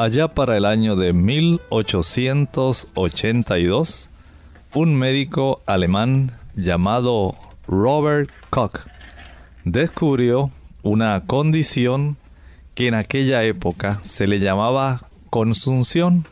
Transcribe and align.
Allá 0.00 0.28
para 0.28 0.56
el 0.56 0.64
año 0.64 0.96
de 0.96 1.12
1882, 1.12 4.08
un 4.72 4.94
médico 4.94 5.60
alemán 5.66 6.32
llamado 6.56 7.36
Robert 7.68 8.30
Koch 8.48 8.78
descubrió 9.66 10.50
una 10.82 11.22
condición 11.26 12.16
que 12.72 12.86
en 12.86 12.94
aquella 12.94 13.44
época 13.44 13.98
se 14.00 14.26
le 14.26 14.40
llamaba 14.40 15.06
consunción. 15.28 16.24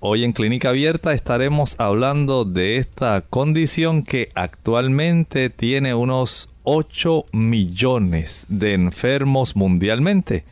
Hoy 0.00 0.24
en 0.24 0.32
Clínica 0.32 0.70
Abierta 0.70 1.12
estaremos 1.12 1.78
hablando 1.78 2.46
de 2.46 2.78
esta 2.78 3.20
condición 3.20 4.02
que 4.02 4.30
actualmente 4.34 5.50
tiene 5.50 5.92
unos 5.92 6.48
8 6.62 7.26
millones 7.32 8.46
de 8.48 8.72
enfermos 8.72 9.56
mundialmente. 9.56 10.46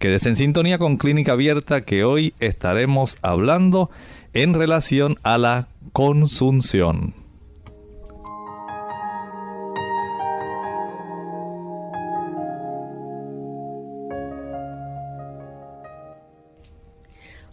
Quédese 0.00 0.30
en 0.30 0.36
sintonía 0.36 0.78
con 0.78 0.96
Clínica 0.96 1.32
Abierta 1.32 1.82
que 1.82 2.04
hoy 2.04 2.32
estaremos 2.40 3.18
hablando 3.20 3.90
en 4.32 4.54
relación 4.54 5.18
a 5.24 5.36
la 5.36 5.68
consunción. 5.92 7.12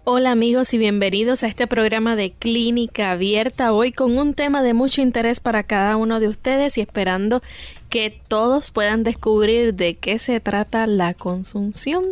Hola 0.10 0.32
amigos 0.32 0.74
y 0.74 0.78
bienvenidos 0.78 1.44
a 1.44 1.48
este 1.48 1.68
programa 1.68 2.16
de 2.16 2.32
Clínica 2.32 3.12
Abierta, 3.12 3.74
hoy 3.74 3.92
con 3.92 4.18
un 4.18 4.34
tema 4.36 4.64
de 4.64 4.74
mucho 4.74 5.02
interés 5.02 5.42
para 5.42 5.64
cada 5.64 5.98
uno 5.98 6.22
de 6.22 6.30
ustedes 6.30 6.78
y 6.78 6.82
esperando 6.82 7.42
que 7.90 8.20
todos 8.28 8.72
puedan 8.72 9.04
descubrir 9.04 9.74
de 9.74 9.96
qué 9.96 10.20
se 10.20 10.40
trata 10.40 10.88
la 10.88 11.14
consunción. 11.14 12.04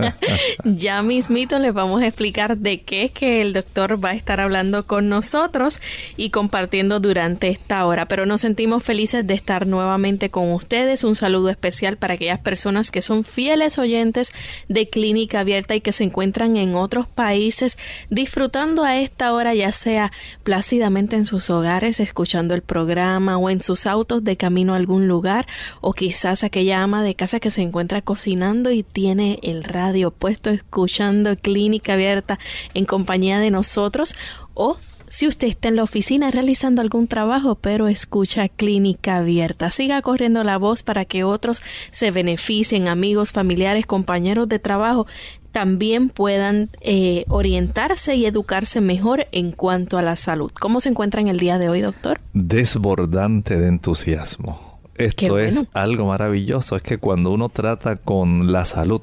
ya 0.64 1.02
mismito 1.02 1.58
les 1.58 1.72
vamos 1.72 2.02
a 2.02 2.06
explicar 2.06 2.58
de 2.58 2.82
qué 2.82 3.04
es 3.04 3.12
que 3.12 3.40
el 3.40 3.52
doctor 3.52 4.04
va 4.04 4.10
a 4.10 4.14
estar 4.14 4.40
hablando 4.40 4.86
con 4.86 5.08
nosotros 5.08 5.80
y 6.16 6.30
compartiendo 6.30 6.98
durante 6.98 7.48
esta 7.48 7.86
hora. 7.86 8.08
Pero 8.08 8.26
nos 8.26 8.40
sentimos 8.40 8.82
felices 8.82 9.26
de 9.26 9.34
estar 9.34 9.66
nuevamente 9.66 10.30
con 10.30 10.52
ustedes. 10.52 11.04
Un 11.04 11.14
saludo 11.14 11.48
especial 11.48 11.96
para 11.96 12.14
aquellas 12.14 12.40
personas 12.40 12.90
que 12.90 13.02
son 13.02 13.22
fieles 13.22 13.78
oyentes 13.78 14.32
de 14.68 14.88
Clínica 14.88 15.40
Abierta 15.40 15.76
y 15.76 15.80
que 15.80 15.92
se 15.92 16.04
encuentran 16.04 16.56
en 16.56 16.74
otros 16.74 17.06
países 17.06 17.78
disfrutando 18.10 18.82
a 18.82 18.98
esta 18.98 19.32
hora, 19.32 19.54
ya 19.54 19.70
sea 19.70 20.12
plácidamente 20.42 21.16
en 21.16 21.24
sus 21.24 21.50
hogares, 21.50 22.00
escuchando 22.00 22.54
el 22.54 22.62
programa 22.62 23.38
o 23.38 23.50
en 23.50 23.62
sus 23.62 23.86
autos 23.86 24.24
de 24.24 24.36
camino 24.36 24.74
a 24.74 24.76
algún 24.76 25.03
lugar 25.08 25.46
o 25.80 25.92
quizás 25.92 26.44
aquella 26.44 26.82
ama 26.82 27.02
de 27.02 27.14
casa 27.14 27.40
que 27.40 27.50
se 27.50 27.62
encuentra 27.62 28.02
cocinando 28.02 28.70
y 28.70 28.82
tiene 28.82 29.38
el 29.42 29.64
radio 29.64 30.10
puesto 30.10 30.50
escuchando 30.50 31.36
clínica 31.36 31.94
abierta 31.94 32.38
en 32.74 32.84
compañía 32.84 33.38
de 33.38 33.50
nosotros 33.50 34.14
o 34.54 34.76
si 35.14 35.28
usted 35.28 35.46
está 35.46 35.68
en 35.68 35.76
la 35.76 35.84
oficina 35.84 36.32
realizando 36.32 36.82
algún 36.82 37.06
trabajo, 37.06 37.54
pero 37.54 37.86
escucha 37.86 38.48
clínica 38.48 39.18
abierta, 39.18 39.70
siga 39.70 40.02
corriendo 40.02 40.42
la 40.42 40.56
voz 40.56 40.82
para 40.82 41.04
que 41.04 41.22
otros 41.22 41.62
se 41.92 42.10
beneficien, 42.10 42.88
amigos, 42.88 43.30
familiares, 43.30 43.86
compañeros 43.86 44.48
de 44.48 44.58
trabajo, 44.58 45.06
también 45.52 46.08
puedan 46.08 46.68
eh, 46.80 47.26
orientarse 47.28 48.16
y 48.16 48.26
educarse 48.26 48.80
mejor 48.80 49.28
en 49.30 49.52
cuanto 49.52 49.98
a 49.98 50.02
la 50.02 50.16
salud. 50.16 50.50
¿Cómo 50.58 50.80
se 50.80 50.88
encuentra 50.88 51.20
en 51.20 51.28
el 51.28 51.38
día 51.38 51.58
de 51.58 51.68
hoy, 51.68 51.80
doctor? 51.80 52.20
Desbordante 52.32 53.56
de 53.56 53.68
entusiasmo 53.68 54.73
esto 54.96 55.38
es 55.38 55.64
algo 55.72 56.06
maravilloso, 56.06 56.76
es 56.76 56.82
que 56.82 56.98
cuando 56.98 57.30
uno 57.30 57.48
trata 57.48 57.96
con 57.96 58.52
la 58.52 58.64
salud, 58.64 59.02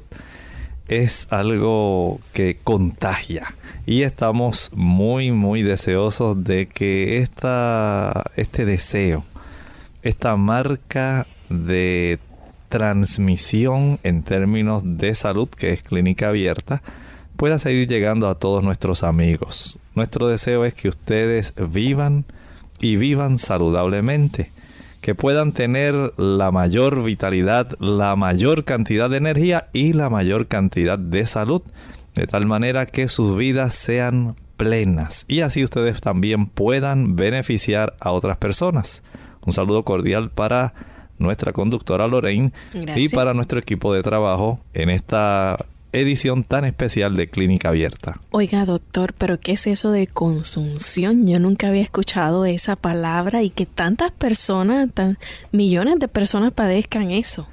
es 0.88 1.28
algo 1.30 2.20
que 2.34 2.58
contagia. 2.64 3.56
Y 3.86 4.04
estamos 4.04 4.72
muy 4.74 5.32
muy 5.32 5.64
deseosos 5.64 6.44
de 6.44 6.66
que 6.66 7.18
esta, 7.18 8.24
este 8.36 8.66
deseo, 8.66 9.26
esta 10.02 10.36
marca 10.36 11.28
de 11.50 12.20
transmisión 12.70 14.00
en 14.04 14.24
términos 14.24 14.82
de 14.86 15.14
salud 15.14 15.50
que 15.50 15.74
es 15.74 15.84
clínica 15.84 16.30
abierta 16.30 16.82
pueda 17.36 17.60
seguir 17.60 17.88
llegando 17.88 18.30
a 18.30 18.36
todos 18.36 18.64
nuestros 18.64 19.04
amigos. 19.04 19.78
Nuestro 19.96 20.28
deseo 20.28 20.64
es 20.64 20.74
que 20.74 20.88
ustedes 20.88 21.54
vivan 21.58 22.24
y 22.80 22.96
vivan 22.96 23.38
saludablemente 23.38 24.52
que 25.02 25.16
puedan 25.16 25.52
tener 25.52 26.14
la 26.18 26.52
mayor 26.52 27.04
vitalidad, 27.04 27.76
la 27.80 28.16
mayor 28.16 28.64
cantidad 28.64 29.10
de 29.10 29.18
energía 29.18 29.68
y 29.74 29.94
la 29.94 30.10
mayor 30.10 30.48
cantidad 30.48 30.98
de 30.98 31.26
salud, 31.26 31.64
de 32.14 32.28
tal 32.28 32.46
manera 32.46 32.86
que 32.86 33.10
sus 33.10 33.36
vidas 33.36 33.74
sean 33.74 34.36
plenas 34.58 35.26
y 35.28 35.42
así 35.42 35.64
ustedes 35.64 36.02
también 36.02 36.46
puedan 36.46 37.16
beneficiar 37.16 37.96
a 38.00 38.12
otras 38.12 38.38
personas. 38.38 39.02
Un 39.44 39.54
saludo 39.54 39.84
cordial 39.84 40.30
para 40.30 40.76
nuestra 41.18 41.52
conductora 41.52 42.08
Lorraine 42.08 42.54
y 42.96 43.10
para 43.10 43.34
nuestro 43.34 43.60
equipo 43.60 43.92
de 43.94 44.04
trabajo 44.04 44.60
en 44.74 44.92
esta 44.92 45.66
edición 45.94 46.44
tan 46.44 46.66
especial 46.66 47.16
de 47.16 47.30
Clínica 47.30 47.70
Abierta. 47.70 48.20
Oiga, 48.32 48.66
doctor, 48.66 49.14
pero 49.18 49.40
¿qué 49.40 49.54
es 49.54 49.68
eso 49.68 49.92
de 49.92 50.08
consunción? 50.08 51.28
Yo 51.28 51.40
nunca 51.40 51.68
había 51.68 51.82
escuchado 51.82 52.46
esa 52.46 52.76
palabra 52.76 53.44
y 53.44 53.50
que 53.50 53.66
tantas 53.66 54.12
personas, 54.12 54.92
tan, 54.94 55.18
millones 55.52 56.00
de 56.00 56.08
personas 56.08 56.54
padezcan 56.54 57.12
eso. 57.12 57.48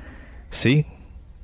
Sí, 0.50 0.86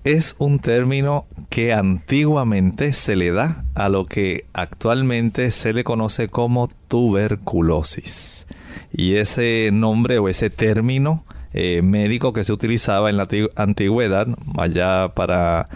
es 0.04 0.36
un 0.38 0.58
término 0.58 1.26
que 1.48 1.72
antiguamente 1.72 2.92
se 2.92 3.16
le 3.16 3.32
da 3.32 3.64
a 3.74 3.88
lo 3.88 4.06
que 4.06 4.46
actualmente 4.52 5.50
se 5.50 5.72
le 5.72 5.82
conoce 5.82 6.28
como 6.28 6.68
tuberculosis. 6.88 8.46
Y 8.92 9.16
ese 9.16 9.70
nombre 9.72 10.18
o 10.18 10.28
ese 10.28 10.50
término 10.50 11.24
eh, 11.52 11.82
médico 11.82 12.32
que 12.32 12.44
se 12.44 12.52
utilizaba 12.52 13.10
en 13.10 13.16
la 13.16 13.28
antigüedad, 13.56 14.26
allá 14.56 15.12
para 15.14 15.68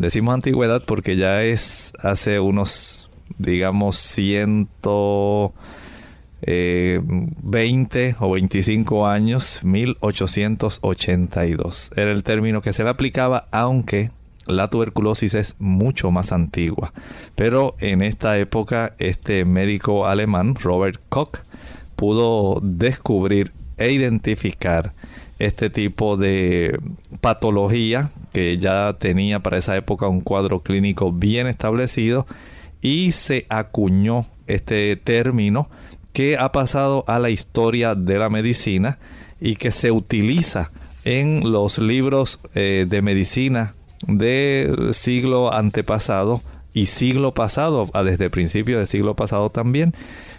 Decimos 0.00 0.32
antigüedad 0.32 0.82
porque 0.86 1.16
ya 1.16 1.42
es 1.42 1.92
hace 2.02 2.40
unos, 2.40 3.10
digamos, 3.36 3.98
120 3.98 5.52
eh, 6.40 8.14
o 8.18 8.30
25 8.30 9.06
años, 9.06 9.62
1882. 9.62 11.90
Era 11.94 12.12
el 12.12 12.22
término 12.22 12.62
que 12.62 12.72
se 12.72 12.82
le 12.82 12.88
aplicaba, 12.88 13.46
aunque 13.50 14.10
la 14.46 14.70
tuberculosis 14.70 15.34
es 15.34 15.54
mucho 15.58 16.10
más 16.10 16.32
antigua. 16.32 16.94
Pero 17.34 17.74
en 17.78 18.00
esta 18.00 18.38
época, 18.38 18.94
este 18.98 19.44
médico 19.44 20.06
alemán, 20.06 20.54
Robert 20.54 20.98
Koch, 21.10 21.40
pudo 21.96 22.58
descubrir 22.62 23.52
e 23.76 23.92
identificar 23.92 24.94
este 25.40 25.70
tipo 25.70 26.16
de 26.16 26.78
patología 27.20 28.10
que 28.32 28.58
ya 28.58 28.96
tenía 28.98 29.40
para 29.40 29.58
esa 29.58 29.76
época 29.76 30.06
un 30.06 30.20
cuadro 30.20 30.62
clínico 30.62 31.10
bien 31.10 31.46
establecido 31.46 32.26
y 32.80 33.12
se 33.12 33.46
acuñó 33.48 34.26
este 34.46 34.96
término 34.96 35.68
que 36.12 36.36
ha 36.36 36.52
pasado 36.52 37.04
a 37.08 37.18
la 37.18 37.30
historia 37.30 37.94
de 37.94 38.18
la 38.18 38.28
medicina 38.28 38.98
y 39.40 39.56
que 39.56 39.70
se 39.70 39.90
utiliza 39.90 40.70
en 41.04 41.50
los 41.50 41.78
libros 41.78 42.40
eh, 42.54 42.86
de 42.88 43.02
medicina 43.02 43.74
del 44.06 44.92
siglo 44.92 45.52
antepasado 45.52 46.42
y 46.72 46.86
siglo 46.86 47.34
pasado, 47.34 47.88
desde 48.04 48.30
principios 48.30 48.78
del 48.78 48.86
siglo 48.86 49.16
pasado 49.16 49.48
también, 49.48 49.94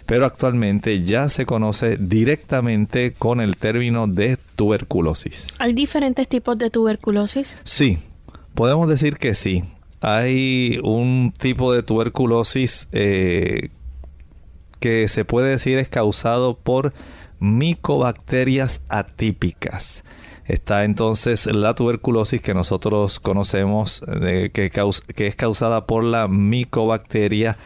pero 0.06 0.26
actualmente 0.26 1.02
ya 1.02 1.28
se 1.28 1.46
conoce 1.46 1.96
directamente 1.96 3.12
con 3.12 3.40
el 3.40 3.56
término 3.56 4.06
de 4.06 4.38
tuberculosis. 4.56 5.48
¿Hay 5.58 5.72
diferentes 5.72 6.28
tipos 6.28 6.58
de 6.58 6.70
tuberculosis? 6.70 7.58
Sí, 7.64 7.98
podemos 8.54 8.88
decir 8.88 9.16
que 9.16 9.34
sí. 9.34 9.64
Hay 10.00 10.80
un 10.82 11.32
tipo 11.38 11.72
de 11.72 11.82
tuberculosis 11.82 12.88
eh, 12.92 13.70
que 14.80 15.06
se 15.08 15.24
puede 15.24 15.50
decir 15.50 15.78
es 15.78 15.88
causado 15.88 16.54
por 16.56 16.92
micobacterias 17.38 18.82
atípicas. 18.88 20.04
Está 20.44 20.84
entonces 20.84 21.46
la 21.46 21.74
tuberculosis 21.74 22.42
que 22.42 22.52
nosotros 22.52 23.20
conocemos 23.20 24.02
que, 24.52 24.70
que, 24.70 25.26
es 25.26 25.36
causada 25.36 25.86
por 25.86 26.02
la 26.02 26.26
micobacteria 26.26 27.56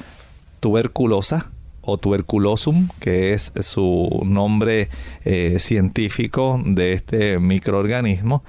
tuberculosa 0.60 1.50
o 1.86 1.96
tuberculosum, 1.98 2.88
que 3.00 3.32
es 3.32 3.52
su 3.60 4.22
nombre 4.24 4.88
eh, 5.24 5.56
científico 5.60 6.60
de 6.64 6.92
este 6.92 7.38
microorganismo. 7.38 8.42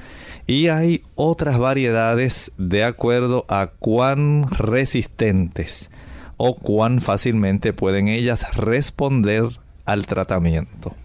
Y 0.48 0.68
hay 0.68 1.04
otras 1.16 1.60
variedades 1.60 2.52
de 2.58 2.84
acuerdo 2.84 3.46
a 3.48 3.68
cuán 3.68 4.50
resistentes 4.50 5.90
o 6.38 6.56
cuán 6.56 7.00
fácilmente 7.00 7.74
pueden 7.74 8.08
ellas 8.08 8.56
responder 8.56 9.46
al 9.86 10.06
tratamiento. 10.06 10.96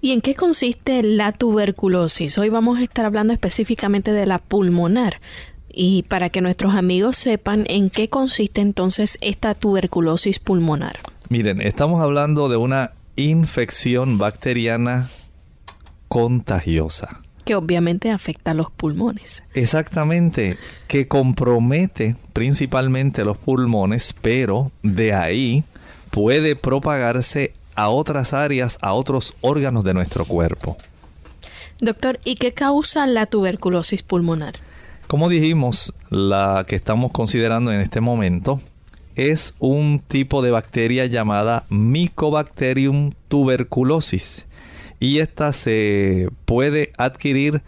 ¿Y 0.00 0.12
en 0.12 0.20
qué 0.20 0.34
consiste 0.34 1.02
la 1.02 1.32
tuberculosis? 1.32 2.38
Hoy 2.38 2.48
vamos 2.48 2.78
a 2.78 2.82
estar 2.82 3.04
hablando 3.04 3.32
específicamente 3.32 4.12
de 4.12 4.26
la 4.26 4.38
pulmonar. 4.38 5.20
Y 5.70 6.04
para 6.04 6.30
que 6.30 6.40
nuestros 6.40 6.74
amigos 6.74 7.16
sepan 7.16 7.64
en 7.68 7.90
qué 7.90 8.08
consiste 8.08 8.60
entonces 8.60 9.18
esta 9.20 9.54
tuberculosis 9.54 10.38
pulmonar. 10.38 10.98
Miren, 11.30 11.60
estamos 11.60 12.00
hablando 12.00 12.48
de 12.48 12.56
una 12.56 12.92
infección 13.16 14.16
bacteriana 14.16 15.10
contagiosa. 16.08 17.20
Que 17.44 17.54
obviamente 17.54 18.10
afecta 18.10 18.52
a 18.52 18.54
los 18.54 18.70
pulmones. 18.70 19.42
Exactamente, 19.52 20.56
que 20.86 21.06
compromete 21.06 22.16
principalmente 22.32 23.26
los 23.26 23.36
pulmones, 23.36 24.14
pero 24.22 24.72
de 24.82 25.12
ahí 25.12 25.64
puede 26.10 26.56
propagarse 26.56 27.52
a 27.74 27.90
otras 27.90 28.32
áreas, 28.32 28.78
a 28.80 28.94
otros 28.94 29.34
órganos 29.42 29.84
de 29.84 29.92
nuestro 29.92 30.24
cuerpo. 30.24 30.78
Doctor, 31.78 32.20
¿y 32.24 32.36
qué 32.36 32.54
causa 32.54 33.06
la 33.06 33.26
tuberculosis 33.26 34.02
pulmonar? 34.02 34.54
Como 35.08 35.28
dijimos, 35.28 35.94
la 36.08 36.64
que 36.66 36.76
estamos 36.76 37.12
considerando 37.12 37.70
en 37.70 37.80
este 37.80 38.00
momento 38.00 38.62
es 39.18 39.54
un 39.58 39.98
tipo 39.98 40.42
de 40.42 40.52
bacteria 40.52 41.04
llamada 41.06 41.66
Mycobacterium 41.70 43.12
tuberculosis 43.26 44.46
y 45.00 45.18
esta 45.18 45.52
se 45.52 46.30
puede 46.44 46.92
adquirir 46.98 47.62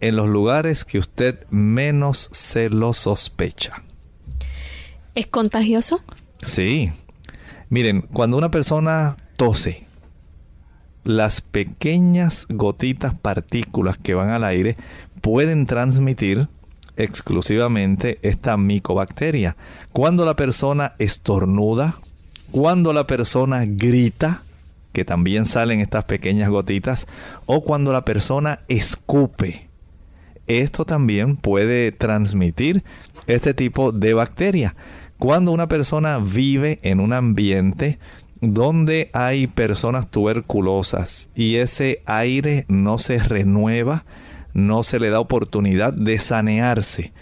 en 0.00 0.16
los 0.16 0.28
lugares 0.28 0.84
que 0.84 0.98
usted 0.98 1.46
menos 1.48 2.28
se 2.32 2.68
lo 2.68 2.92
sospecha. 2.92 3.82
¿Es 5.14 5.26
contagioso? 5.26 6.04
Sí. 6.42 6.92
Miren, 7.70 8.02
cuando 8.02 8.36
una 8.36 8.50
persona 8.50 9.16
tose, 9.36 9.86
las 11.04 11.40
pequeñas 11.40 12.46
gotitas 12.50 13.18
partículas 13.18 13.96
que 13.96 14.12
van 14.12 14.30
al 14.30 14.44
aire 14.44 14.76
pueden 15.22 15.64
transmitir 15.64 16.48
exclusivamente 17.04 18.18
esta 18.22 18.56
micobacteria. 18.56 19.56
Cuando 19.92 20.24
la 20.24 20.36
persona 20.36 20.94
estornuda, 20.98 22.00
cuando 22.50 22.92
la 22.92 23.06
persona 23.06 23.64
grita, 23.66 24.42
que 24.92 25.04
también 25.04 25.44
salen 25.44 25.80
estas 25.80 26.04
pequeñas 26.04 26.50
gotitas, 26.50 27.06
o 27.46 27.62
cuando 27.62 27.92
la 27.92 28.04
persona 28.04 28.60
escupe. 28.68 29.68
Esto 30.46 30.84
también 30.84 31.36
puede 31.36 31.92
transmitir 31.92 32.82
este 33.26 33.54
tipo 33.54 33.92
de 33.92 34.14
bacteria. 34.14 34.74
Cuando 35.18 35.52
una 35.52 35.68
persona 35.68 36.18
vive 36.18 36.80
en 36.82 36.98
un 36.98 37.12
ambiente 37.12 37.98
donde 38.40 39.10
hay 39.12 39.46
personas 39.46 40.10
tuberculosas 40.10 41.28
y 41.34 41.56
ese 41.56 42.02
aire 42.06 42.64
no 42.68 42.98
se 42.98 43.18
renueva, 43.18 44.04
no 44.54 44.82
se 44.82 44.98
le 44.98 45.10
da 45.10 45.20
oportunidad 45.20 45.92
de 45.92 46.18
sanearse, 46.18 47.12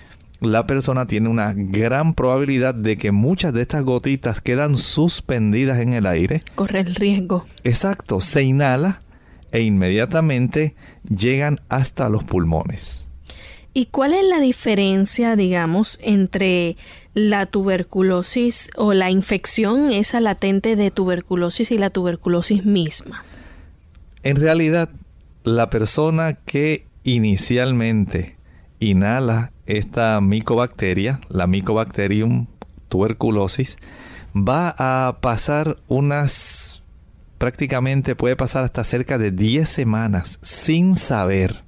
la 0.41 0.67
persona 0.67 1.07
tiene 1.07 1.29
una 1.29 1.53
gran 1.55 2.15
probabilidad 2.15 2.75
de 2.75 2.97
que 2.97 3.11
muchas 3.11 3.53
de 3.53 3.63
estas 3.63 3.85
gotitas 3.85 4.41
quedan 4.41 4.77
suspendidas 4.77 5.81
en 5.81 5.95
el 5.95 6.07
aire. 6.07 6.43
Corre 6.55 6.81
el 6.81 6.95
riesgo. 6.95 7.45
Exacto, 7.65 8.21
se 8.21 8.43
inhala 8.45 9.03
e 9.51 9.63
inmediatamente 9.63 10.77
llegan 11.09 11.61
hasta 11.69 12.09
los 12.09 12.23
pulmones. 12.23 13.09
¿Y 13.75 13.87
cuál 13.87 14.13
es 14.13 14.25
la 14.25 14.41
diferencia, 14.41 15.37
digamos, 15.37 15.99
entre 16.03 16.77
la 17.15 17.47
tuberculosis 17.47 18.71
o 18.77 18.93
la 18.93 19.11
infección 19.11 19.91
esa 19.91 20.21
latente 20.21 20.77
de 20.77 20.91
tuberculosis 20.91 21.71
y 21.71 21.79
la 21.79 21.91
tuberculosis 21.91 22.65
misma? 22.65 23.25
En 24.23 24.37
realidad, 24.37 24.89
la 25.45 25.71
persona 25.71 26.35
que 26.35 26.88
inicialmente 27.15 28.37
inhala 28.81 29.53
esta 29.65 30.21
micobacteria, 30.21 31.21
la 31.31 31.47
Mycobacterium 31.47 32.47
tuberculosis, 32.91 33.79
va 34.37 34.75
a 34.79 35.19
pasar 35.23 35.79
unas, 35.89 36.83
prácticamente 37.39 38.15
puede 38.15 38.37
pasar 38.37 38.65
hasta 38.65 38.85
cerca 38.85 39.17
de 39.17 39.31
10 39.31 39.67
semanas 39.67 40.39
sin 40.43 40.97
saber 40.97 41.65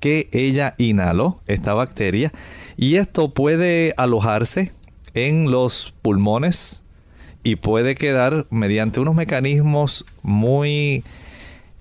que 0.00 0.28
ella 0.32 0.74
inhaló 0.76 1.40
esta 1.46 1.72
bacteria 1.72 2.30
y 2.76 2.96
esto 2.96 3.32
puede 3.32 3.94
alojarse 3.96 4.72
en 5.14 5.50
los 5.50 5.94
pulmones 6.02 6.84
y 7.42 7.56
puede 7.56 7.94
quedar 7.94 8.46
mediante 8.50 9.00
unos 9.00 9.14
mecanismos 9.14 10.04
muy 10.22 11.04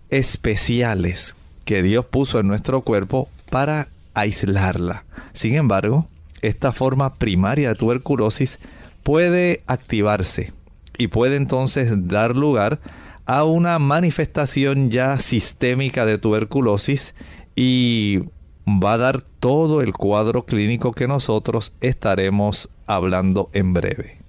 especiales 0.10 1.36
que 1.68 1.84
Dios 1.84 2.06
puso 2.06 2.40
en 2.40 2.48
nuestro 2.48 2.82
cuerpo 2.82 3.28
para 3.50 3.90
aislarla. 4.14 5.04
Sin 5.34 5.54
embargo, 5.54 6.08
esta 6.42 6.72
forma 6.72 7.16
primaria 7.16 7.70
de 7.70 7.76
tuberculosis 7.76 8.58
puede 9.04 9.64
activarse 9.68 10.54
y 10.98 11.08
puede 11.08 11.36
entonces 11.36 12.08
dar 12.08 12.38
lugar 12.38 12.80
a 13.26 13.44
una 13.44 13.80
manifestación 13.80 14.92
ya 14.92 15.20
sistémica 15.20 16.06
de 16.06 16.18
tuberculosis 16.18 17.14
y 17.54 18.22
va 18.66 18.94
a 18.94 18.98
dar 18.98 19.22
todo 19.42 19.82
el 19.82 19.92
cuadro 19.92 20.46
clínico 20.46 20.94
que 20.94 21.10
nosotros 21.10 21.74
estaremos 21.82 22.70
hablando 22.86 23.50
en 23.52 23.74
breve. 23.74 24.20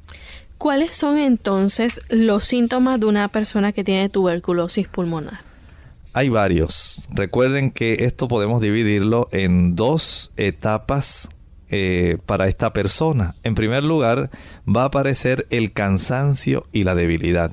¿Cuáles 0.59 0.97
son 0.97 1.19
entonces 1.19 2.01
los 2.11 2.43
síntomas 2.45 2.99
de 2.99 3.07
una 3.07 3.29
persona 3.29 3.71
que 3.71 3.85
tiene 3.85 4.09
tuberculosis 4.09 4.89
pulmonar? 4.89 5.48
Hay 6.13 6.29
varios. 6.29 7.09
Recuerden 7.11 7.71
que 7.71 8.05
esto 8.05 8.29
podemos 8.29 8.63
dividirlo 8.63 9.29
en 9.31 9.77
dos 9.77 10.33
etapas 10.37 11.29
eh, 11.71 12.19
para 12.25 12.49
esta 12.49 12.73
persona. 12.73 13.35
En 13.43 13.55
primer 13.55 13.85
lugar, 13.85 14.31
va 14.67 14.83
a 14.83 14.87
aparecer 14.87 15.47
el 15.51 15.73
cansancio 15.73 16.67
y 16.73 16.85
la 16.85 16.95
debilidad. 16.95 17.53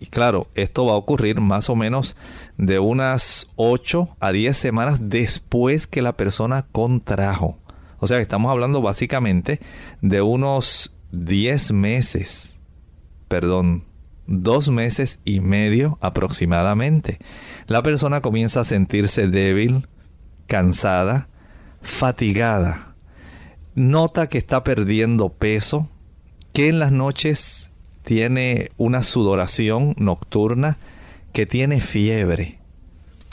Y 0.00 0.06
claro, 0.06 0.48
esto 0.54 0.86
va 0.86 0.92
a 0.92 0.96
ocurrir 0.96 1.40
más 1.40 1.70
o 1.70 1.76
menos 1.76 2.16
de 2.58 2.78
unas 2.78 3.48
8 3.56 4.16
a 4.20 4.32
10 4.32 4.56
semanas 4.56 5.10
después 5.10 5.86
que 5.86 6.02
la 6.02 6.16
persona 6.16 6.66
contrajo. 6.72 7.58
O 7.98 8.06
sea 8.06 8.18
que 8.18 8.22
estamos 8.22 8.50
hablando 8.50 8.82
básicamente 8.82 9.60
de 10.02 10.20
unos 10.22 10.94
10 11.12 11.72
meses, 11.72 12.58
perdón, 13.28 13.84
dos 14.26 14.70
meses 14.70 15.18
y 15.24 15.40
medio 15.40 15.98
aproximadamente. 16.00 17.18
La 17.66 17.82
persona 17.82 18.20
comienza 18.20 18.60
a 18.60 18.64
sentirse 18.64 19.28
débil, 19.28 19.86
cansada, 20.46 21.28
fatigada. 21.82 22.94
Nota 23.74 24.28
que 24.28 24.38
está 24.38 24.64
perdiendo 24.64 25.28
peso, 25.28 25.88
que 26.52 26.68
en 26.68 26.78
las 26.78 26.92
noches 26.92 27.70
tiene 28.04 28.70
una 28.76 29.02
sudoración 29.02 29.94
nocturna, 29.98 30.78
que 31.32 31.44
tiene 31.44 31.80
fiebre. 31.80 32.58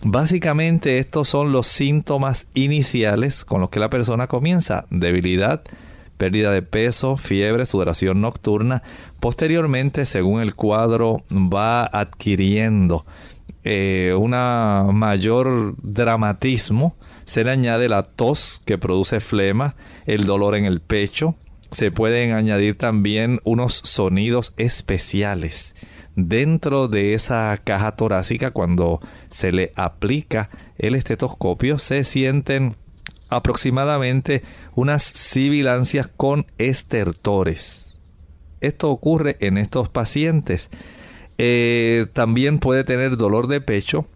Básicamente 0.04 1.00
estos 1.00 1.30
son 1.30 1.54
los 1.54 1.68
síntomas 1.68 2.48
iniciales 2.54 3.46
con 3.46 3.62
los 3.62 3.70
que 3.70 3.80
la 3.80 3.90
persona 3.90 4.28
comienza. 4.28 4.86
Debilidad, 4.90 5.64
pérdida 6.24 6.52
de 6.52 6.62
peso, 6.62 7.18
fiebre, 7.18 7.66
sudoración 7.66 8.22
nocturna. 8.22 8.82
Posteriormente, 9.20 10.06
según 10.06 10.40
el 10.40 10.56
cuadro 10.56 11.26
va 11.30 11.84
adquiriendo 11.84 13.06
eh, 13.66 14.16
una 14.18 14.86
mayor 14.94 15.76
dramatismo, 15.84 16.96
se 17.26 17.44
le 17.44 17.52
añade 17.52 17.90
la 17.90 18.04
tos 18.04 18.62
que 18.64 18.78
produce 18.78 19.20
flema, 19.20 19.76
el 20.06 20.24
dolor 20.24 20.56
en 20.56 20.64
el 20.64 20.80
pecho. 20.80 21.36
Se 21.72 21.92
pueden 21.92 22.32
añadir 22.32 22.78
también 22.78 23.42
unos 23.44 23.82
sonidos 23.84 24.54
especiales 24.56 25.76
dentro 26.16 26.88
de 26.88 27.16
esa 27.16 27.60
caja 27.62 27.98
torácica 27.98 28.52
cuando 28.52 29.02
se 29.30 29.52
le 29.52 29.74
aplica 29.76 30.50
el 30.78 30.96
estetoscopio 30.96 31.80
se 31.80 32.04
sienten 32.04 32.78
aproximadamente 33.34 34.44
unas 34.76 35.04
sibilancias 35.04 36.08
con 36.16 36.46
estertores. 36.58 38.00
Esto 38.62 38.90
ocurre 38.90 39.38
en 39.42 39.58
estos 39.58 39.90
pacientes. 39.90 40.70
Eh, 41.38 42.06
también 42.14 42.60
puede 42.60 42.84
tener 42.84 43.18
dolor 43.18 43.48
de 43.48 43.60
pecho 43.60 44.08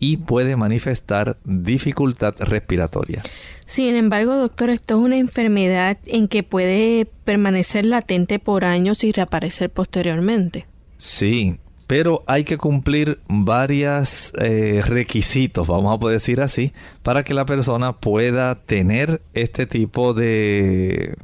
y 0.00 0.18
puede 0.18 0.56
manifestar 0.56 1.38
dificultad 1.44 2.34
respiratoria. 2.38 3.22
Sin 3.66 3.96
embargo, 3.96 4.36
doctor, 4.36 4.70
esto 4.70 4.94
es 4.94 5.00
una 5.00 5.18
enfermedad 5.18 5.98
en 6.06 6.28
que 6.28 6.42
puede 6.42 7.06
permanecer 7.24 7.84
latente 7.84 8.38
por 8.38 8.64
años 8.64 9.04
y 9.04 9.12
reaparecer 9.12 9.70
posteriormente. 9.70 10.66
Sí, 10.96 11.58
pero 11.88 12.22
hay 12.26 12.44
que 12.44 12.58
cumplir 12.58 13.18
varios 13.28 14.32
eh, 14.38 14.82
requisitos, 14.86 15.66
vamos 15.66 15.96
a 15.96 15.98
poder 15.98 16.18
decir 16.18 16.42
así, 16.42 16.74
para 17.02 17.24
que 17.24 17.32
la 17.32 17.46
persona 17.46 17.94
pueda 17.94 18.56
tener 18.56 19.22
este 19.32 19.64
tipo 19.66 20.12
de 20.12 21.16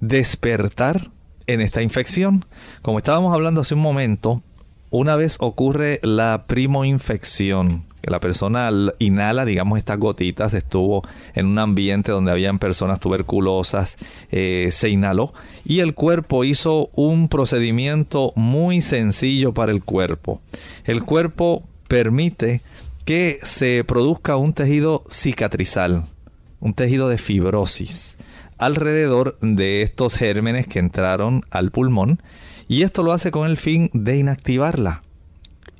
despertar 0.00 1.12
en 1.46 1.60
esta 1.60 1.80
infección. 1.80 2.44
Como 2.82 2.98
estábamos 2.98 3.32
hablando 3.32 3.60
hace 3.60 3.74
un 3.74 3.80
momento, 3.80 4.42
una 4.90 5.16
vez 5.16 5.36
ocurre 5.40 6.00
la 6.02 6.44
primoinfección, 6.46 7.84
que 8.00 8.10
la 8.10 8.20
persona 8.20 8.70
inhala, 8.98 9.44
digamos, 9.44 9.78
estas 9.78 9.98
gotitas, 9.98 10.54
estuvo 10.54 11.02
en 11.34 11.46
un 11.46 11.58
ambiente 11.58 12.12
donde 12.12 12.30
habían 12.30 12.58
personas 12.58 13.00
tuberculosas, 13.00 13.96
eh, 14.30 14.68
se 14.70 14.88
inhaló 14.88 15.32
y 15.64 15.80
el 15.80 15.94
cuerpo 15.94 16.44
hizo 16.44 16.90
un 16.94 17.28
procedimiento 17.28 18.32
muy 18.36 18.80
sencillo 18.80 19.52
para 19.52 19.72
el 19.72 19.82
cuerpo. 19.82 20.40
El 20.84 21.04
cuerpo 21.04 21.64
permite 21.88 22.62
que 23.04 23.38
se 23.42 23.84
produzca 23.84 24.36
un 24.36 24.52
tejido 24.52 25.04
cicatrizal, 25.10 26.06
un 26.60 26.74
tejido 26.74 27.08
de 27.08 27.18
fibrosis 27.18 28.18
alrededor 28.58 29.38
de 29.40 29.82
estos 29.82 30.16
gérmenes 30.16 30.66
que 30.66 30.80
entraron 30.80 31.44
al 31.50 31.70
pulmón 31.70 32.20
y 32.68 32.82
esto 32.82 33.02
lo 33.02 33.12
hace 33.12 33.30
con 33.30 33.48
el 33.48 33.56
fin 33.56 33.90
de 33.92 34.16
inactivarla 34.16 35.02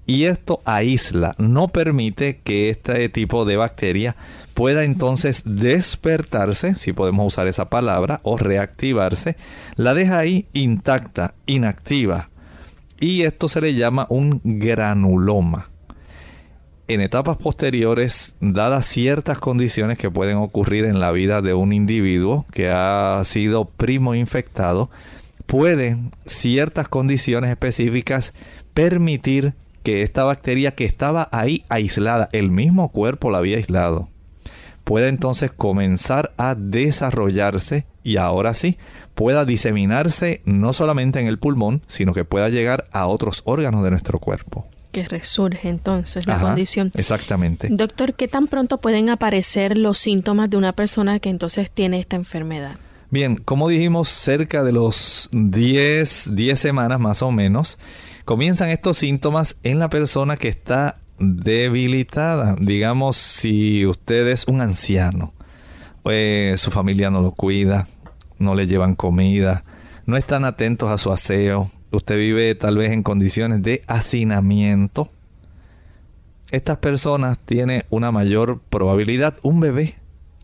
y 0.08 0.24
esto 0.24 0.62
aísla, 0.64 1.34
no 1.36 1.68
permite 1.68 2.40
que 2.42 2.70
este 2.70 3.10
tipo 3.10 3.44
de 3.44 3.58
bacteria 3.58 4.16
pueda 4.54 4.84
entonces 4.84 5.42
despertarse, 5.44 6.74
si 6.76 6.94
podemos 6.94 7.26
usar 7.26 7.46
esa 7.46 7.68
palabra, 7.68 8.20
o 8.22 8.38
reactivarse, 8.38 9.36
la 9.76 9.92
deja 9.92 10.18
ahí 10.18 10.46
intacta, 10.54 11.34
inactiva. 11.44 12.30
Y 12.98 13.24
esto 13.24 13.50
se 13.50 13.60
le 13.60 13.74
llama 13.74 14.06
un 14.08 14.40
granuloma. 14.42 15.68
En 16.88 17.02
etapas 17.02 17.36
posteriores, 17.36 18.34
dadas 18.40 18.86
ciertas 18.86 19.38
condiciones 19.38 19.98
que 19.98 20.10
pueden 20.10 20.38
ocurrir 20.38 20.86
en 20.86 21.00
la 21.00 21.12
vida 21.12 21.42
de 21.42 21.52
un 21.52 21.74
individuo 21.74 22.46
que 22.50 22.70
ha 22.70 23.20
sido 23.24 23.66
primo 23.66 24.14
infectado, 24.14 24.88
pueden 25.48 26.12
ciertas 26.26 26.88
condiciones 26.88 27.50
específicas 27.50 28.34
permitir 28.74 29.54
que 29.82 30.02
esta 30.02 30.22
bacteria 30.22 30.72
que 30.72 30.84
estaba 30.84 31.30
ahí 31.32 31.64
aislada, 31.70 32.28
el 32.32 32.50
mismo 32.50 32.90
cuerpo 32.90 33.30
la 33.30 33.38
había 33.38 33.56
aislado, 33.56 34.10
pueda 34.84 35.08
entonces 35.08 35.50
comenzar 35.50 36.34
a 36.36 36.54
desarrollarse 36.54 37.86
y 38.04 38.18
ahora 38.18 38.52
sí 38.52 38.76
pueda 39.14 39.46
diseminarse 39.46 40.42
no 40.44 40.74
solamente 40.74 41.18
en 41.18 41.26
el 41.26 41.38
pulmón, 41.38 41.82
sino 41.86 42.12
que 42.12 42.26
pueda 42.26 42.50
llegar 42.50 42.86
a 42.92 43.06
otros 43.06 43.40
órganos 43.46 43.82
de 43.82 43.90
nuestro 43.90 44.18
cuerpo. 44.18 44.66
Que 44.92 45.08
resurge 45.08 45.70
entonces 45.70 46.26
la 46.26 46.40
condición. 46.40 46.92
Exactamente. 46.94 47.68
Doctor, 47.70 48.12
¿qué 48.12 48.28
tan 48.28 48.48
pronto 48.48 48.78
pueden 48.78 49.08
aparecer 49.08 49.78
los 49.78 49.96
síntomas 49.96 50.50
de 50.50 50.58
una 50.58 50.74
persona 50.74 51.18
que 51.20 51.30
entonces 51.30 51.70
tiene 51.70 52.00
esta 52.00 52.16
enfermedad? 52.16 52.76
Bien, 53.10 53.36
como 53.36 53.70
dijimos, 53.70 54.10
cerca 54.10 54.62
de 54.62 54.72
los 54.72 55.30
10, 55.32 56.34
10 56.34 56.58
semanas 56.58 57.00
más 57.00 57.22
o 57.22 57.30
menos, 57.30 57.78
comienzan 58.26 58.68
estos 58.68 58.98
síntomas 58.98 59.56
en 59.62 59.78
la 59.78 59.88
persona 59.88 60.36
que 60.36 60.48
está 60.48 60.98
debilitada. 61.18 62.54
Digamos, 62.60 63.16
si 63.16 63.86
usted 63.86 64.28
es 64.28 64.46
un 64.46 64.60
anciano, 64.60 65.32
pues 66.02 66.60
su 66.60 66.70
familia 66.70 67.08
no 67.08 67.22
lo 67.22 67.30
cuida, 67.30 67.88
no 68.38 68.54
le 68.54 68.66
llevan 68.66 68.94
comida, 68.94 69.64
no 70.04 70.18
están 70.18 70.44
atentos 70.44 70.92
a 70.92 70.98
su 70.98 71.10
aseo, 71.10 71.70
usted 71.90 72.18
vive 72.18 72.54
tal 72.56 72.76
vez 72.76 72.92
en 72.92 73.02
condiciones 73.02 73.62
de 73.62 73.84
hacinamiento. 73.86 75.10
Estas 76.50 76.76
personas 76.76 77.38
tienen 77.38 77.84
una 77.88 78.12
mayor 78.12 78.60
probabilidad, 78.68 79.38
un 79.40 79.60
bebé 79.60 79.96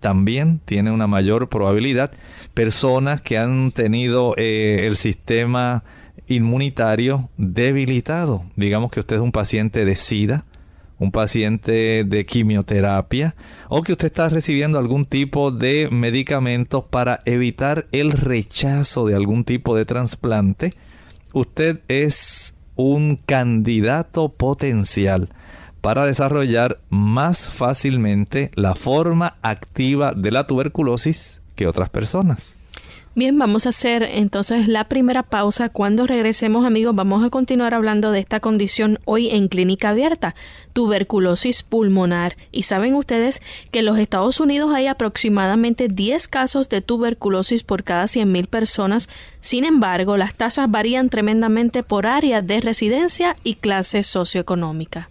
también 0.04 0.61
tiene 0.66 0.90
una 0.90 1.06
mayor 1.06 1.49
probabilidad, 1.49 2.11
personas 2.52 3.23
que 3.23 3.38
han 3.38 3.73
tenido 3.73 4.34
eh, 4.37 4.80
el 4.82 4.96
sistema 4.96 5.82
inmunitario 6.26 7.30
debilitado. 7.38 8.44
Digamos 8.54 8.90
que 8.90 9.00
usted 9.00 9.16
es 9.16 9.23
un 9.23 9.32
paciente 9.32 9.87
de 9.87 9.96
SIDA, 9.96 10.44
un 10.99 11.11
paciente 11.11 12.04
de 12.04 12.26
quimioterapia 12.26 13.34
o 13.70 13.82
que 13.82 13.92
usted 13.92 14.08
está 14.08 14.28
recibiendo 14.28 14.78
algún 14.78 15.06
tipo 15.06 15.50
de 15.50 15.88
medicamentos 15.90 16.84
para 16.84 17.20
evitar 17.25 17.87
el 17.90 18.12
rechazo 18.12 19.06
de 19.06 19.14
algún 19.14 19.44
tipo 19.44 19.75
de 19.75 19.87
trasplante, 19.87 20.75
usted 21.32 21.80
es 21.88 22.54
un 22.76 23.16
candidato 23.16 24.28
potencial 24.28 25.30
para 25.84 26.06
desarrollar 26.06 26.80
más 26.88 27.46
fácilmente 27.46 28.50
la 28.54 28.74
forma 28.74 29.36
activa 29.42 30.14
de 30.16 30.30
la 30.30 30.46
tuberculosis 30.46 31.42
que 31.56 31.66
otras 31.66 31.90
personas. 31.90 32.56
Bien, 33.14 33.38
vamos 33.38 33.66
a 33.66 33.68
hacer 33.68 34.02
entonces 34.02 34.66
la 34.66 34.88
primera 34.88 35.22
pausa. 35.22 35.68
Cuando 35.68 36.06
regresemos, 36.06 36.64
amigos, 36.64 36.94
vamos 36.94 37.22
a 37.22 37.28
continuar 37.28 37.74
hablando 37.74 38.12
de 38.12 38.20
esta 38.20 38.40
condición 38.40 38.98
hoy 39.04 39.28
en 39.28 39.48
clínica 39.48 39.90
abierta, 39.90 40.34
tuberculosis 40.72 41.62
pulmonar. 41.62 42.38
Y 42.50 42.62
saben 42.62 42.94
ustedes 42.94 43.42
que 43.70 43.80
en 43.80 43.84
los 43.84 43.98
Estados 43.98 44.40
Unidos 44.40 44.72
hay 44.74 44.86
aproximadamente 44.86 45.88
10 45.88 46.28
casos 46.28 46.70
de 46.70 46.80
tuberculosis 46.80 47.62
por 47.62 47.84
cada 47.84 48.06
100.000 48.06 48.46
personas. 48.46 49.10
Sin 49.40 49.66
embargo, 49.66 50.16
las 50.16 50.34
tasas 50.34 50.70
varían 50.70 51.10
tremendamente 51.10 51.82
por 51.82 52.06
área 52.06 52.40
de 52.40 52.62
residencia 52.62 53.36
y 53.44 53.56
clase 53.56 54.02
socioeconómica. 54.02 55.10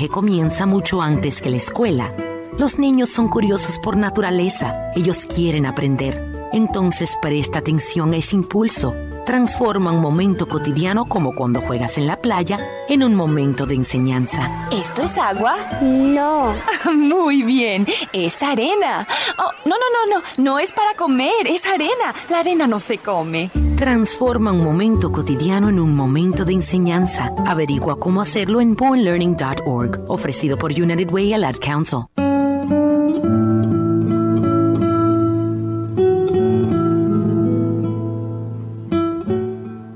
comienza 0.09 0.65
mucho 0.65 1.01
antes 1.01 1.41
que 1.41 1.49
la 1.49 1.57
escuela. 1.57 2.13
Los 2.57 2.77
niños 2.79 3.09
son 3.09 3.27
curiosos 3.27 3.79
por 3.79 3.97
naturaleza, 3.97 4.91
ellos 4.95 5.25
quieren 5.25 5.65
aprender. 5.65 6.49
Entonces 6.51 7.17
presta 7.21 7.59
atención 7.59 8.13
a 8.13 8.17
ese 8.17 8.35
impulso. 8.35 8.93
Transforma 9.31 9.93
un 9.93 10.01
momento 10.01 10.45
cotidiano 10.45 11.05
como 11.05 11.33
cuando 11.33 11.61
juegas 11.61 11.97
en 11.97 12.05
la 12.05 12.17
playa 12.17 12.59
en 12.89 13.01
un 13.01 13.15
momento 13.15 13.65
de 13.65 13.75
enseñanza. 13.75 14.67
¿Esto 14.73 15.03
es 15.03 15.17
agua? 15.17 15.55
No. 15.81 16.53
Muy 16.93 17.41
bien, 17.41 17.87
es 18.11 18.43
arena. 18.43 19.07
Oh, 19.37 19.51
no, 19.63 19.75
no, 19.77 19.85
no, 19.95 20.17
no, 20.17 20.23
no 20.43 20.59
es 20.59 20.73
para 20.73 20.95
comer, 20.95 21.47
es 21.47 21.65
arena. 21.65 22.13
La 22.27 22.39
arena 22.39 22.67
no 22.67 22.77
se 22.81 22.97
come. 22.97 23.49
Transforma 23.77 24.51
un 24.51 24.65
momento 24.65 25.13
cotidiano 25.13 25.69
en 25.69 25.79
un 25.79 25.95
momento 25.95 26.43
de 26.43 26.51
enseñanza. 26.51 27.33
Averigua 27.47 27.97
cómo 27.97 28.21
hacerlo 28.21 28.59
en 28.59 28.75
bornlearning.org, 28.75 30.09
ofrecido 30.09 30.57
por 30.57 30.73
United 30.73 31.09
Way 31.09 31.35
Ad 31.35 31.55
Council. 31.61 32.20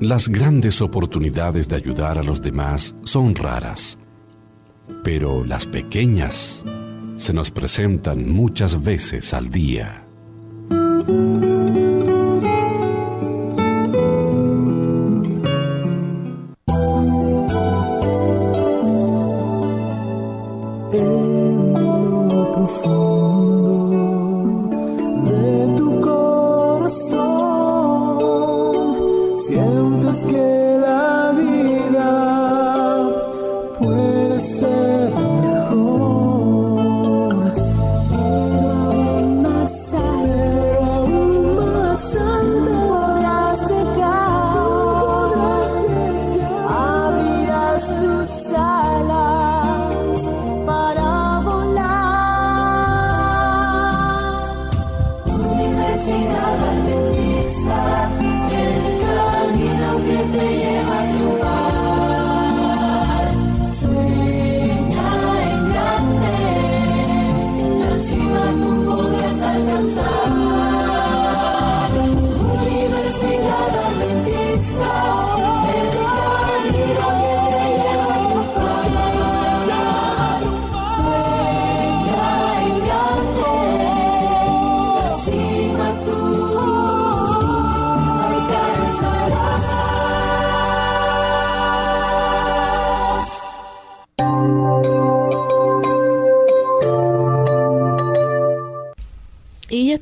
Las 0.05 0.29
grandes 0.29 0.83
oportunidades 0.83 1.67
de 1.67 1.77
ayudar 1.77 2.19
a 2.19 2.21
los 2.21 2.39
demás 2.39 2.93
son 3.05 3.33
raras, 3.33 3.97
pero 5.03 5.43
las 5.43 5.65
pequeñas 5.65 6.63
se 7.15 7.33
nos 7.33 7.49
presentan 7.49 8.29
muchas 8.29 8.83
veces 8.83 9.33
al 9.33 9.49
día. 9.49 10.04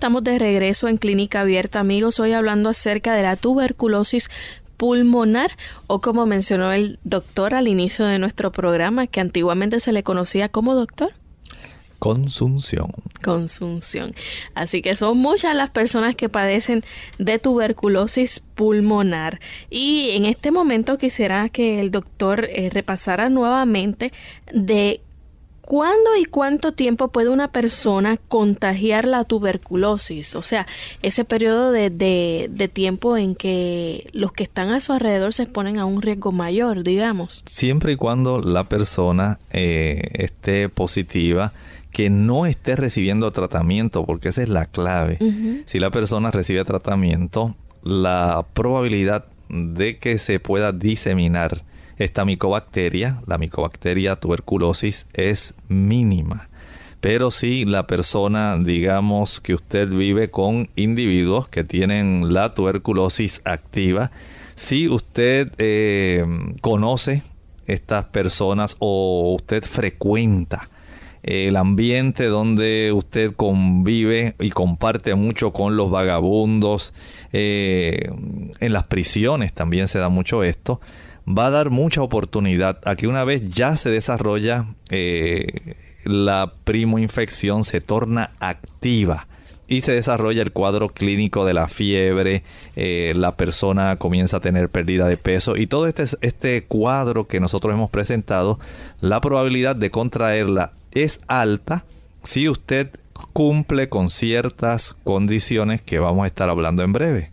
Estamos 0.03 0.25
de 0.25 0.37
regreso 0.37 0.89
en 0.89 0.97
Clínica 0.97 1.39
Abierta, 1.39 1.79
amigos. 1.79 2.19
Hoy 2.19 2.33
hablando 2.33 2.67
acerca 2.67 3.15
de 3.15 3.23
la 3.23 3.37
tuberculosis 3.37 4.29
pulmonar 4.75 5.51
o 5.87 6.01
como 6.01 6.25
mencionó 6.25 6.73
el 6.73 6.99
doctor 7.05 7.53
al 7.53 7.69
inicio 7.69 8.03
de 8.03 8.19
nuestro 8.19 8.51
programa, 8.51 9.07
que 9.07 9.21
antiguamente 9.21 9.79
se 9.79 9.93
le 9.93 10.03
conocía 10.03 10.49
como 10.49 10.75
doctor. 10.75 11.13
Consunción. 11.99 12.91
Consunción. 13.23 14.13
Así 14.55 14.81
que 14.81 14.97
son 14.97 15.19
muchas 15.19 15.55
las 15.55 15.69
personas 15.69 16.17
que 16.17 16.27
padecen 16.27 16.83
de 17.17 17.39
tuberculosis 17.39 18.41
pulmonar. 18.55 19.39
Y 19.69 20.09
en 20.15 20.25
este 20.25 20.51
momento 20.51 20.97
quisiera 20.97 21.47
que 21.47 21.79
el 21.79 21.91
doctor 21.91 22.43
eh, 22.49 22.69
repasara 22.73 23.29
nuevamente 23.29 24.11
de 24.51 24.99
¿Cuándo 25.65 26.17
y 26.19 26.25
cuánto 26.25 26.73
tiempo 26.73 27.07
puede 27.07 27.29
una 27.29 27.47
persona 27.47 28.17
contagiar 28.17 29.05
la 29.05 29.23
tuberculosis? 29.23 30.35
O 30.35 30.41
sea, 30.41 30.67
ese 31.01 31.23
periodo 31.23 31.71
de, 31.71 31.89
de, 31.89 32.67
tiempo 32.67 33.15
en 33.15 33.33
que 33.33 34.07
los 34.11 34.33
que 34.33 34.43
están 34.43 34.71
a 34.71 34.81
su 34.81 34.91
alrededor 34.91 35.33
se 35.33 35.43
exponen 35.43 35.79
a 35.79 35.85
un 35.85 36.01
riesgo 36.01 36.33
mayor, 36.33 36.83
digamos. 36.83 37.43
Siempre 37.45 37.93
y 37.93 37.95
cuando 37.95 38.41
la 38.41 38.65
persona 38.65 39.39
eh, 39.51 40.01
esté 40.15 40.67
positiva, 40.67 41.53
que 41.91 42.09
no 42.09 42.45
esté 42.45 42.75
recibiendo 42.75 43.31
tratamiento, 43.31 44.05
porque 44.05 44.29
esa 44.29 44.43
es 44.43 44.49
la 44.49 44.65
clave. 44.65 45.17
Si 45.65 45.79
la 45.79 45.91
persona 45.91 46.29
recibe 46.29 46.65
tratamiento, 46.65 47.55
la 47.83 48.45
probabilidad 48.53 49.27
de 49.47 49.97
que 49.97 50.17
se 50.17 50.41
pueda 50.41 50.73
diseminar 50.73 51.61
esta 51.97 52.25
micobacteria, 52.25 53.21
la 53.27 53.37
micobacteria 53.37 54.15
tuberculosis, 54.15 55.07
es 55.13 55.53
mínima. 55.67 56.49
Pero 57.01 57.31
si 57.31 57.65
la 57.65 57.85
persona, 57.85 58.57
digamos 58.57 59.41
que 59.41 59.53
usted 59.53 59.89
vive 59.89 60.31
con 60.31 60.69
individuos 60.75 61.49
que 61.49 61.63
tienen 61.63 62.33
la 62.33 62.53
tuberculosis 62.53 63.41
activa, 63.43 64.11
si 64.55 64.87
usted 64.87 65.51
eh, 65.57 66.25
conoce 66.61 67.23
estas 67.67 68.05
personas 68.05 68.77
o 68.79 69.33
usted 69.35 69.63
frecuenta 69.63 70.69
el 71.23 71.55
ambiente 71.55 72.25
donde 72.25 72.91
usted 72.93 73.33
convive 73.33 74.35
y 74.39 74.49
comparte 74.49 75.15
mucho 75.15 75.53
con 75.53 75.77
los 75.77 75.89
vagabundos, 75.89 76.93
eh, 77.31 78.09
en 78.59 78.73
las 78.73 78.83
prisiones 78.83 79.53
también 79.53 79.87
se 79.87 79.99
da 79.99 80.09
mucho 80.09 80.43
esto, 80.43 80.81
va 81.27 81.47
a 81.47 81.51
dar 81.51 81.69
mucha 81.69 82.01
oportunidad 82.01 82.79
a 82.85 82.95
que 82.95 83.07
una 83.07 83.23
vez 83.23 83.49
ya 83.49 83.75
se 83.75 83.89
desarrolla 83.89 84.67
eh, 84.89 85.75
la 86.05 86.53
primoinfección, 86.63 87.63
se 87.63 87.81
torna 87.81 88.31
activa 88.39 89.27
y 89.67 89.81
se 89.81 89.93
desarrolla 89.93 90.41
el 90.41 90.51
cuadro 90.51 90.89
clínico 90.89 91.45
de 91.45 91.53
la 91.53 91.67
fiebre, 91.67 92.43
eh, 92.75 93.13
la 93.15 93.35
persona 93.35 93.95
comienza 93.95 94.37
a 94.37 94.41
tener 94.41 94.69
pérdida 94.69 95.07
de 95.07 95.17
peso 95.17 95.55
y 95.55 95.67
todo 95.67 95.87
este, 95.87 96.03
este 96.21 96.63
cuadro 96.65 97.27
que 97.27 97.39
nosotros 97.39 97.73
hemos 97.73 97.89
presentado, 97.89 98.59
la 98.99 99.21
probabilidad 99.21 99.75
de 99.75 99.89
contraerla 99.89 100.73
es 100.91 101.21
alta 101.27 101.85
si 102.23 102.49
usted 102.49 102.89
cumple 103.31 103.89
con 103.89 104.09
ciertas 104.09 104.95
condiciones 105.03 105.81
que 105.81 105.99
vamos 105.99 106.23
a 106.23 106.27
estar 106.27 106.49
hablando 106.49 106.83
en 106.83 106.93
breve. 106.93 107.32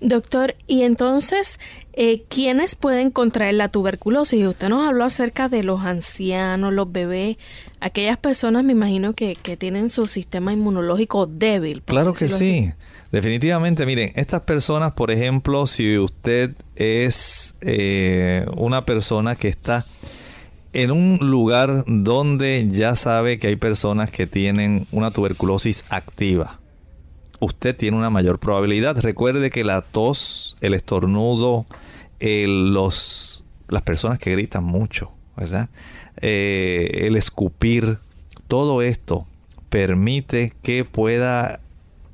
Doctor, 0.00 0.54
y 0.66 0.82
entonces, 0.82 1.60
eh, 1.92 2.22
¿quiénes 2.28 2.74
pueden 2.74 3.10
contraer 3.10 3.54
la 3.54 3.68
tuberculosis? 3.68 4.46
Usted 4.46 4.70
nos 4.70 4.88
habló 4.88 5.04
acerca 5.04 5.50
de 5.50 5.62
los 5.62 5.80
ancianos, 5.80 6.72
los 6.72 6.90
bebés, 6.90 7.36
aquellas 7.80 8.16
personas, 8.16 8.64
me 8.64 8.72
imagino, 8.72 9.12
que, 9.12 9.36
que 9.36 9.58
tienen 9.58 9.90
su 9.90 10.06
sistema 10.06 10.54
inmunológico 10.54 11.26
débil. 11.26 11.82
Claro 11.82 12.14
que 12.14 12.28
sí. 12.30 12.72
Definitivamente, 13.12 13.84
miren, 13.86 14.12
estas 14.14 14.42
personas, 14.42 14.92
por 14.92 15.10
ejemplo, 15.10 15.66
si 15.66 15.98
usted 15.98 16.52
es 16.76 17.54
eh, 17.60 18.46
una 18.56 18.86
persona 18.86 19.34
que 19.34 19.48
está 19.48 19.84
en 20.72 20.92
un 20.92 21.18
lugar 21.20 21.84
donde 21.88 22.68
ya 22.70 22.94
sabe 22.94 23.40
que 23.40 23.48
hay 23.48 23.56
personas 23.56 24.12
que 24.12 24.28
tienen 24.28 24.86
una 24.92 25.10
tuberculosis 25.10 25.84
activa, 25.88 26.59
usted 27.40 27.76
tiene 27.76 27.96
una 27.96 28.10
mayor 28.10 28.38
probabilidad. 28.38 28.98
Recuerde 29.00 29.50
que 29.50 29.64
la 29.64 29.82
tos, 29.82 30.56
el 30.60 30.74
estornudo, 30.74 31.66
los, 32.20 33.44
las 33.68 33.82
personas 33.82 34.18
que 34.18 34.30
gritan 34.32 34.64
mucho. 34.64 35.10
Eh, 36.20 37.06
el 37.06 37.16
escupir, 37.16 37.98
todo 38.46 38.82
esto 38.82 39.26
permite 39.70 40.52
que 40.62 40.84
pueda 40.84 41.60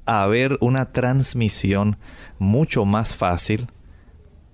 haber 0.04 0.58
una 0.60 0.92
transmisión 0.92 1.96
mucho 2.38 2.84
más 2.84 3.16
fácil 3.16 3.66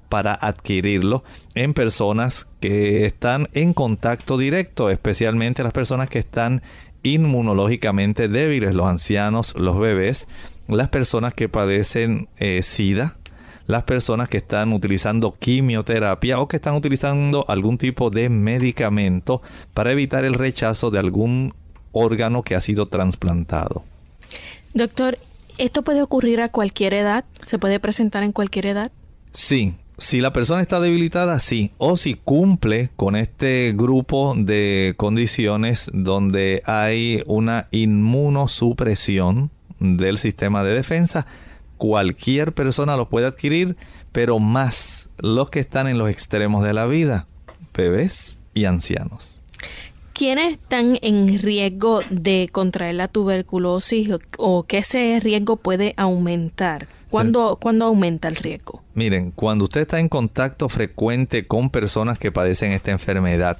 para 0.08 0.34
adquirirlo 0.34 1.24
en 1.54 1.74
personas 1.74 2.48
que 2.60 3.04
están 3.06 3.48
en 3.54 3.74
contacto 3.74 4.38
directo, 4.38 4.90
especialmente 4.90 5.62
las 5.62 5.72
personas 5.72 6.08
que 6.08 6.18
están 6.18 6.62
inmunológicamente 7.02 8.28
débiles, 8.28 8.74
los 8.74 8.88
ancianos, 8.88 9.54
los 9.56 9.78
bebés, 9.78 10.28
las 10.76 10.88
personas 10.88 11.34
que 11.34 11.48
padecen 11.48 12.28
eh, 12.38 12.60
SIDA, 12.62 13.16
las 13.66 13.84
personas 13.84 14.28
que 14.28 14.38
están 14.38 14.72
utilizando 14.72 15.36
quimioterapia 15.38 16.40
o 16.40 16.48
que 16.48 16.56
están 16.56 16.74
utilizando 16.74 17.44
algún 17.48 17.78
tipo 17.78 18.10
de 18.10 18.28
medicamento 18.28 19.42
para 19.74 19.92
evitar 19.92 20.24
el 20.24 20.34
rechazo 20.34 20.90
de 20.90 20.98
algún 20.98 21.54
órgano 21.92 22.42
que 22.42 22.54
ha 22.54 22.60
sido 22.60 22.86
trasplantado. 22.86 23.84
Doctor, 24.74 25.18
¿esto 25.58 25.82
puede 25.82 26.02
ocurrir 26.02 26.40
a 26.40 26.48
cualquier 26.48 26.94
edad? 26.94 27.24
¿Se 27.44 27.58
puede 27.58 27.78
presentar 27.78 28.22
en 28.22 28.32
cualquier 28.32 28.66
edad? 28.66 28.90
Sí, 29.32 29.74
si 29.98 30.20
la 30.20 30.32
persona 30.32 30.62
está 30.62 30.80
debilitada, 30.80 31.38
sí. 31.38 31.72
O 31.78 31.96
si 31.96 32.14
cumple 32.14 32.90
con 32.96 33.14
este 33.14 33.72
grupo 33.76 34.34
de 34.36 34.94
condiciones 34.96 35.90
donde 35.92 36.62
hay 36.66 37.22
una 37.26 37.68
inmunosupresión, 37.70 39.50
del 39.82 40.18
sistema 40.18 40.62
de 40.64 40.74
defensa. 40.74 41.26
Cualquier 41.76 42.52
persona 42.52 42.96
lo 42.96 43.08
puede 43.08 43.26
adquirir, 43.26 43.76
pero 44.12 44.38
más 44.38 45.08
los 45.18 45.50
que 45.50 45.60
están 45.60 45.88
en 45.88 45.98
los 45.98 46.08
extremos 46.08 46.64
de 46.64 46.72
la 46.72 46.86
vida, 46.86 47.26
bebés 47.74 48.38
y 48.54 48.66
ancianos. 48.66 49.42
¿Quiénes 50.12 50.52
están 50.52 50.98
en 51.02 51.40
riesgo 51.40 52.02
de 52.10 52.48
contraer 52.52 52.94
la 52.94 53.08
tuberculosis 53.08 54.10
o 54.38 54.62
que 54.64 54.78
ese 54.78 55.18
riesgo 55.20 55.56
puede 55.56 55.94
aumentar? 55.96 56.86
¿Cuándo, 57.12 57.58
¿Cuándo, 57.60 57.84
aumenta 57.84 58.28
el 58.28 58.36
riesgo? 58.36 58.82
Miren, 58.94 59.32
cuando 59.32 59.64
usted 59.64 59.82
está 59.82 60.00
en 60.00 60.08
contacto 60.08 60.70
frecuente 60.70 61.46
con 61.46 61.68
personas 61.68 62.18
que 62.18 62.32
padecen 62.32 62.72
esta 62.72 62.90
enfermedad, 62.90 63.58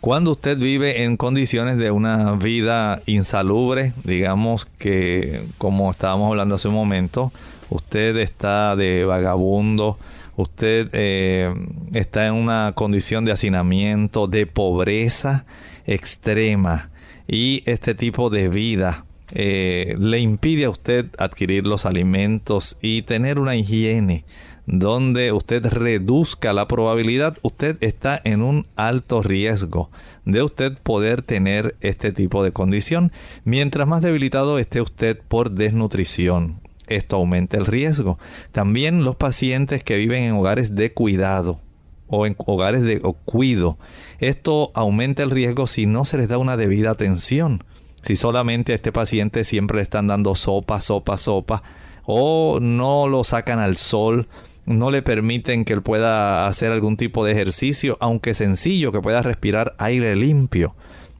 cuando 0.00 0.32
usted 0.32 0.56
vive 0.58 1.02
en 1.02 1.16
condiciones 1.16 1.76
de 1.76 1.90
una 1.90 2.34
vida 2.34 3.02
insalubre, 3.06 3.94
digamos 4.04 4.64
que 4.64 5.44
como 5.58 5.90
estábamos 5.90 6.30
hablando 6.30 6.54
hace 6.54 6.68
un 6.68 6.74
momento, 6.74 7.32
usted 7.68 8.16
está 8.16 8.76
de 8.76 9.04
vagabundo, 9.04 9.98
usted 10.36 10.88
eh, 10.92 11.52
está 11.94 12.26
en 12.26 12.34
una 12.34 12.72
condición 12.74 13.24
de 13.24 13.32
hacinamiento, 13.32 14.28
de 14.28 14.46
pobreza 14.46 15.44
extrema 15.86 16.90
y 17.26 17.62
este 17.66 17.94
tipo 17.94 18.30
de 18.30 18.48
vida 18.48 19.04
eh, 19.32 19.96
le 19.98 20.20
impide 20.20 20.66
a 20.66 20.70
usted 20.70 21.06
adquirir 21.18 21.66
los 21.66 21.86
alimentos 21.86 22.76
y 22.80 23.02
tener 23.02 23.38
una 23.38 23.56
higiene 23.56 24.24
donde 24.68 25.32
usted 25.32 25.64
reduzca 25.64 26.52
la 26.52 26.68
probabilidad, 26.68 27.38
usted 27.40 27.78
está 27.80 28.20
en 28.22 28.42
un 28.42 28.66
alto 28.76 29.22
riesgo 29.22 29.90
de 30.26 30.42
usted 30.42 30.76
poder 30.82 31.22
tener 31.22 31.74
este 31.80 32.12
tipo 32.12 32.44
de 32.44 32.52
condición. 32.52 33.10
Mientras 33.44 33.88
más 33.88 34.02
debilitado 34.02 34.58
esté 34.58 34.82
usted 34.82 35.18
por 35.26 35.52
desnutrición, 35.52 36.60
esto 36.86 37.16
aumenta 37.16 37.56
el 37.56 37.64
riesgo. 37.64 38.18
También 38.52 39.04
los 39.04 39.16
pacientes 39.16 39.82
que 39.82 39.96
viven 39.96 40.24
en 40.24 40.34
hogares 40.34 40.74
de 40.74 40.92
cuidado 40.92 41.60
o 42.06 42.26
en 42.26 42.36
hogares 42.36 42.82
de 42.82 43.00
cuido, 43.24 43.78
esto 44.18 44.70
aumenta 44.74 45.22
el 45.22 45.30
riesgo 45.30 45.66
si 45.66 45.86
no 45.86 46.04
se 46.04 46.18
les 46.18 46.28
da 46.28 46.36
una 46.36 46.58
debida 46.58 46.90
atención. 46.90 47.64
Si 48.02 48.16
solamente 48.16 48.72
a 48.72 48.74
este 48.74 48.92
paciente 48.92 49.44
siempre 49.44 49.78
le 49.78 49.82
están 49.82 50.08
dando 50.08 50.34
sopa, 50.34 50.78
sopa, 50.80 51.16
sopa, 51.16 51.62
o 52.04 52.58
no 52.60 53.08
lo 53.08 53.24
sacan 53.24 53.58
al 53.58 53.76
sol, 53.76 54.28
no 54.68 54.90
le 54.90 55.00
permiten 55.00 55.64
que 55.64 55.72
él 55.72 55.82
pueda 55.82 56.46
hacer 56.46 56.70
algún 56.70 56.98
tipo 56.98 57.24
de 57.24 57.32
ejercicio, 57.32 57.96
aunque 58.00 58.34
sencillo, 58.34 58.92
que 58.92 59.00
pueda 59.00 59.22
respirar 59.22 59.74
aire 59.78 60.14
limpio. 60.14 60.74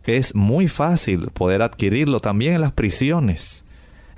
Es 0.05 0.35
muy 0.35 0.69
fácil 0.69 1.31
poder 1.33 1.63
adquirirlo 1.63 2.21
también 2.21 2.55
en 2.55 2.61
las 2.61 2.73
prisiones, 2.73 3.65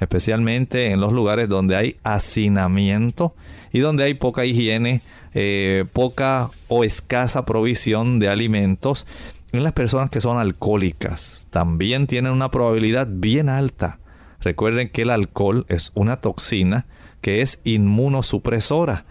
especialmente 0.01 0.91
en 0.91 1.01
los 1.01 1.13
lugares 1.13 1.49
donde 1.49 1.77
hay 1.77 1.97
hacinamiento 2.03 3.35
y 3.73 3.79
donde 3.79 4.03
hay 4.03 4.15
poca 4.15 4.45
higiene, 4.45 5.03
eh, 5.33 5.85
poca 5.93 6.51
o 6.67 6.83
escasa 6.83 7.45
provisión 7.45 8.19
de 8.19 8.29
alimentos. 8.29 9.07
En 9.53 9.63
las 9.63 9.75
personas 9.75 10.11
que 10.11 10.21
son 10.21 10.39
alcohólicas 10.39 11.47
también 11.51 12.09
tienen 12.09 12.33
una 12.33 12.51
probabilidad 12.51 13.07
bien 13.09 13.49
alta. 13.49 14.01
Recuerden 14.41 14.89
que 14.89 15.03
el 15.03 15.11
alcohol 15.11 15.67
es 15.69 15.93
una 15.95 16.21
toxina 16.21 16.87
que 17.21 17.43
es 17.43 17.61
inmunosupresora. 17.65 19.05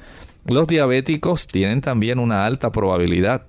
Los 0.50 0.66
diabéticos 0.66 1.46
tienen 1.46 1.80
también 1.80 2.18
una 2.18 2.48
alta 2.48 2.72
probabilidad. 2.72 3.44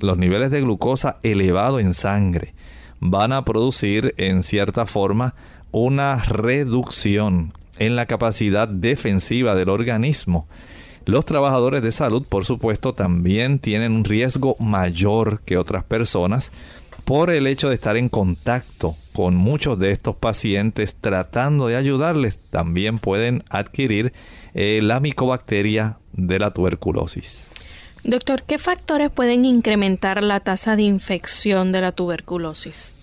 Los 0.00 0.18
niveles 0.18 0.50
de 0.50 0.60
glucosa 0.60 1.20
elevado 1.22 1.78
en 1.78 1.94
sangre 1.94 2.54
van 2.98 3.32
a 3.32 3.44
producir 3.44 4.14
en 4.16 4.42
cierta 4.42 4.84
forma 4.84 5.36
una 5.70 6.16
reducción 6.24 7.52
en 7.78 7.94
la 7.94 8.06
capacidad 8.06 8.66
defensiva 8.66 9.54
del 9.54 9.68
organismo. 9.68 10.48
Los 11.04 11.24
trabajadores 11.24 11.82
de 11.82 11.92
salud, 11.92 12.24
por 12.28 12.44
supuesto, 12.44 12.94
también 12.94 13.60
tienen 13.60 13.92
un 13.92 14.02
riesgo 14.02 14.56
mayor 14.58 15.42
que 15.42 15.56
otras 15.56 15.84
personas 15.84 16.50
por 17.04 17.30
el 17.30 17.46
hecho 17.46 17.68
de 17.68 17.76
estar 17.76 17.96
en 17.96 18.08
contacto 18.08 18.96
con 19.18 19.34
muchos 19.34 19.80
de 19.80 19.90
estos 19.90 20.14
pacientes 20.14 20.94
tratando 20.94 21.66
de 21.66 21.74
ayudarles, 21.74 22.38
también 22.50 23.00
pueden 23.00 23.42
adquirir 23.50 24.12
eh, 24.54 24.78
la 24.80 25.00
micobacteria 25.00 25.98
de 26.12 26.38
la 26.38 26.52
tuberculosis. 26.52 27.48
Doctor, 28.04 28.44
¿qué 28.44 28.58
factores 28.58 29.10
pueden 29.10 29.44
incrementar 29.44 30.22
la 30.22 30.38
tasa 30.38 30.76
de 30.76 30.82
infección 30.82 31.72
de 31.72 31.80
la 31.80 31.90
tuberculosis? 31.90 32.94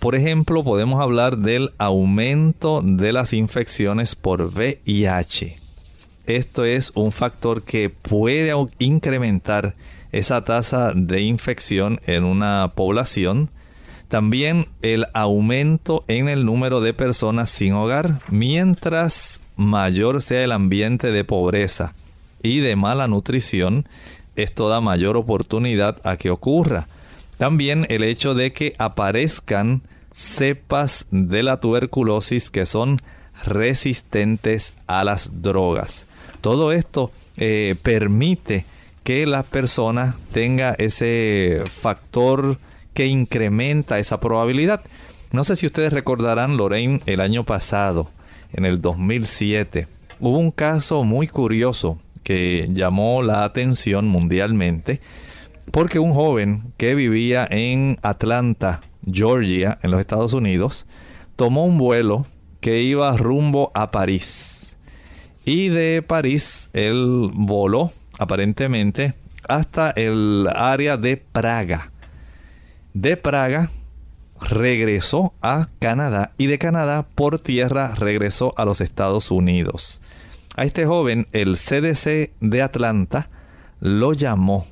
Por 0.00 0.14
ejemplo, 0.14 0.62
podemos 0.62 1.00
hablar 1.00 1.38
del 1.38 1.72
aumento 1.78 2.82
de 2.84 3.14
las 3.14 3.32
infecciones 3.32 4.16
por 4.16 4.42
VIH. 4.42 5.56
Esto 6.26 6.66
es 6.66 6.92
un 6.94 7.10
factor 7.10 7.62
que 7.62 7.88
puede 7.88 8.52
incrementar 8.80 9.76
esa 10.12 10.44
tasa 10.44 10.92
de 10.94 11.22
infección 11.22 12.02
en 12.04 12.24
una 12.24 12.72
población. 12.74 13.48
También 14.08 14.68
el 14.82 15.06
aumento 15.14 16.04
en 16.08 16.28
el 16.28 16.44
número 16.44 16.80
de 16.80 16.94
personas 16.94 17.50
sin 17.50 17.72
hogar, 17.72 18.20
mientras 18.28 19.40
mayor 19.56 20.22
sea 20.22 20.44
el 20.44 20.52
ambiente 20.52 21.10
de 21.10 21.24
pobreza 21.24 21.94
y 22.42 22.60
de 22.60 22.76
mala 22.76 23.08
nutrición, 23.08 23.86
esto 24.36 24.68
da 24.68 24.80
mayor 24.80 25.16
oportunidad 25.16 26.00
a 26.04 26.16
que 26.16 26.30
ocurra. 26.30 26.88
También 27.38 27.86
el 27.88 28.04
hecho 28.04 28.34
de 28.34 28.52
que 28.52 28.74
aparezcan 28.78 29.82
cepas 30.12 31.06
de 31.10 31.42
la 31.42 31.60
tuberculosis 31.60 32.50
que 32.50 32.66
son 32.66 32.98
resistentes 33.44 34.74
a 34.86 35.04
las 35.04 35.42
drogas. 35.42 36.06
Todo 36.40 36.72
esto 36.72 37.10
eh, 37.36 37.74
permite 37.82 38.64
que 39.02 39.26
la 39.26 39.42
persona 39.42 40.16
tenga 40.32 40.72
ese 40.78 41.62
factor 41.68 42.58
que 42.94 43.06
incrementa 43.06 43.98
esa 43.98 44.20
probabilidad. 44.20 44.82
No 45.32 45.44
sé 45.44 45.56
si 45.56 45.66
ustedes 45.66 45.92
recordarán, 45.92 46.56
Lorraine, 46.56 47.00
el 47.06 47.20
año 47.20 47.44
pasado, 47.44 48.10
en 48.52 48.64
el 48.64 48.80
2007, 48.80 49.88
hubo 50.20 50.38
un 50.38 50.52
caso 50.52 51.04
muy 51.04 51.28
curioso 51.28 51.98
que 52.22 52.68
llamó 52.72 53.22
la 53.22 53.44
atención 53.44 54.06
mundialmente 54.06 55.00
porque 55.70 55.98
un 55.98 56.12
joven 56.12 56.72
que 56.76 56.94
vivía 56.94 57.46
en 57.50 57.98
Atlanta, 58.02 58.82
Georgia, 59.10 59.78
en 59.82 59.90
los 59.90 60.00
Estados 60.00 60.32
Unidos, 60.32 60.86
tomó 61.36 61.64
un 61.64 61.78
vuelo 61.78 62.26
que 62.60 62.82
iba 62.82 63.16
rumbo 63.16 63.70
a 63.74 63.90
París. 63.90 64.76
Y 65.44 65.68
de 65.68 66.02
París 66.02 66.70
él 66.72 67.30
voló 67.34 67.92
aparentemente 68.18 69.14
hasta 69.48 69.90
el 69.90 70.48
área 70.54 70.96
de 70.96 71.16
Praga. 71.16 71.90
De 72.94 73.16
Praga 73.16 73.70
regresó 74.40 75.34
a 75.42 75.68
Canadá 75.80 76.32
y 76.38 76.46
de 76.46 76.58
Canadá 76.58 77.08
por 77.16 77.40
tierra 77.40 77.92
regresó 77.96 78.54
a 78.56 78.64
los 78.64 78.80
Estados 78.80 79.32
Unidos. 79.32 80.00
A 80.56 80.64
este 80.64 80.86
joven 80.86 81.26
el 81.32 81.56
CDC 81.56 82.30
de 82.40 82.62
Atlanta 82.62 83.28
lo 83.80 84.12
llamó 84.12 84.68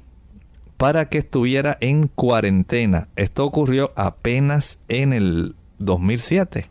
para 0.77 1.09
que 1.09 1.19
estuviera 1.19 1.77
en 1.81 2.07
cuarentena. 2.07 3.09
Esto 3.17 3.45
ocurrió 3.45 3.93
apenas 3.97 4.79
en 4.87 5.13
el 5.13 5.57
2007 5.81 6.71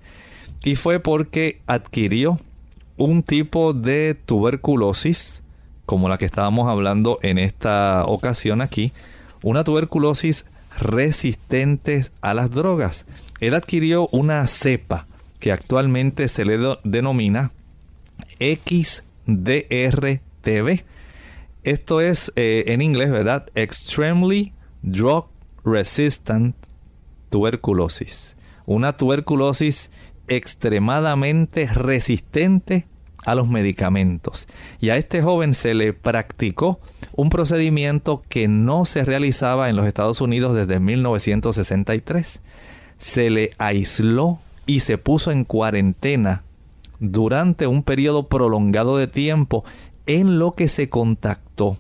y 0.64 0.76
fue 0.78 1.02
porque 1.02 1.60
adquirió 1.68 2.40
un 2.96 3.24
tipo 3.24 3.74
de 3.74 4.16
tuberculosis 4.26 5.44
como 5.86 6.08
la 6.08 6.18
que 6.18 6.24
estábamos 6.24 6.70
hablando 6.70 7.20
en 7.22 7.38
esta 7.38 8.06
ocasión 8.06 8.62
aquí, 8.62 8.94
una 9.44 9.66
tuberculosis 9.66 10.46
resistente 10.80 12.06
a 12.22 12.34
las 12.34 12.52
drogas. 12.52 13.06
Él 13.40 13.54
adquirió 13.54 14.08
una 14.12 14.46
cepa 14.48 15.08
que 15.40 15.52
actualmente 15.52 16.28
se 16.28 16.46
le 16.46 16.58
denomina 16.84 17.52
XDRTB. 18.40 18.94
Esto 21.64 22.02
es 22.02 22.32
eh, 22.36 22.64
en 22.68 22.82
inglés, 22.82 23.12
¿verdad? 23.12 23.48
Extremely 23.56 24.54
Drug 24.82 25.28
Resistant 25.64 26.56
Tuberculosis. 27.30 28.36
Una 28.66 28.98
tuberculosis 28.98 29.92
extremadamente 30.28 31.66
resistente 31.68 32.88
a 33.26 33.36
los 33.36 33.48
medicamentos. 33.48 34.48
Y 34.80 34.90
a 34.90 34.98
este 34.98 35.22
joven 35.22 35.54
se 35.54 35.74
le 35.74 35.94
practicó 35.94 36.80
un 37.14 37.30
procedimiento 37.30 38.24
que 38.30 38.48
no 38.48 38.86
se 38.86 39.06
realizaba 39.06 39.70
en 39.70 39.76
los 39.76 39.86
Estados 39.86 40.22
Unidos 40.22 40.56
desde 40.56 40.80
1963. 40.80 42.42
Se 42.98 43.30
le 43.30 43.52
aisló 43.58 44.40
y 44.66 44.82
se 44.82 44.98
puso 44.98 45.32
en 45.32 45.44
cuarentena 45.44 46.44
durante 47.00 47.68
un 47.68 47.84
periodo 47.84 48.28
prolongado 48.28 48.98
de 48.98 49.08
tiempo 49.08 49.64
en 50.06 50.40
lo 50.40 50.54
que 50.54 50.68
se 50.68 50.90
contactó 50.90 51.78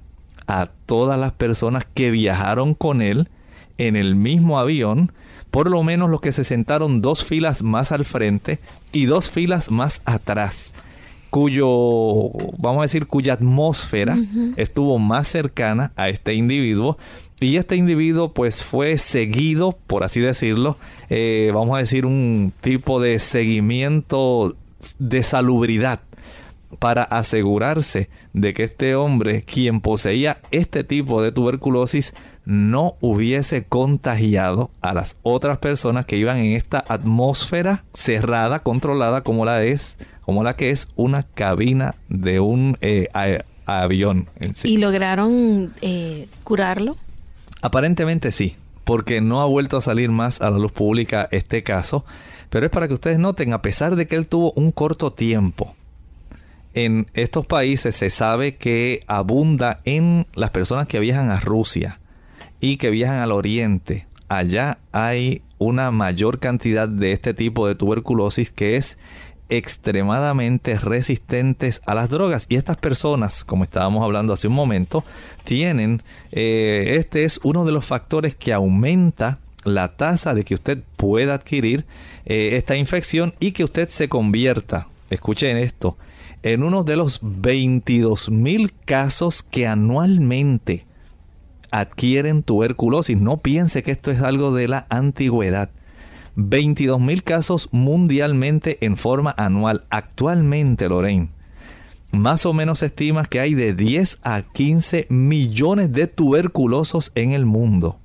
a 0.48 0.70
todas 0.86 1.20
las 1.20 1.32
personas 1.34 1.86
que 1.94 2.12
viajaron 2.12 2.74
con 2.74 3.02
él 3.02 3.30
en 3.78 3.96
el 3.96 4.16
mismo 4.16 4.60
avión, 4.60 5.12
por 5.50 5.70
lo 5.70 5.84
menos 5.84 6.10
los 6.10 6.22
que 6.22 6.32
se 6.32 6.44
sentaron 6.44 7.02
dos 7.02 7.24
filas 7.24 7.64
más 7.64 7.92
al 7.92 8.06
frente 8.06 8.60
y 8.92 9.06
dos 9.06 9.30
filas 9.30 9.72
más 9.72 10.02
atrás 10.06 10.74
cuyo, 11.32 12.30
vamos 12.60 12.80
a 12.80 12.82
decir, 12.84 13.08
cuya 13.08 13.34
atmósfera 13.34 14.18
estuvo 14.58 15.00
más 15.00 15.28
cercana 15.28 15.94
a 15.96 16.10
este 16.10 16.36
individuo. 16.36 16.98
Y 17.40 17.56
este 17.56 17.76
individuo 17.76 18.34
pues 18.34 18.64
fue 18.64 19.00
seguido, 19.00 19.72
por 19.88 20.04
así 20.04 20.20
decirlo, 20.20 20.78
eh, 21.10 21.50
vamos 21.56 21.76
a 21.76 21.80
decir 21.80 22.06
un 22.06 22.54
tipo 22.62 23.02
de 23.02 23.18
seguimiento 23.18 24.56
de 25.00 25.24
salubridad 25.24 26.02
para 26.80 27.04
asegurarse 27.04 28.10
de 28.34 28.54
que 28.54 28.66
este 28.66 28.96
hombre, 28.96 29.42
quien 29.42 29.82
poseía 29.82 30.42
este 30.52 30.84
tipo 30.84 31.22
de 31.22 31.32
tuberculosis, 31.32 32.14
no 32.46 32.96
hubiese 33.02 33.64
contagiado 33.64 34.72
a 34.82 34.94
las 34.94 35.18
otras 35.24 35.60
personas 35.60 36.06
que 36.06 36.18
iban 36.18 36.38
en 36.38 36.54
esta 36.54 36.84
atmósfera 36.88 37.86
cerrada, 37.94 38.60
controlada 38.60 39.22
como 39.22 39.46
la 39.46 39.64
es, 39.64 39.98
como 40.22 40.44
la 40.44 40.56
que 40.56 40.72
es 40.72 40.88
una 40.96 41.24
cabina 41.24 41.96
de 42.10 42.40
un 42.40 42.78
eh, 42.82 43.10
avión. 43.66 44.28
¿Y 44.64 44.78
lograron 44.78 45.74
eh, 45.82 46.28
curarlo? 46.44 46.98
Aparentemente 47.62 48.32
sí, 48.32 48.56
porque 48.84 49.22
no 49.22 49.42
ha 49.42 49.46
vuelto 49.46 49.78
a 49.78 49.82
salir 49.82 50.10
más 50.10 50.42
a 50.42 50.50
la 50.50 50.58
luz 50.58 50.72
pública 50.72 51.28
este 51.32 51.64
caso, 51.64 52.06
pero 52.50 52.66
es 52.66 52.72
para 52.72 52.88
que 52.88 52.94
ustedes 52.94 53.20
noten, 53.20 53.54
a 53.54 53.62
pesar 53.62 53.96
de 53.96 54.08
que 54.08 54.16
él 54.16 54.28
tuvo 54.28 54.52
un 54.54 54.72
corto 54.72 55.14
tiempo 55.14 55.76
en 56.74 57.08
estos 57.14 57.46
países 57.46 57.96
se 57.96 58.10
sabe 58.10 58.56
que 58.56 59.04
abunda 59.08 59.82
en 59.86 60.28
las 60.34 60.52
personas 60.52 60.88
que 60.88 61.00
viajan 61.00 61.30
a 61.30 61.40
Rusia 61.40 62.00
y 62.60 62.78
que 62.78 62.90
viajan 62.90 63.18
al 63.18 63.32
oriente. 63.32 64.08
Allá 64.30 64.78
hay 64.92 65.42
una 65.58 65.92
mayor 65.92 66.40
cantidad 66.40 66.88
de 66.88 67.12
este 67.12 67.34
tipo 67.34 67.68
de 67.68 67.76
tuberculosis 67.76 68.52
que 68.52 68.78
es 68.78 68.98
extremadamente 69.52 70.80
resistentes 70.80 71.82
a 71.86 71.94
las 71.94 72.10
drogas 72.10 72.46
y 72.50 72.56
estas 72.56 72.78
personas 72.78 73.44
como 73.44 73.64
estábamos 73.64 74.04
hablando 74.04 74.34
hace 74.34 74.48
un 74.48 74.54
momento 74.54 75.04
tienen 75.44 76.02
eh, 76.32 76.96
este 76.98 77.26
es 77.26 77.40
uno 77.44 77.66
de 77.66 77.72
los 77.72 77.86
factores 77.86 78.34
que 78.34 78.54
aumenta 78.54 79.40
la 79.64 79.96
tasa 79.96 80.34
de 80.34 80.44
que 80.44 80.56
usted 80.56 80.82
pueda 80.96 81.36
adquirir 81.36 81.86
eh, 82.26 82.52
esta 82.54 82.76
infección 82.76 83.36
y 83.40 83.52
que 83.52 83.64
usted 83.64 83.90
se 83.90 84.10
convierta 84.10 84.88
escuchen 85.10 85.58
esto 85.58 85.98
en 86.44 86.64
uno 86.64 86.84
de 86.84 86.96
los 86.96 87.20
22 87.22 88.30
mil 88.30 88.74
casos 88.86 89.44
que 89.44 89.68
anualmente 89.68 90.86
adquieren 91.72 92.44
tuberculosis. 92.44 93.18
No 93.18 93.38
piense 93.38 93.82
que 93.82 93.92
esto 93.92 94.12
es 94.12 94.22
algo 94.22 94.54
de 94.54 94.68
la 94.68 94.86
antigüedad. 94.90 95.70
22 96.36 97.00
mil 97.00 97.24
casos 97.24 97.70
mundialmente 97.72 98.78
en 98.86 98.98
forma 98.98 99.34
anual. 99.38 99.86
Actualmente, 99.90 100.90
Lorraine, 100.90 101.30
más 102.12 102.46
o 102.46 102.54
menos 102.54 102.80
se 102.80 102.88
estima 102.88 103.26
que 103.26 103.40
hay 103.40 103.54
de 103.54 103.74
10 103.74 104.20
a 104.24 104.42
15 104.42 105.08
millones 105.10 105.92
de 105.92 106.08
tuberculosos 106.08 107.12
en 107.16 107.32
el 107.32 107.46
mundo. 107.46 108.00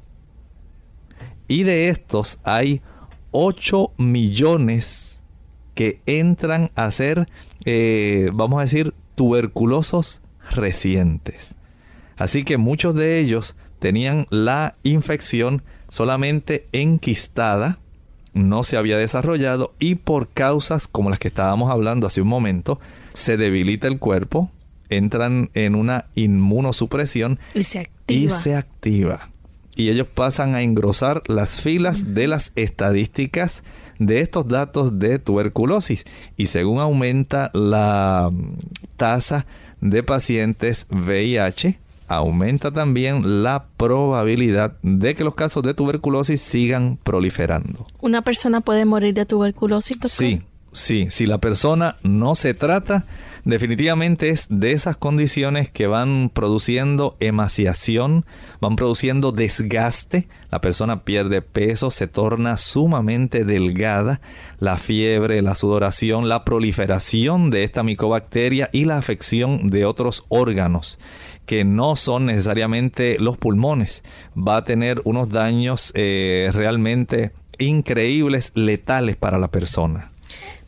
Y 1.48 1.62
de 1.62 1.88
estos 1.88 2.38
hay 2.44 2.82
8 3.30 3.92
millones 3.98 5.20
que 5.74 6.00
entran 6.06 6.70
a 6.74 6.90
ser 6.90 7.28
eh, 7.68 8.30
vamos 8.32 8.60
a 8.60 8.62
decir, 8.62 8.94
tuberculosos 9.16 10.22
recientes. 10.52 11.56
Así 12.16 12.44
que 12.44 12.58
muchos 12.58 12.94
de 12.94 13.18
ellos 13.18 13.56
tenían 13.80 14.28
la 14.30 14.76
infección 14.84 15.62
solamente 15.88 16.68
enquistada, 16.70 17.80
no 18.36 18.64
se 18.64 18.76
había 18.76 18.98
desarrollado 18.98 19.72
y 19.78 19.94
por 19.96 20.28
causas 20.28 20.86
como 20.86 21.10
las 21.10 21.18
que 21.18 21.28
estábamos 21.28 21.70
hablando 21.70 22.06
hace 22.06 22.20
un 22.20 22.28
momento, 22.28 22.78
se 23.14 23.36
debilita 23.36 23.88
el 23.88 23.98
cuerpo, 23.98 24.50
entran 24.90 25.50
en 25.54 25.74
una 25.74 26.04
inmunosupresión 26.14 27.38
y 27.54 27.62
se 27.62 27.80
activa. 27.80 27.96
Y, 28.06 28.28
se 28.30 28.54
activa. 28.54 29.30
y 29.74 29.88
ellos 29.88 30.06
pasan 30.06 30.54
a 30.54 30.62
engrosar 30.62 31.22
las 31.26 31.60
filas 31.62 32.14
de 32.14 32.28
las 32.28 32.52
estadísticas 32.56 33.64
de 33.98 34.20
estos 34.20 34.46
datos 34.46 34.98
de 34.98 35.18
tuberculosis 35.18 36.04
y 36.36 36.46
según 36.46 36.80
aumenta 36.80 37.50
la 37.54 38.30
tasa 38.98 39.46
de 39.80 40.02
pacientes 40.02 40.86
VIH, 40.90 41.78
aumenta 42.08 42.70
también 42.70 43.42
la 43.42 43.66
probabilidad 43.76 44.76
de 44.82 45.14
que 45.14 45.24
los 45.24 45.34
casos 45.34 45.62
de 45.62 45.74
tuberculosis 45.74 46.40
sigan 46.40 46.98
proliferando. 47.02 47.86
¿Una 48.00 48.22
persona 48.22 48.60
puede 48.60 48.84
morir 48.84 49.14
de 49.14 49.26
tuberculosis? 49.26 49.98
Sí, 50.04 50.42
sí, 50.76 51.06
si 51.10 51.26
la 51.26 51.38
persona 51.38 51.96
no 52.02 52.34
se 52.34 52.52
trata, 52.52 53.06
definitivamente 53.44 54.28
es 54.28 54.46
de 54.50 54.72
esas 54.72 54.96
condiciones 54.96 55.70
que 55.70 55.86
van 55.86 56.30
produciendo 56.32 57.16
emaciación, 57.18 58.26
van 58.60 58.76
produciendo 58.76 59.32
desgaste, 59.32 60.28
la 60.50 60.60
persona 60.60 61.04
pierde 61.04 61.40
peso, 61.42 61.90
se 61.90 62.06
torna 62.06 62.56
sumamente 62.56 63.44
delgada, 63.44 64.20
la 64.58 64.76
fiebre, 64.76 65.40
la 65.40 65.54
sudoración, 65.54 66.28
la 66.28 66.44
proliferación 66.44 67.50
de 67.50 67.64
esta 67.64 67.82
micobacteria 67.82 68.68
y 68.72 68.84
la 68.84 68.98
afección 68.98 69.68
de 69.68 69.86
otros 69.86 70.24
órganos 70.28 70.98
que 71.46 71.64
no 71.64 71.96
son 71.96 72.26
necesariamente 72.26 73.18
los 73.18 73.38
pulmones. 73.38 74.02
Va 74.36 74.58
a 74.58 74.64
tener 74.64 75.00
unos 75.04 75.28
daños 75.28 75.92
eh, 75.94 76.50
realmente 76.52 77.32
increíbles, 77.58 78.52
letales 78.54 79.16
para 79.16 79.38
la 79.38 79.48
persona. 79.48 80.10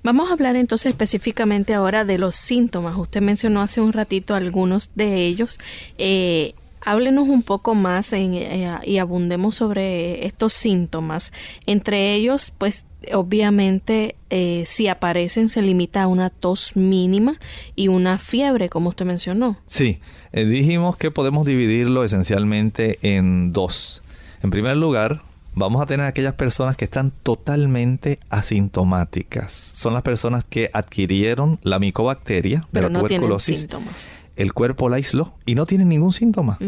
Vamos 0.08 0.30
a 0.30 0.32
hablar 0.32 0.56
entonces 0.56 0.86
específicamente 0.86 1.74
ahora 1.74 2.06
de 2.06 2.16
los 2.16 2.34
síntomas. 2.34 2.96
Usted 2.96 3.20
mencionó 3.20 3.60
hace 3.60 3.82
un 3.82 3.92
ratito 3.92 4.34
algunos 4.34 4.90
de 4.94 5.26
ellos. 5.26 5.60
Eh, 5.98 6.54
háblenos 6.80 7.28
un 7.28 7.42
poco 7.42 7.74
más 7.74 8.14
eh, 8.14 8.70
y 8.86 8.96
abundemos 8.96 9.56
sobre 9.56 10.24
estos 10.24 10.54
síntomas. 10.54 11.30
Entre 11.66 12.14
ellos, 12.14 12.54
pues 12.56 12.86
obviamente 13.12 14.16
eh, 14.30 14.62
si 14.64 14.88
aparecen 14.88 15.46
se 15.46 15.60
limita 15.60 16.04
a 16.04 16.06
una 16.06 16.30
tos 16.30 16.74
mínima 16.74 17.34
y 17.76 17.88
una 17.88 18.16
fiebre, 18.16 18.70
como 18.70 18.88
usted 18.88 19.04
mencionó. 19.04 19.58
Sí, 19.66 20.00
dijimos 20.32 20.96
que 20.96 21.10
podemos 21.10 21.44
dividirlo 21.44 22.02
esencialmente 22.02 22.98
en 23.02 23.52
dos. 23.52 24.00
En 24.42 24.48
primer 24.48 24.78
lugar, 24.78 25.20
vamos 25.58 25.82
a 25.82 25.86
tener 25.86 26.06
aquellas 26.06 26.34
personas 26.34 26.76
que 26.76 26.84
están 26.84 27.10
totalmente 27.10 28.18
asintomáticas. 28.30 29.52
Son 29.52 29.94
las 29.94 30.02
personas 30.02 30.44
que 30.44 30.70
adquirieron 30.72 31.58
la 31.62 31.78
micobacteria 31.78 32.66
de 32.72 32.82
la 32.82 32.90
tuberculosis. 32.90 33.60
Síntomas. 33.60 34.10
El 34.36 34.52
cuerpo 34.54 34.88
la 34.88 34.96
aisló 34.96 35.34
y 35.44 35.54
no 35.54 35.66
tienen 35.66 35.88
ningún 35.88 36.12
síntoma. 36.12 36.58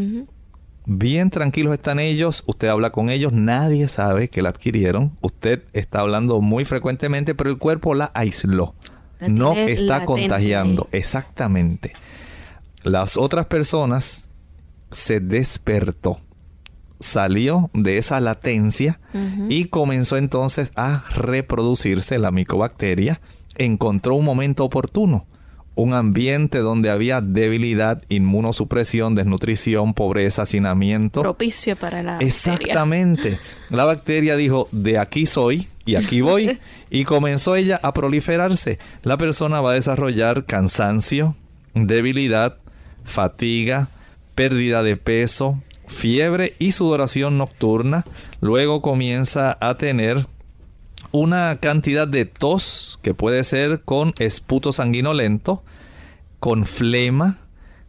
Bien 0.87 1.31
tranquilos 1.31 1.73
están 1.75 2.01
ellos, 2.01 2.43
usted 2.47 2.69
habla 2.69 2.91
con 2.91 3.11
ellos, 3.11 3.33
nadie 3.33 3.87
sabe 3.87 4.29
que 4.29 4.43
la 4.43 4.49
adquirieron, 4.49 5.17
usted 5.21 5.63
está 5.73 6.01
hablando 6.01 6.41
muy 6.41 6.65
frecuentemente, 6.65 7.35
pero 7.35 7.51
el 7.51 7.59
cuerpo 7.59 7.95
la 7.95 8.11
aisló. 8.15 8.75
no 9.21 9.55
está 9.55 10.05
contagiando, 10.05 10.89
exactamente. 10.91 11.93
Las 12.83 13.17
otras 13.17 13.47
personas 13.47 14.31
se 14.91 15.21
despertó 15.21 16.19
salió 17.01 17.71
de 17.73 17.99
esa 17.99 18.21
latencia 18.21 19.01
y 19.49 19.65
comenzó 19.65 20.17
entonces 20.17 20.71
a 20.77 21.03
reproducirse 21.15 22.19
la 22.19 22.31
micobacteria. 22.31 23.21
Encontró 23.57 24.15
un 24.15 24.25
momento 24.25 24.65
oportuno, 24.65 25.27
un 25.75 25.95
ambiente 25.95 26.59
donde 26.59 26.91
había 26.91 27.21
debilidad, 27.21 28.03
inmunosupresión, 28.09 29.15
desnutrición, 29.15 29.95
pobreza, 29.95 30.43
hacinamiento. 30.43 31.23
Propicio 31.23 31.75
para 31.77 32.03
la 32.03 32.19
Exactamente. 32.19 33.41
La 33.71 33.85
bacteria 33.85 34.37
dijo, 34.37 34.69
de 34.71 34.99
aquí 34.99 35.27
soy 35.27 35.69
y 35.87 35.97
aquí 35.97 36.21
voy. 36.21 36.61
y 36.91 37.05
comenzó 37.05 37.57
ella 37.57 37.81
a 37.83 37.95
proliferarse. 37.95 38.79
La 39.03 39.17
persona 39.17 39.61
va 39.61 39.71
a 39.71 39.75
desarrollar 39.75 40.45
cansancio, 40.45 41.35
debilidad, 41.75 42.59
fatiga, 43.05 43.89
pérdida 44.35 44.83
de 44.83 44.97
peso, 44.97 45.63
fiebre 45.91 46.57
y 46.59 46.73
sudoración 46.73 47.37
nocturna. 47.37 48.05
Luego 48.41 48.81
comienza 48.81 49.59
a 49.61 49.77
tener 49.77 50.27
una 51.13 51.59
cantidad 51.61 52.07
de 52.07 52.25
tos 52.25 52.99
que 53.03 53.15
puede 53.15 53.45
ser 53.45 53.83
con 53.83 54.15
esputo 54.19 54.73
sanguinolento, 54.73 55.63
con 56.39 56.65
flema, 56.65 57.39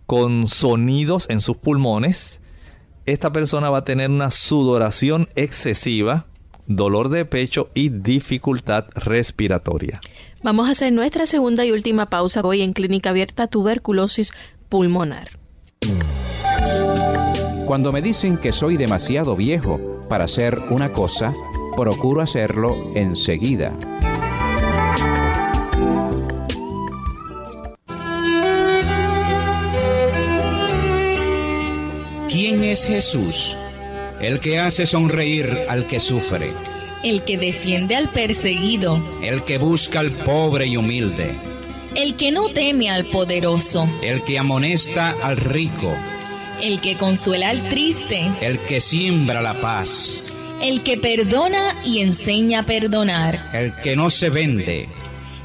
con 0.05 0.47
sonidos 0.47 1.29
en 1.29 1.39
sus 1.39 1.57
pulmones. 1.57 2.41
Esta 3.05 3.31
persona 3.31 3.69
va 3.69 3.79
a 3.79 3.83
tener 3.85 4.09
una 4.09 4.31
sudoración 4.31 5.29
excesiva, 5.35 6.25
dolor 6.67 7.09
de 7.09 7.25
pecho 7.25 7.69
y 7.73 7.89
dificultad 7.89 8.85
respiratoria. 8.95 10.01
Vamos 10.43 10.67
a 10.67 10.71
hacer 10.71 10.91
nuestra 10.91 11.25
segunda 11.25 11.65
y 11.65 11.71
última 11.71 12.07
pausa 12.07 12.41
hoy 12.41 12.61
en 12.61 12.73
Clínica 12.73 13.11
Abierta 13.11 13.47
Tuberculosis 13.47 14.33
Pulmonar. 14.69 15.29
Cuando 17.71 17.93
me 17.93 18.01
dicen 18.01 18.35
que 18.35 18.51
soy 18.51 18.75
demasiado 18.75 19.33
viejo 19.33 19.79
para 20.09 20.25
hacer 20.25 20.57
una 20.71 20.91
cosa, 20.91 21.33
procuro 21.77 22.21
hacerlo 22.21 22.91
enseguida. 22.95 23.73
¿Quién 32.27 32.61
es 32.61 32.83
Jesús? 32.83 33.55
El 34.19 34.41
que 34.41 34.59
hace 34.59 34.85
sonreír 34.85 35.59
al 35.69 35.87
que 35.87 36.01
sufre. 36.01 36.51
El 37.05 37.23
que 37.23 37.37
defiende 37.37 37.95
al 37.95 38.09
perseguido. 38.09 39.01
El 39.23 39.43
que 39.43 39.57
busca 39.57 40.01
al 40.01 40.11
pobre 40.11 40.67
y 40.67 40.75
humilde. 40.75 41.37
El 41.95 42.17
que 42.17 42.33
no 42.33 42.49
teme 42.49 42.89
al 42.89 43.05
poderoso. 43.05 43.87
El 44.03 44.25
que 44.25 44.37
amonesta 44.37 45.15
al 45.23 45.37
rico 45.37 45.95
el 46.61 46.79
que 46.79 46.97
consuela 46.97 47.49
al 47.49 47.69
triste, 47.69 48.31
el 48.41 48.59
que 48.59 48.81
siembra 48.81 49.41
la 49.41 49.59
paz, 49.59 50.31
el 50.61 50.83
que 50.83 50.97
perdona 50.97 51.75
y 51.83 51.99
enseña 51.99 52.59
a 52.59 52.63
perdonar, 52.63 53.49
el 53.53 53.75
que 53.77 53.95
no 53.95 54.09
se 54.09 54.29
vende, 54.29 54.87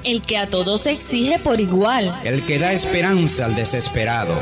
el 0.05 0.23
que 0.23 0.39
a 0.39 0.47
todos 0.47 0.87
exige 0.87 1.39
por 1.39 1.61
igual, 1.61 2.21
el 2.25 2.45
que 2.45 2.59
da 2.59 2.73
esperanza 2.73 3.47
al 3.47 3.55
desesperado, 3.55 4.35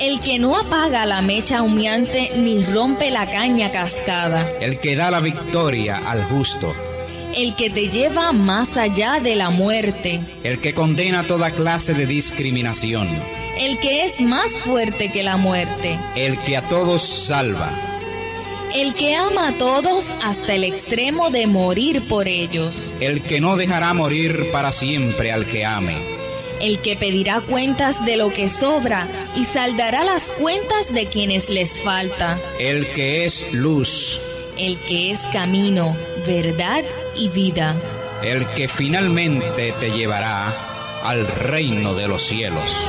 el 0.00 0.20
que 0.20 0.38
no 0.38 0.56
apaga 0.56 1.06
la 1.06 1.20
mecha 1.20 1.62
humeante 1.62 2.32
ni 2.36 2.64
rompe 2.64 3.10
la 3.10 3.30
caña 3.30 3.70
cascada, 3.70 4.48
el 4.60 4.78
que 4.80 4.96
da 4.96 5.10
la 5.10 5.20
victoria 5.20 5.98
al 6.10 6.24
justo, 6.24 6.74
el 7.36 7.54
que 7.56 7.70
te 7.70 7.88
lleva 7.88 8.32
más 8.32 8.76
allá 8.76 9.20
de 9.20 9.34
la 9.36 9.50
muerte, 9.50 10.20
el 10.42 10.60
que 10.60 10.74
condena 10.74 11.24
toda 11.24 11.50
clase 11.50 11.94
de 11.94 12.06
discriminación, 12.06 13.08
el 13.58 13.78
que 13.80 14.04
es 14.04 14.20
más 14.20 14.52
fuerte 14.60 15.10
que 15.10 15.22
la 15.22 15.36
muerte, 15.36 15.98
el 16.16 16.38
que 16.40 16.56
a 16.56 16.68
todos 16.68 17.02
salva 17.02 17.70
el 18.74 18.92
que 18.94 19.14
ama 19.14 19.48
a 19.48 19.52
todos 19.52 20.12
hasta 20.24 20.54
el 20.54 20.64
extremo 20.64 21.30
de 21.30 21.46
morir 21.46 22.02
por 22.08 22.26
ellos. 22.26 22.90
El 22.98 23.22
que 23.22 23.40
no 23.40 23.56
dejará 23.56 23.94
morir 23.94 24.50
para 24.50 24.72
siempre 24.72 25.30
al 25.30 25.46
que 25.46 25.64
ame. 25.64 25.96
El 26.60 26.80
que 26.80 26.96
pedirá 26.96 27.40
cuentas 27.40 28.04
de 28.04 28.16
lo 28.16 28.32
que 28.32 28.48
sobra 28.48 29.06
y 29.36 29.44
saldará 29.44 30.02
las 30.02 30.28
cuentas 30.28 30.92
de 30.92 31.06
quienes 31.06 31.48
les 31.50 31.80
falta. 31.82 32.38
El 32.58 32.86
que 32.88 33.24
es 33.24 33.52
luz. 33.52 34.20
El 34.58 34.76
que 34.78 35.12
es 35.12 35.20
camino, 35.32 35.96
verdad 36.26 36.84
y 37.16 37.28
vida. 37.28 37.74
El 38.22 38.46
que 38.48 38.68
finalmente 38.68 39.72
te 39.78 39.90
llevará 39.90 40.52
al 41.04 41.26
reino 41.26 41.94
de 41.94 42.08
los 42.08 42.22
cielos. 42.22 42.88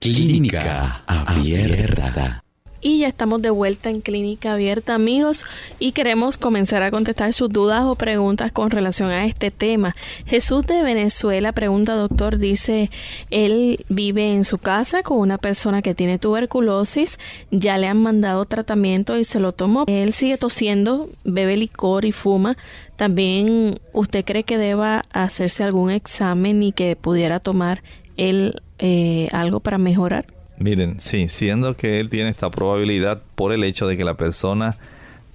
Clínica 0.00 1.02
Abierta. 1.06 2.43
Y 2.86 2.98
ya 2.98 3.08
estamos 3.08 3.40
de 3.40 3.48
vuelta 3.48 3.88
en 3.88 4.02
Clínica 4.02 4.52
Abierta, 4.52 4.94
amigos, 4.94 5.46
y 5.78 5.92
queremos 5.92 6.36
comenzar 6.36 6.82
a 6.82 6.90
contestar 6.90 7.32
sus 7.32 7.48
dudas 7.48 7.80
o 7.84 7.94
preguntas 7.94 8.52
con 8.52 8.70
relación 8.70 9.08
a 9.08 9.24
este 9.24 9.50
tema. 9.50 9.96
Jesús 10.26 10.66
de 10.66 10.82
Venezuela 10.82 11.52
pregunta, 11.52 11.94
doctor, 11.94 12.36
dice, 12.36 12.90
él 13.30 13.82
vive 13.88 14.34
en 14.34 14.44
su 14.44 14.58
casa 14.58 15.02
con 15.02 15.16
una 15.16 15.38
persona 15.38 15.80
que 15.80 15.94
tiene 15.94 16.18
tuberculosis, 16.18 17.18
ya 17.50 17.78
le 17.78 17.86
han 17.86 18.02
mandado 18.02 18.44
tratamiento 18.44 19.16
y 19.16 19.24
se 19.24 19.40
lo 19.40 19.52
tomó. 19.52 19.84
Él 19.86 20.12
sigue 20.12 20.36
tosiendo, 20.36 21.08
bebe 21.24 21.56
licor 21.56 22.04
y 22.04 22.12
fuma. 22.12 22.58
También, 22.96 23.80
¿usted 23.94 24.26
cree 24.26 24.44
que 24.44 24.58
deba 24.58 25.06
hacerse 25.10 25.64
algún 25.64 25.90
examen 25.90 26.62
y 26.62 26.72
que 26.72 26.96
pudiera 26.96 27.40
tomar 27.40 27.82
él 28.18 28.60
eh, 28.78 29.28
algo 29.32 29.60
para 29.60 29.78
mejorar? 29.78 30.26
Miren, 30.64 30.98
sí, 30.98 31.28
siendo 31.28 31.76
que 31.76 32.00
él 32.00 32.08
tiene 32.08 32.30
esta 32.30 32.50
probabilidad 32.50 33.20
por 33.34 33.52
el 33.52 33.64
hecho 33.64 33.86
de 33.86 33.98
que 33.98 34.04
la 34.04 34.14
persona 34.14 34.78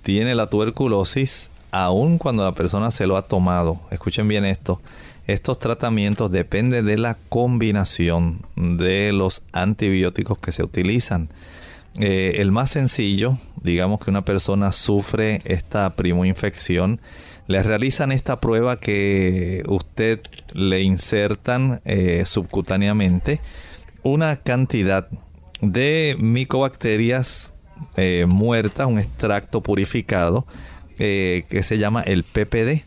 tiene 0.02 0.34
la 0.34 0.50
tuberculosis, 0.50 1.52
aun 1.70 2.18
cuando 2.18 2.44
la 2.44 2.54
persona 2.54 2.90
se 2.90 3.06
lo 3.06 3.16
ha 3.16 3.28
tomado, 3.28 3.80
escuchen 3.92 4.28
bien 4.28 4.44
esto, 4.44 4.82
estos 5.28 5.60
tratamientos 5.60 6.32
dependen 6.32 6.88
de 6.88 6.98
la 6.98 7.16
combinación 7.30 8.42
de 8.56 9.12
los 9.14 9.44
antibióticos 9.52 10.40
que 10.40 10.52
se 10.52 10.64
utilizan. 10.64 11.30
Eh, 12.00 12.38
el 12.38 12.52
más 12.52 12.72
sencillo, 12.72 13.38
digamos 13.62 14.00
que 14.00 14.10
una 14.10 14.26
persona 14.26 14.72
sufre 14.72 15.44
esta 15.46 15.96
primoinfección, 15.96 17.02
le 17.46 17.62
realizan 17.62 18.12
esta 18.12 18.42
prueba 18.42 18.80
que 18.80 19.62
usted 19.68 20.22
le 20.54 20.82
insertan 20.82 21.82
eh, 21.86 22.24
subcutáneamente 22.26 23.42
una 24.04 24.38
cantidad 24.38 25.08
de 25.62 26.16
micobacterias 26.20 27.54
eh, 27.96 28.26
muertas, 28.28 28.88
un 28.88 29.00
extracto 29.00 29.62
purificado 29.62 30.46
eh, 30.98 31.46
que 31.50 31.64
se 31.64 31.78
llama 31.78 32.02
el 32.02 32.24
PPD. 32.24 32.84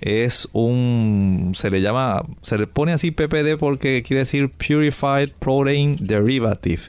Es 0.00 0.48
un, 0.52 1.52
se 1.54 1.70
le 1.70 1.82
llama, 1.82 2.24
se 2.42 2.56
le 2.56 2.66
pone 2.66 2.92
así 2.92 3.10
PPD 3.10 3.58
porque 3.58 4.02
quiere 4.02 4.20
decir 4.20 4.50
Purified 4.50 5.32
Protein 5.38 5.96
Derivative, 6.00 6.82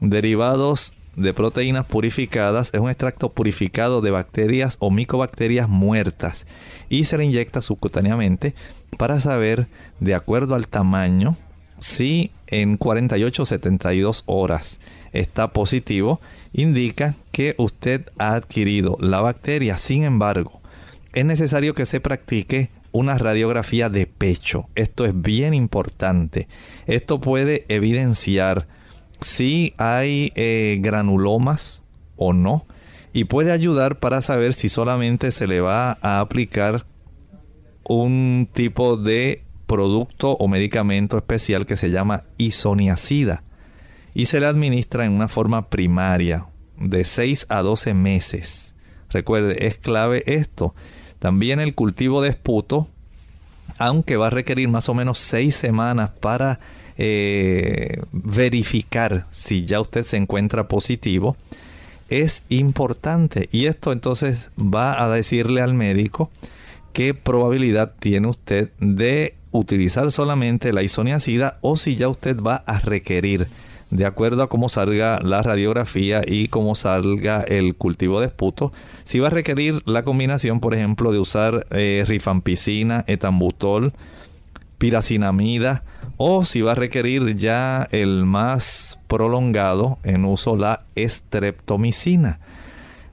derivados 0.00 0.94
de 1.16 1.32
proteínas 1.32 1.86
purificadas 1.86 2.72
es 2.74 2.80
un 2.80 2.88
extracto 2.88 3.32
purificado 3.32 4.00
de 4.00 4.10
bacterias 4.10 4.76
o 4.80 4.90
micobacterias 4.90 5.68
muertas 5.68 6.46
y 6.88 7.04
se 7.04 7.16
le 7.18 7.24
inyecta 7.24 7.60
subcutáneamente 7.60 8.54
para 8.98 9.20
saber, 9.20 9.68
de 10.00 10.14
acuerdo 10.14 10.54
al 10.54 10.68
tamaño, 10.68 11.36
si 11.84 12.30
en 12.46 12.78
48 12.78 13.42
o 13.42 13.44
72 13.44 14.22
horas 14.24 14.80
está 15.12 15.52
positivo, 15.52 16.18
indica 16.54 17.14
que 17.30 17.54
usted 17.58 18.06
ha 18.16 18.32
adquirido 18.36 18.96
la 19.00 19.20
bacteria. 19.20 19.76
Sin 19.76 20.02
embargo, 20.02 20.62
es 21.12 21.26
necesario 21.26 21.74
que 21.74 21.84
se 21.84 22.00
practique 22.00 22.70
una 22.90 23.18
radiografía 23.18 23.90
de 23.90 24.06
pecho. 24.06 24.66
Esto 24.76 25.04
es 25.04 25.12
bien 25.20 25.52
importante. 25.52 26.48
Esto 26.86 27.20
puede 27.20 27.66
evidenciar 27.68 28.66
si 29.20 29.74
hay 29.76 30.32
eh, 30.36 30.78
granulomas 30.80 31.82
o 32.16 32.32
no 32.32 32.64
y 33.12 33.24
puede 33.24 33.52
ayudar 33.52 33.98
para 33.98 34.22
saber 34.22 34.54
si 34.54 34.70
solamente 34.70 35.32
se 35.32 35.46
le 35.46 35.60
va 35.60 35.98
a 36.00 36.20
aplicar 36.20 36.86
un 37.86 38.48
tipo 38.54 38.96
de 38.96 39.43
producto 39.66 40.32
o 40.32 40.48
medicamento 40.48 41.16
especial 41.16 41.66
que 41.66 41.76
se 41.76 41.90
llama 41.90 42.24
isoniacida 42.38 43.42
y 44.14 44.26
se 44.26 44.40
le 44.40 44.46
administra 44.46 45.04
en 45.04 45.12
una 45.12 45.28
forma 45.28 45.68
primaria 45.68 46.46
de 46.78 47.04
6 47.04 47.46
a 47.48 47.62
12 47.62 47.94
meses. 47.94 48.74
Recuerde, 49.10 49.66
es 49.66 49.76
clave 49.76 50.22
esto. 50.26 50.74
También 51.18 51.60
el 51.60 51.74
cultivo 51.74 52.22
de 52.22 52.30
esputo, 52.30 52.88
aunque 53.78 54.16
va 54.16 54.28
a 54.28 54.30
requerir 54.30 54.68
más 54.68 54.88
o 54.88 54.94
menos 54.94 55.18
6 55.18 55.54
semanas 55.54 56.12
para 56.12 56.60
eh, 56.96 58.02
verificar 58.12 59.26
si 59.30 59.64
ya 59.64 59.80
usted 59.80 60.04
se 60.04 60.16
encuentra 60.16 60.68
positivo, 60.68 61.36
es 62.08 62.42
importante. 62.48 63.48
Y 63.50 63.66
esto 63.66 63.92
entonces 63.92 64.50
va 64.58 65.02
a 65.02 65.08
decirle 65.08 65.60
al 65.60 65.74
médico 65.74 66.30
qué 66.92 67.14
probabilidad 67.14 67.94
tiene 67.98 68.28
usted 68.28 68.70
de 68.78 69.34
utilizar 69.58 70.10
solamente 70.10 70.72
la 70.72 70.82
isoniacida 70.82 71.58
o 71.60 71.76
si 71.76 71.94
ya 71.94 72.08
usted 72.08 72.40
va 72.40 72.64
a 72.66 72.80
requerir, 72.80 73.46
de 73.90 74.04
acuerdo 74.04 74.42
a 74.42 74.48
cómo 74.48 74.68
salga 74.68 75.20
la 75.22 75.42
radiografía 75.42 76.22
y 76.26 76.48
cómo 76.48 76.74
salga 76.74 77.40
el 77.42 77.76
cultivo 77.76 78.20
de 78.20 78.26
esputo, 78.26 78.72
si 79.04 79.20
va 79.20 79.28
a 79.28 79.30
requerir 79.30 79.80
la 79.86 80.02
combinación, 80.02 80.58
por 80.58 80.74
ejemplo, 80.74 81.12
de 81.12 81.20
usar 81.20 81.68
eh, 81.70 82.02
rifampicina, 82.04 83.04
etambutol, 83.06 83.92
piracinamida 84.78 85.84
o 86.16 86.44
si 86.44 86.60
va 86.60 86.72
a 86.72 86.74
requerir 86.74 87.36
ya 87.36 87.88
el 87.92 88.24
más 88.24 88.98
prolongado 89.06 89.98
en 90.02 90.24
uso 90.24 90.56
la 90.56 90.82
estreptomicina. 90.96 92.40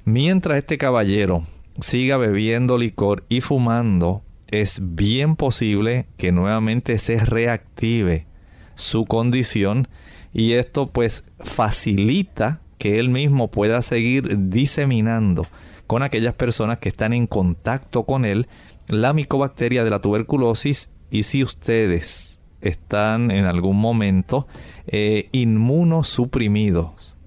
Mientras 0.05 0.57
este 0.57 0.79
caballero 0.79 1.43
siga 1.79 2.17
bebiendo 2.17 2.79
licor 2.79 3.25
y 3.29 3.41
fumando, 3.41 4.23
es 4.51 4.79
bien 4.81 5.35
posible 5.35 6.05
que 6.17 6.31
nuevamente 6.31 6.97
se 6.97 7.17
reactive 7.17 8.27
su 8.75 9.05
condición 9.05 9.87
y 10.33 10.53
esto 10.53 10.91
pues 10.91 11.23
facilita 11.39 12.61
que 12.77 12.99
él 12.99 13.09
mismo 13.09 13.49
pueda 13.49 13.81
seguir 13.81 14.49
diseminando 14.49 15.47
con 15.87 16.03
aquellas 16.03 16.33
personas 16.33 16.79
que 16.79 16.89
están 16.89 17.13
en 17.13 17.27
contacto 17.27 18.03
con 18.03 18.25
él 18.25 18.47
la 18.87 19.13
micobacteria 19.13 19.83
de 19.83 19.89
la 19.89 19.99
tuberculosis 19.99 20.89
y 21.09 21.23
si 21.23 21.43
ustedes 21.43 22.39
están 22.61 23.31
en 23.31 23.45
algún 23.45 23.77
momento 23.77 24.47
eh, 24.87 25.29
inmunosuprimidos, 25.31 27.17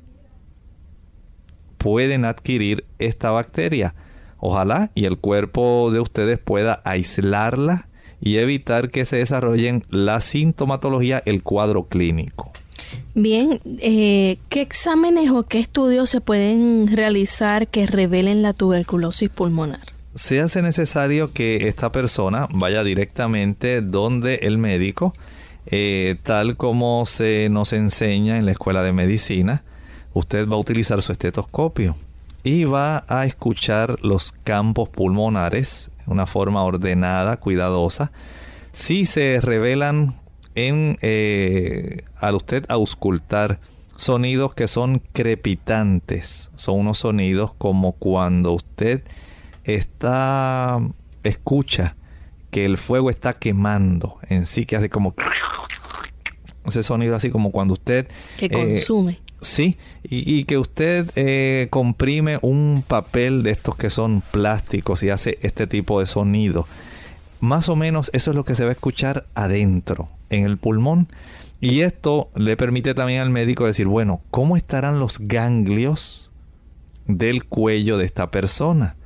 pueden 1.78 2.24
adquirir 2.24 2.86
esta 2.98 3.30
bacteria. 3.30 3.94
Ojalá 4.46 4.90
y 4.94 5.06
el 5.06 5.16
cuerpo 5.16 5.90
de 5.90 6.00
ustedes 6.00 6.38
pueda 6.38 6.82
aislarla 6.84 7.88
y 8.20 8.36
evitar 8.36 8.90
que 8.90 9.06
se 9.06 9.16
desarrollen 9.16 9.86
la 9.88 10.20
sintomatología, 10.20 11.22
el 11.24 11.42
cuadro 11.42 11.84
clínico. 11.84 12.52
Bien, 13.14 13.58
eh, 13.78 14.36
¿qué 14.50 14.60
exámenes 14.60 15.30
o 15.30 15.44
qué 15.44 15.60
estudios 15.60 16.10
se 16.10 16.20
pueden 16.20 16.88
realizar 16.88 17.68
que 17.68 17.86
revelen 17.86 18.42
la 18.42 18.52
tuberculosis 18.52 19.30
pulmonar? 19.30 19.80
se 20.14 20.40
hace 20.40 20.60
necesario 20.60 21.32
que 21.32 21.66
esta 21.68 21.90
persona 21.90 22.46
vaya 22.52 22.84
directamente 22.84 23.80
donde 23.80 24.36
el 24.42 24.58
médico, 24.58 25.12
eh, 25.66 26.16
tal 26.22 26.56
como 26.56 27.04
se 27.06 27.48
nos 27.50 27.72
enseña 27.72 28.36
en 28.36 28.44
la 28.44 28.52
escuela 28.52 28.82
de 28.82 28.92
medicina, 28.92 29.64
usted 30.12 30.46
va 30.46 30.54
a 30.54 30.58
utilizar 30.60 31.02
su 31.02 31.12
estetoscopio 31.12 31.96
y 32.44 32.64
va 32.64 33.04
a 33.08 33.24
escuchar 33.24 33.98
los 34.02 34.30
campos 34.30 34.90
pulmonares 34.90 35.90
de 36.06 36.12
una 36.12 36.26
forma 36.26 36.62
ordenada, 36.62 37.38
cuidadosa. 37.38 38.12
Si 38.72 39.06
se 39.06 39.40
revelan 39.40 40.14
en, 40.54 40.98
eh, 41.00 42.04
al 42.16 42.34
usted 42.34 42.66
auscultar 42.68 43.60
sonidos 43.96 44.54
que 44.54 44.68
son 44.68 45.00
crepitantes, 45.12 46.50
son 46.54 46.80
unos 46.80 46.98
sonidos 46.98 47.54
como 47.54 47.92
cuando 47.92 48.52
usted 48.52 49.02
está 49.64 50.78
escucha 51.22 51.96
que 52.50 52.66
el 52.66 52.76
fuego 52.76 53.08
está 53.08 53.32
quemando 53.32 54.18
en 54.28 54.44
sí, 54.44 54.66
que 54.66 54.76
hace 54.76 54.90
como 54.90 55.14
ese 56.66 56.82
sonido 56.82 57.16
así 57.16 57.30
como 57.30 57.50
cuando 57.50 57.72
usted 57.72 58.06
que 58.36 58.50
consume 58.50 59.23
Sí, 59.44 59.76
y, 60.02 60.44
que 60.44 60.56
usted 60.56 61.10
eh, 61.16 61.68
comprime 61.68 62.38
un 62.40 62.82
papel 62.86 63.42
de 63.42 63.50
estos 63.50 63.76
que 63.76 63.90
son 63.90 64.22
plásticos 64.30 65.02
y 65.02 65.10
hace 65.10 65.38
este 65.42 65.66
tipo 65.66 66.00
de 66.00 66.06
sonido. 66.06 66.66
Más 67.40 67.68
o 67.68 67.76
menos 67.76 68.10
eso 68.14 68.30
es 68.30 68.36
lo 68.36 68.46
que 68.46 68.54
se 68.54 68.64
va 68.64 68.70
a 68.70 68.72
escuchar 68.72 69.26
adentro, 69.34 70.08
en 70.30 70.46
el 70.46 70.56
pulmón. 70.56 71.08
Y 71.60 71.82
esto 71.82 72.30
le 72.34 72.56
permite 72.56 72.94
también 72.94 73.20
al 73.20 73.28
médico 73.28 73.66
decir, 73.66 73.86
bueno, 73.86 74.22
¿cómo 74.30 74.56
estarán 74.56 74.98
los 74.98 75.18
ganglios 75.18 76.30
del 77.06 77.44
cuello 77.44 77.98
de 77.98 78.06
esta 78.06 78.30
persona? 78.30 78.96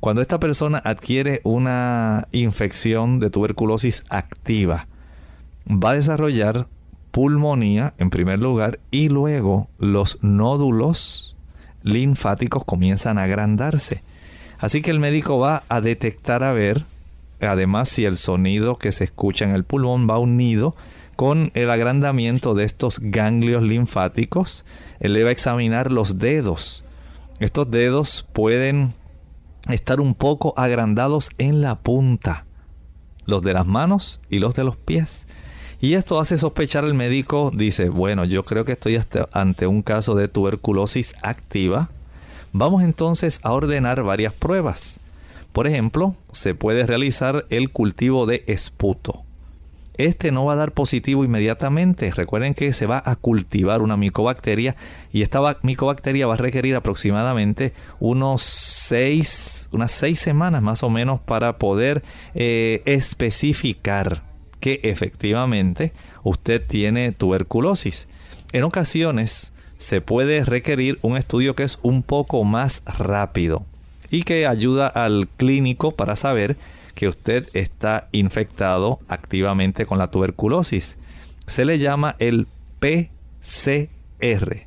Cuando 0.00 0.22
esta 0.22 0.40
persona 0.40 0.80
adquiere 0.82 1.42
una 1.44 2.26
infección 2.32 3.20
de 3.20 3.28
tuberculosis 3.28 4.02
activa, 4.08 4.88
va 5.68 5.90
a 5.90 5.94
desarrollar 5.94 6.68
pulmonía 7.14 7.94
en 7.98 8.10
primer 8.10 8.40
lugar 8.40 8.80
y 8.90 9.08
luego 9.08 9.68
los 9.78 10.18
nódulos 10.20 11.36
linfáticos 11.84 12.64
comienzan 12.64 13.18
a 13.18 13.22
agrandarse. 13.22 14.02
Así 14.58 14.82
que 14.82 14.90
el 14.90 14.98
médico 14.98 15.38
va 15.38 15.62
a 15.68 15.80
detectar 15.80 16.42
a 16.42 16.52
ver, 16.52 16.86
además 17.40 17.88
si 17.88 18.04
el 18.04 18.16
sonido 18.16 18.78
que 18.78 18.90
se 18.90 19.04
escucha 19.04 19.44
en 19.44 19.54
el 19.54 19.62
pulmón 19.62 20.10
va 20.10 20.18
unido 20.18 20.74
con 21.14 21.52
el 21.54 21.70
agrandamiento 21.70 22.52
de 22.54 22.64
estos 22.64 22.98
ganglios 22.98 23.62
linfáticos, 23.62 24.64
él 24.98 25.12
le 25.12 25.22
va 25.22 25.28
a 25.28 25.32
examinar 25.32 25.92
los 25.92 26.18
dedos. 26.18 26.84
Estos 27.38 27.70
dedos 27.70 28.26
pueden 28.32 28.92
estar 29.68 30.00
un 30.00 30.14
poco 30.14 30.52
agrandados 30.56 31.30
en 31.38 31.60
la 31.60 31.76
punta, 31.76 32.44
los 33.24 33.40
de 33.42 33.52
las 33.52 33.68
manos 33.68 34.20
y 34.28 34.40
los 34.40 34.54
de 34.54 34.64
los 34.64 34.76
pies. 34.76 35.28
Y 35.84 35.96
esto 35.96 36.18
hace 36.18 36.38
sospechar 36.38 36.84
al 36.84 36.94
médico, 36.94 37.50
dice, 37.54 37.90
bueno, 37.90 38.24
yo 38.24 38.46
creo 38.46 38.64
que 38.64 38.72
estoy 38.72 38.98
ante 39.32 39.66
un 39.66 39.82
caso 39.82 40.14
de 40.14 40.28
tuberculosis 40.28 41.14
activa. 41.20 41.90
Vamos 42.52 42.82
entonces 42.82 43.38
a 43.42 43.52
ordenar 43.52 44.02
varias 44.02 44.32
pruebas. 44.32 44.98
Por 45.52 45.66
ejemplo, 45.66 46.16
se 46.32 46.54
puede 46.54 46.86
realizar 46.86 47.44
el 47.50 47.68
cultivo 47.68 48.24
de 48.24 48.44
esputo. 48.46 49.24
Este 49.98 50.32
no 50.32 50.46
va 50.46 50.54
a 50.54 50.56
dar 50.56 50.72
positivo 50.72 51.22
inmediatamente. 51.22 52.10
Recuerden 52.12 52.54
que 52.54 52.72
se 52.72 52.86
va 52.86 53.02
a 53.04 53.14
cultivar 53.14 53.82
una 53.82 53.98
micobacteria 53.98 54.76
y 55.12 55.20
esta 55.20 55.58
micobacteria 55.60 56.26
va 56.26 56.32
a 56.32 56.38
requerir 56.38 56.76
aproximadamente 56.76 57.74
unos 58.00 58.42
seis, 58.42 59.68
unas 59.70 59.92
seis 59.92 60.18
semanas 60.18 60.62
más 60.62 60.82
o 60.82 60.88
menos 60.88 61.20
para 61.20 61.58
poder 61.58 62.02
eh, 62.34 62.80
especificar 62.86 64.22
que 64.64 64.80
efectivamente 64.82 65.92
usted 66.22 66.66
tiene 66.66 67.12
tuberculosis. 67.12 68.08
En 68.52 68.62
ocasiones 68.62 69.52
se 69.76 70.00
puede 70.00 70.42
requerir 70.42 70.98
un 71.02 71.18
estudio 71.18 71.54
que 71.54 71.64
es 71.64 71.78
un 71.82 72.02
poco 72.02 72.44
más 72.44 72.80
rápido 72.86 73.66
y 74.10 74.22
que 74.22 74.46
ayuda 74.46 74.86
al 74.86 75.28
clínico 75.36 75.90
para 75.90 76.16
saber 76.16 76.56
que 76.94 77.08
usted 77.08 77.46
está 77.52 78.08
infectado 78.10 79.00
activamente 79.06 79.84
con 79.84 79.98
la 79.98 80.10
tuberculosis. 80.10 80.96
Se 81.46 81.66
le 81.66 81.78
llama 81.78 82.16
el 82.18 82.46
PCR, 82.80 84.62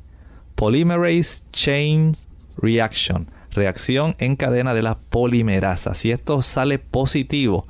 Polymerase 0.54 1.42
Chain 1.50 2.16
Reaction, 2.56 3.26
reacción 3.50 4.14
en 4.20 4.36
cadena 4.36 4.74
de 4.74 4.82
la 4.82 4.96
polimerasa. 4.96 5.94
Si 5.94 6.12
esto 6.12 6.40
sale 6.42 6.78
positivo, 6.78 7.66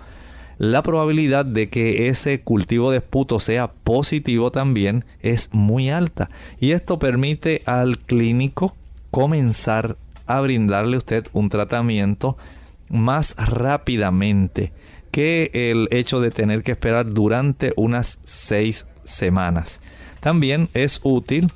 la 0.58 0.82
probabilidad 0.82 1.44
de 1.44 1.68
que 1.68 2.08
ese 2.08 2.40
cultivo 2.40 2.90
de 2.90 2.98
esputo 2.98 3.40
sea 3.40 3.68
positivo 3.68 4.50
también 4.50 5.04
es 5.20 5.48
muy 5.52 5.88
alta. 5.88 6.30
Y 6.60 6.72
esto 6.72 6.98
permite 6.98 7.62
al 7.64 7.98
clínico 7.98 8.76
comenzar 9.10 9.96
a 10.26 10.40
brindarle 10.40 10.96
a 10.96 10.98
usted 10.98 11.26
un 11.32 11.48
tratamiento 11.48 12.36
más 12.88 13.34
rápidamente 13.36 14.72
que 15.10 15.50
el 15.52 15.88
hecho 15.90 16.20
de 16.20 16.30
tener 16.30 16.62
que 16.62 16.72
esperar 16.72 17.12
durante 17.12 17.72
unas 17.76 18.18
seis 18.24 18.86
semanas. 19.04 19.80
También 20.20 20.68
es 20.74 21.00
útil 21.02 21.52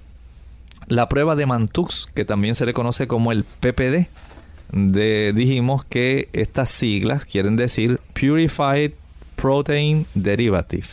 la 0.86 1.09
prueba 1.09 1.36
de 1.36 1.46
Mantux, 1.46 2.09
que 2.14 2.24
también 2.24 2.55
se 2.55 2.66
le 2.66 2.72
conoce 2.72 3.07
como 3.07 3.32
el 3.32 3.44
PPD 3.44 4.09
dijimos 4.72 5.84
que 5.84 6.28
estas 6.32 6.70
siglas 6.70 7.24
quieren 7.24 7.56
decir 7.56 8.00
Purified 8.14 8.92
Protein 9.36 10.06
Derivative. 10.14 10.88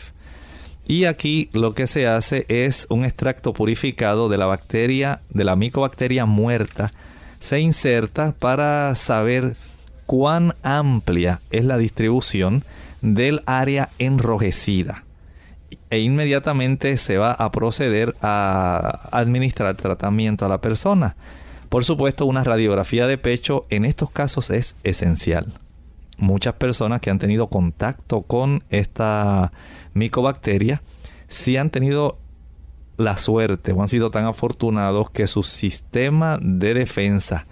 Y 0.85 1.05
aquí 1.05 1.49
lo 1.53 1.75
que 1.75 1.85
se 1.85 2.07
hace 2.07 2.45
es 2.49 2.87
un 2.89 3.05
extracto 3.05 3.53
purificado 3.53 4.27
de 4.27 4.37
la 4.37 4.47
bacteria, 4.47 5.21
de 5.29 5.43
la 5.43 5.55
micobacteria 5.55 6.25
muerta, 6.25 6.91
se 7.39 7.59
inserta 7.59 8.33
para 8.37 8.95
saber 8.95 9.55
cuán 10.07 10.55
amplia 10.63 11.39
es 11.51 11.63
la 11.65 11.77
distribución 11.77 12.65
del 13.01 13.43
área 13.45 13.89
enrojecida. 13.99 15.03
E 15.91 15.99
inmediatamente 15.99 16.97
se 16.97 17.17
va 17.17 17.33
a 17.33 17.51
proceder 17.51 18.15
a 18.23 19.09
administrar 19.11 19.75
tratamiento 19.75 20.45
a 20.45 20.49
la 20.49 20.59
persona. 20.59 21.15
Por 21.69 21.85
supuesto, 21.85 22.25
una 22.25 22.43
radiografía 22.43 23.05
de 23.05 23.19
pecho 23.19 23.65
en 23.69 23.85
estos 23.85 24.09
casos 24.09 24.49
es 24.49 24.75
esencial. 24.83 25.53
Muchas 26.17 26.55
personas 26.55 26.99
que 26.99 27.11
han 27.11 27.19
tenido 27.19 27.47
contacto 27.47 28.23
con 28.23 28.63
esta 28.69 29.51
micobacteria, 29.93 30.81
si 31.27 31.57
han 31.57 31.69
tenido 31.69 32.17
la 32.97 33.17
suerte 33.17 33.71
o 33.71 33.81
han 33.81 33.87
sido 33.87 34.09
tan 34.09 34.25
afortunados 34.25 35.11
que 35.11 35.27
su 35.27 35.43
sistema 35.43 36.39
de 36.41 36.73
defensa 36.73 37.45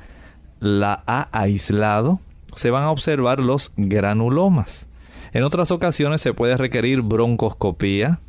la 0.60 1.04
ha 1.06 1.30
aislado, 1.32 2.20
se 2.56 2.72
van 2.72 2.84
a 2.84 2.92
observar 2.92 3.40
los 3.40 3.72
granulomas. 3.78 4.88
En 5.32 5.44
otras 5.44 5.70
ocasiones 5.70 6.22
se 6.22 6.34
puede 6.34 6.58
requerir 6.58 7.04
broncoscopía, 7.04 8.20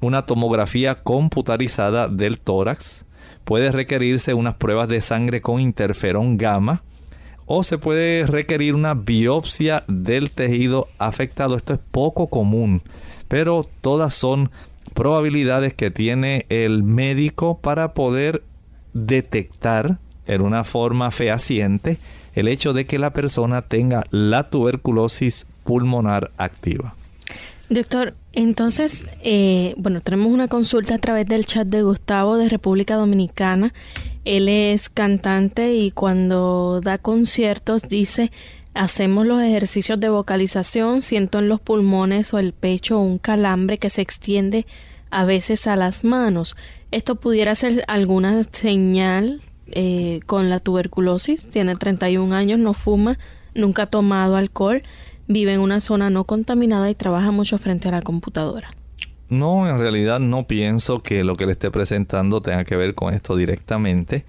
una 0.00 0.24
tomografía 0.24 1.02
computarizada 1.02 2.06
del 2.06 2.38
tórax, 2.38 3.04
puede 3.44 3.72
requerirse 3.72 4.34
unas 4.34 4.54
pruebas 4.54 4.88
de 4.88 5.00
sangre 5.00 5.40
con 5.40 5.60
interferón 5.60 6.36
gamma 6.36 6.82
o 7.46 7.62
se 7.62 7.78
puede 7.78 8.26
requerir 8.26 8.74
una 8.74 8.94
biopsia 8.94 9.84
del 9.88 10.30
tejido 10.30 10.88
afectado. 10.98 11.56
Esto 11.56 11.74
es 11.74 11.80
poco 11.90 12.28
común, 12.28 12.82
pero 13.28 13.68
todas 13.80 14.14
son 14.14 14.50
probabilidades 14.94 15.74
que 15.74 15.90
tiene 15.90 16.46
el 16.48 16.82
médico 16.82 17.58
para 17.58 17.94
poder 17.94 18.42
detectar 18.94 19.98
en 20.26 20.40
una 20.42 20.64
forma 20.64 21.10
fehaciente 21.10 21.98
el 22.34 22.48
hecho 22.48 22.72
de 22.72 22.86
que 22.86 22.98
la 22.98 23.12
persona 23.12 23.62
tenga 23.62 24.04
la 24.10 24.48
tuberculosis 24.48 25.46
pulmonar 25.64 26.30
activa. 26.38 26.94
Doctor, 27.72 28.14
entonces, 28.34 29.04
eh, 29.22 29.72
bueno, 29.78 30.02
tenemos 30.02 30.30
una 30.30 30.46
consulta 30.46 30.96
a 30.96 30.98
través 30.98 31.24
del 31.24 31.46
chat 31.46 31.66
de 31.66 31.80
Gustavo 31.80 32.36
de 32.36 32.50
República 32.50 32.96
Dominicana. 32.96 33.72
Él 34.26 34.50
es 34.50 34.90
cantante 34.90 35.72
y 35.72 35.90
cuando 35.90 36.82
da 36.82 36.98
conciertos 36.98 37.88
dice, 37.88 38.30
hacemos 38.74 39.24
los 39.26 39.40
ejercicios 39.40 39.98
de 39.98 40.10
vocalización, 40.10 41.00
siento 41.00 41.38
en 41.38 41.48
los 41.48 41.62
pulmones 41.62 42.34
o 42.34 42.38
el 42.38 42.52
pecho 42.52 42.98
un 42.98 43.16
calambre 43.16 43.78
que 43.78 43.88
se 43.88 44.02
extiende 44.02 44.66
a 45.08 45.24
veces 45.24 45.66
a 45.66 45.74
las 45.74 46.04
manos. 46.04 46.56
¿Esto 46.90 47.14
pudiera 47.14 47.54
ser 47.54 47.84
alguna 47.88 48.42
señal 48.52 49.40
eh, 49.68 50.20
con 50.26 50.50
la 50.50 50.60
tuberculosis? 50.60 51.48
Tiene 51.48 51.74
31 51.74 52.34
años, 52.34 52.58
no 52.58 52.74
fuma, 52.74 53.18
nunca 53.54 53.84
ha 53.84 53.86
tomado 53.86 54.36
alcohol 54.36 54.82
vive 55.28 55.54
en 55.54 55.60
una 55.60 55.80
zona 55.80 56.10
no 56.10 56.24
contaminada 56.24 56.90
y 56.90 56.94
trabaja 56.94 57.30
mucho 57.30 57.58
frente 57.58 57.88
a 57.88 57.92
la 57.92 58.02
computadora. 58.02 58.70
No, 59.28 59.68
en 59.68 59.78
realidad 59.78 60.20
no 60.20 60.46
pienso 60.46 61.02
que 61.02 61.24
lo 61.24 61.36
que 61.36 61.46
le 61.46 61.52
esté 61.52 61.70
presentando 61.70 62.42
tenga 62.42 62.64
que 62.64 62.76
ver 62.76 62.94
con 62.94 63.14
esto 63.14 63.34
directamente. 63.34 64.26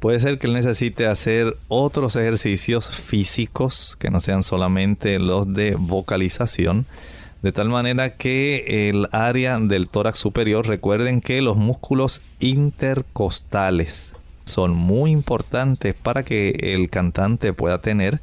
Puede 0.00 0.18
ser 0.18 0.38
que 0.38 0.46
él 0.46 0.54
necesite 0.54 1.06
hacer 1.06 1.56
otros 1.68 2.16
ejercicios 2.16 2.90
físicos 2.90 3.96
que 3.98 4.10
no 4.10 4.20
sean 4.20 4.42
solamente 4.42 5.18
los 5.18 5.52
de 5.52 5.76
vocalización. 5.78 6.86
De 7.42 7.52
tal 7.52 7.68
manera 7.68 8.16
que 8.16 8.88
el 8.88 9.06
área 9.12 9.58
del 9.58 9.88
tórax 9.88 10.18
superior, 10.18 10.66
recuerden 10.66 11.20
que 11.20 11.40
los 11.42 11.56
músculos 11.56 12.22
intercostales 12.38 14.16
son 14.44 14.72
muy 14.72 15.10
importantes 15.10 15.94
para 15.94 16.24
que 16.24 16.50
el 16.74 16.90
cantante 16.90 17.52
pueda 17.52 17.80
tener 17.80 18.20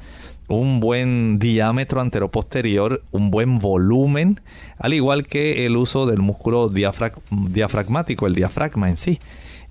un 0.48 0.80
buen 0.80 1.40
diámetro 1.40 2.02
anteroposterior, 2.02 3.04
un 3.12 3.32
buen 3.32 3.60
volumen, 3.60 4.40
al 4.78 4.94
igual 4.94 5.28
que 5.28 5.66
el 5.66 5.76
uso 5.76 6.06
del 6.06 6.20
músculo 6.20 6.70
diafragmático, 6.70 8.28
el 8.28 8.36
diafragma 8.36 8.90
en 8.90 8.98
sí 8.98 9.20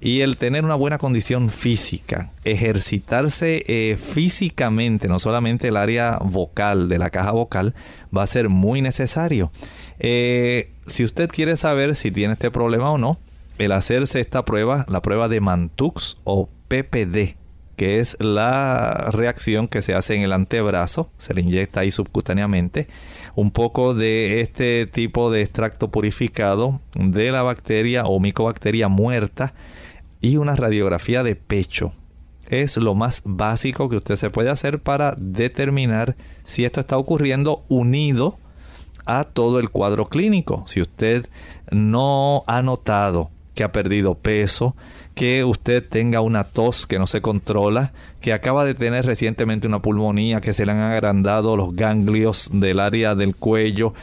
y 0.01 0.21
el 0.21 0.37
tener 0.37 0.65
una 0.65 0.75
buena 0.75 0.99
condición 0.99 1.49
física, 1.51 2.31
ejercitarse 2.45 3.65
eh, 3.67 3.97
físicamente, 3.97 5.09
no 5.09 5.19
solamente 5.19 5.69
el 5.69 5.77
área 5.77 6.19
vocal 6.23 6.89
de 6.89 6.99
la 6.99 7.11
caja 7.11 7.31
vocal, 7.33 7.75
va 8.15 8.23
a 8.23 8.27
ser 8.27 8.51
muy 8.51 8.83
necesario. 8.83 9.51
Eh, 9.99 10.71
si 10.87 11.03
usted 11.03 11.31
quiere 11.31 11.57
saber 11.57 11.95
si 11.95 12.11
tiene 12.11 12.35
este 12.35 12.51
problema 12.51 12.91
o 12.91 12.99
no, 12.99 13.19
el 13.59 13.73
hacerse 13.73 14.21
esta 14.21 14.45
prueba, 14.45 14.85
la 14.89 15.01
prueba 15.01 15.29
de 15.29 15.41
Mantux 15.41 16.19
o 16.25 16.51
PPD, 16.69 17.37
que 17.77 18.01
es 18.01 18.17
la 18.21 19.11
reacción 19.13 19.69
que 19.69 19.83
se 19.83 19.95
hace 19.95 20.15
en 20.15 20.23
el 20.23 20.33
antebrazo, 20.33 21.11
se 21.19 21.35
le 21.35 21.43
inyecta 21.43 21.81
ahí 21.81 21.91
subcutáneamente, 21.91 22.89
un 23.35 23.51
poco 23.51 23.95
de 23.95 24.41
este 24.41 24.87
tipo 24.87 25.31
de 25.31 25.43
extracto 25.43 25.91
purificado 25.91 26.81
de 26.95 27.31
la 27.31 27.43
bacteria 27.43 28.05
o 28.07 28.19
micobacteria 28.19 28.89
muerta 28.89 29.55
y 30.21 30.39
una 30.39 30.57
radiografía 30.57 31.23
de 31.23 31.37
pecho. 31.37 31.93
Es 32.49 32.77
lo 32.77 32.95
más 32.95 33.23
básico 33.25 33.89
que 33.89 33.97
usted 33.97 34.17
se 34.17 34.31
puede 34.31 34.51
hacer 34.51 34.81
para 34.81 35.15
determinar 35.19 36.17
si 36.45 36.65
esto 36.65 36.81
está 36.81 36.97
ocurriendo 36.97 37.65
unido 37.69 38.39
a 39.05 39.25
todo 39.25 39.59
el 39.59 39.71
cuadro 39.71 40.09
clínico. 40.09 40.65
Si 40.67 40.81
usted 40.81 41.29
no 41.71 42.45
ha 42.47 42.63
notado 42.63 43.31
que 43.55 43.65
ha 43.65 43.73
perdido 43.73 44.15
peso, 44.15 44.77
que 45.17 45.45
usted 45.45 45.83
tenga 45.83 46.21
una 46.21 46.45
tos 46.45 46.87
que 46.87 46.99
no 46.99 47.07
se 47.07 47.23
controla, 47.23 47.95
que 48.21 48.35
acaba 48.35 48.67
de 48.67 48.75
tener 48.75 49.07
recientemente 49.07 49.67
una 49.67 49.81
pulmonía, 49.81 50.43
que 50.43 50.53
se 50.53 50.67
le 50.67 50.73
han 50.73 50.79
agrandado 50.79 51.57
los 51.57 51.75
ganglios 51.75 52.51
del 52.53 52.79
área 52.81 53.15
del 53.15 53.35
cuello, 53.35 53.95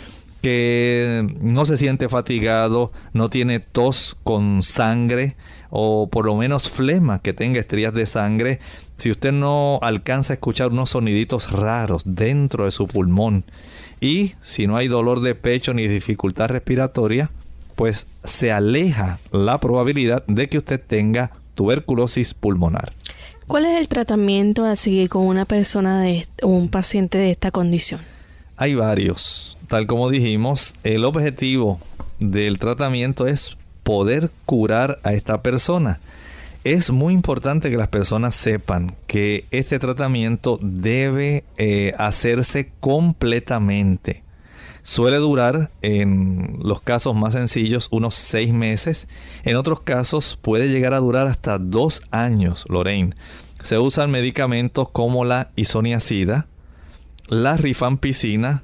que 0.41 1.24
no 1.39 1.68
se 1.68 1.78
siente 1.78 2.09
fatigado, 2.09 2.91
no 3.14 3.30
tiene 3.30 3.59
tos 3.59 4.18
con 4.24 4.64
sangre 4.64 5.36
o 5.70 6.09
por 6.09 6.26
lo 6.26 6.36
menos 6.36 6.72
flema 6.72 7.20
que 7.20 7.34
tenga 7.34 7.59
estrías 7.59 7.93
de 7.93 8.07
sangre, 8.07 8.59
si 8.97 9.11
usted 9.11 9.32
no 9.32 9.78
alcanza 9.84 10.34
a 10.34 10.36
escuchar 10.36 10.72
unos 10.72 10.89
soniditos 10.89 11.51
raros 11.51 12.01
dentro 12.05 12.66
de 12.66 12.72
su 12.72 12.88
pulmón 12.88 13.43
y 14.01 14.34
si 14.41 14.66
no 14.66 14.78
hay 14.78 14.88
dolor 14.88 15.22
de 15.22 15.36
pecho 15.36 15.76
ni 15.76 15.88
dificultad 15.88 16.49
respiratoria, 16.49 17.30
pues 17.76 18.07
se 18.24 18.51
aleja 18.51 19.19
la 19.32 19.59
probabilidad 19.59 20.26
de 20.28 20.47
que 20.49 20.57
usted 20.57 20.82
tenga 20.82 21.32
tuberculosis 21.55 22.34
pulmonar. 22.34 22.93
¿Cuál 23.47 23.65
es 23.65 23.78
el 23.78 23.88
tratamiento 23.88 24.65
a 24.65 24.76
seguir 24.76 25.09
con 25.09 25.26
una 25.28 25.45
persona 25.45 26.01
de 26.01 26.28
un 26.41 26.69
paciente 26.69 27.17
de 27.17 27.32
esta 27.32 27.51
condición? 27.51 28.01
Hay 28.55 28.76
varios 28.76 29.53
tal 29.74 29.88
como 29.88 30.11
dijimos, 30.11 30.76
el 30.84 31.03
objetivo 31.03 31.80
del 32.19 32.59
tratamiento 32.59 33.26
es 33.26 33.57
poder 33.82 34.30
curar 34.45 34.99
a 35.01 35.13
esta 35.13 35.41
persona. 35.41 35.99
Es 36.63 36.91
muy 36.91 37.13
importante 37.13 37.71
que 37.71 37.78
las 37.78 37.88
personas 37.88 38.36
sepan 38.36 38.95
que 39.07 39.45
este 39.49 39.80
tratamiento 39.80 40.59
debe 40.61 41.43
eh, 41.57 41.93
hacerse 41.97 42.71
completamente. 42.80 44.21
Suele 44.84 45.18
durar, 45.18 45.72
en 45.82 46.60
los 46.62 46.82
casos 46.82 47.16
más 47.16 47.34
sencillos, 47.34 47.88
unos 47.90 48.16
seis 48.16 48.54
meses. 48.54 49.08
En 49.46 49.56
otros 49.56 49.80
casos 49.80 50.38
puede 50.42 50.70
llegar 50.70 50.94
a 50.94 51.00
durar 51.00 51.28
hasta 51.28 51.58
dos 51.58 52.02
años, 52.12 52.66
Lorraine. 52.68 53.16
Se 53.64 53.80
usan 53.80 54.12
medicamentos 54.12 54.90
como 54.90 55.24
la 55.24 55.52
isoniazida, 55.56 56.48
la 57.28 57.56
rifampicina, 57.56 58.64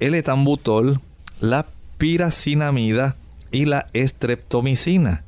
el 0.00 0.16
etambutol, 0.16 1.00
la 1.38 1.66
piracinamida 1.96 3.14
y 3.52 3.66
la 3.66 3.86
estreptomicina. 3.92 5.22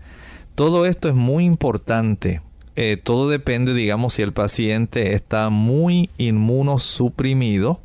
Todo 0.57 0.85
esto 0.85 1.09
es 1.09 1.15
muy 1.15 1.45
importante. 1.45 2.43
Eh, 2.75 2.99
todo 3.01 3.29
depende, 3.29 3.73
digamos, 3.73 4.15
si 4.15 4.23
el 4.23 4.33
paciente 4.33 5.15
está 5.15 5.49
muy 5.49 6.11
inmunosuprimido. 6.19 7.81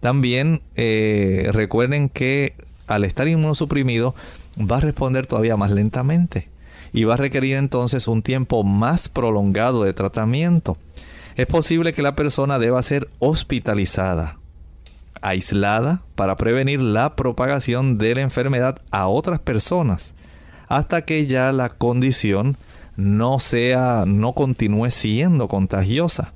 También 0.00 0.62
eh, 0.76 1.48
recuerden 1.52 2.08
que 2.08 2.54
al 2.86 3.04
estar 3.04 3.28
inmunosuprimido 3.28 4.14
va 4.58 4.78
a 4.78 4.80
responder 4.80 5.26
todavía 5.26 5.56
más 5.56 5.70
lentamente 5.70 6.48
y 6.92 7.04
va 7.04 7.14
a 7.14 7.18
requerir 7.18 7.56
entonces 7.56 8.08
un 8.08 8.22
tiempo 8.22 8.64
más 8.64 9.08
prolongado 9.08 9.84
de 9.84 9.92
tratamiento. 9.92 10.76
Es 11.36 11.46
posible 11.46 11.92
que 11.92 12.02
la 12.02 12.16
persona 12.16 12.58
deba 12.58 12.82
ser 12.82 13.08
hospitalizada 13.18 14.38
aislada 15.22 16.02
para 16.14 16.36
prevenir 16.36 16.80
la 16.80 17.14
propagación 17.14 17.98
de 17.98 18.14
la 18.14 18.22
enfermedad 18.22 18.80
a 18.90 19.08
otras 19.08 19.38
personas 19.40 20.14
hasta 20.68 21.02
que 21.02 21.26
ya 21.26 21.52
la 21.52 21.68
condición 21.68 22.56
no 22.96 23.38
sea 23.38 24.04
no 24.06 24.34
continúe 24.34 24.90
siendo 24.90 25.48
contagiosa. 25.48 26.32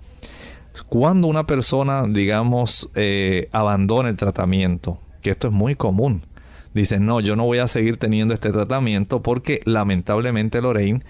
Cuando 0.83 1.29
una 1.29 1.47
persona, 1.47 2.05
digamos, 2.09 2.91
eh, 2.95 3.49
abandona 3.53 4.09
el 4.09 4.17
tratamiento, 4.17 4.99
que 5.23 5.31
esto 5.31 5.49
es 5.49 5.53
muy 5.53 5.75
común, 5.75 6.27
dicen, 6.75 7.07
no, 7.07 7.21
yo 7.21 7.37
no 7.37 7.45
voy 7.45 7.59
a 7.59 7.69
seguir 7.69 7.97
teniendo 7.97 8.35
este 8.35 8.51
tratamiento 8.51 9.23
porque 9.23 9.61
lamentablemente, 9.65 10.61
Lorraine, 10.61 11.03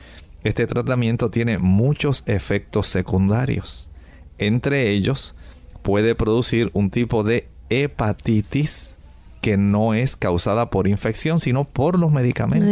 este 0.42 0.66
tratamiento 0.66 1.30
tiene 1.30 1.58
muchos 1.58 2.22
efectos 2.26 2.86
secundarios. 2.88 3.90
Entre 4.36 4.90
ellos, 4.90 5.34
puede 5.82 6.14
producir 6.14 6.70
un 6.74 6.90
tipo 6.90 7.24
de 7.24 7.48
hepatitis 7.70 8.94
que 9.40 9.56
no 9.56 9.94
es 9.94 10.16
causada 10.16 10.70
por 10.70 10.88
infección, 10.88 11.40
sino 11.40 11.64
por 11.64 11.98
los 11.98 12.12
medicamentos. 12.12 12.66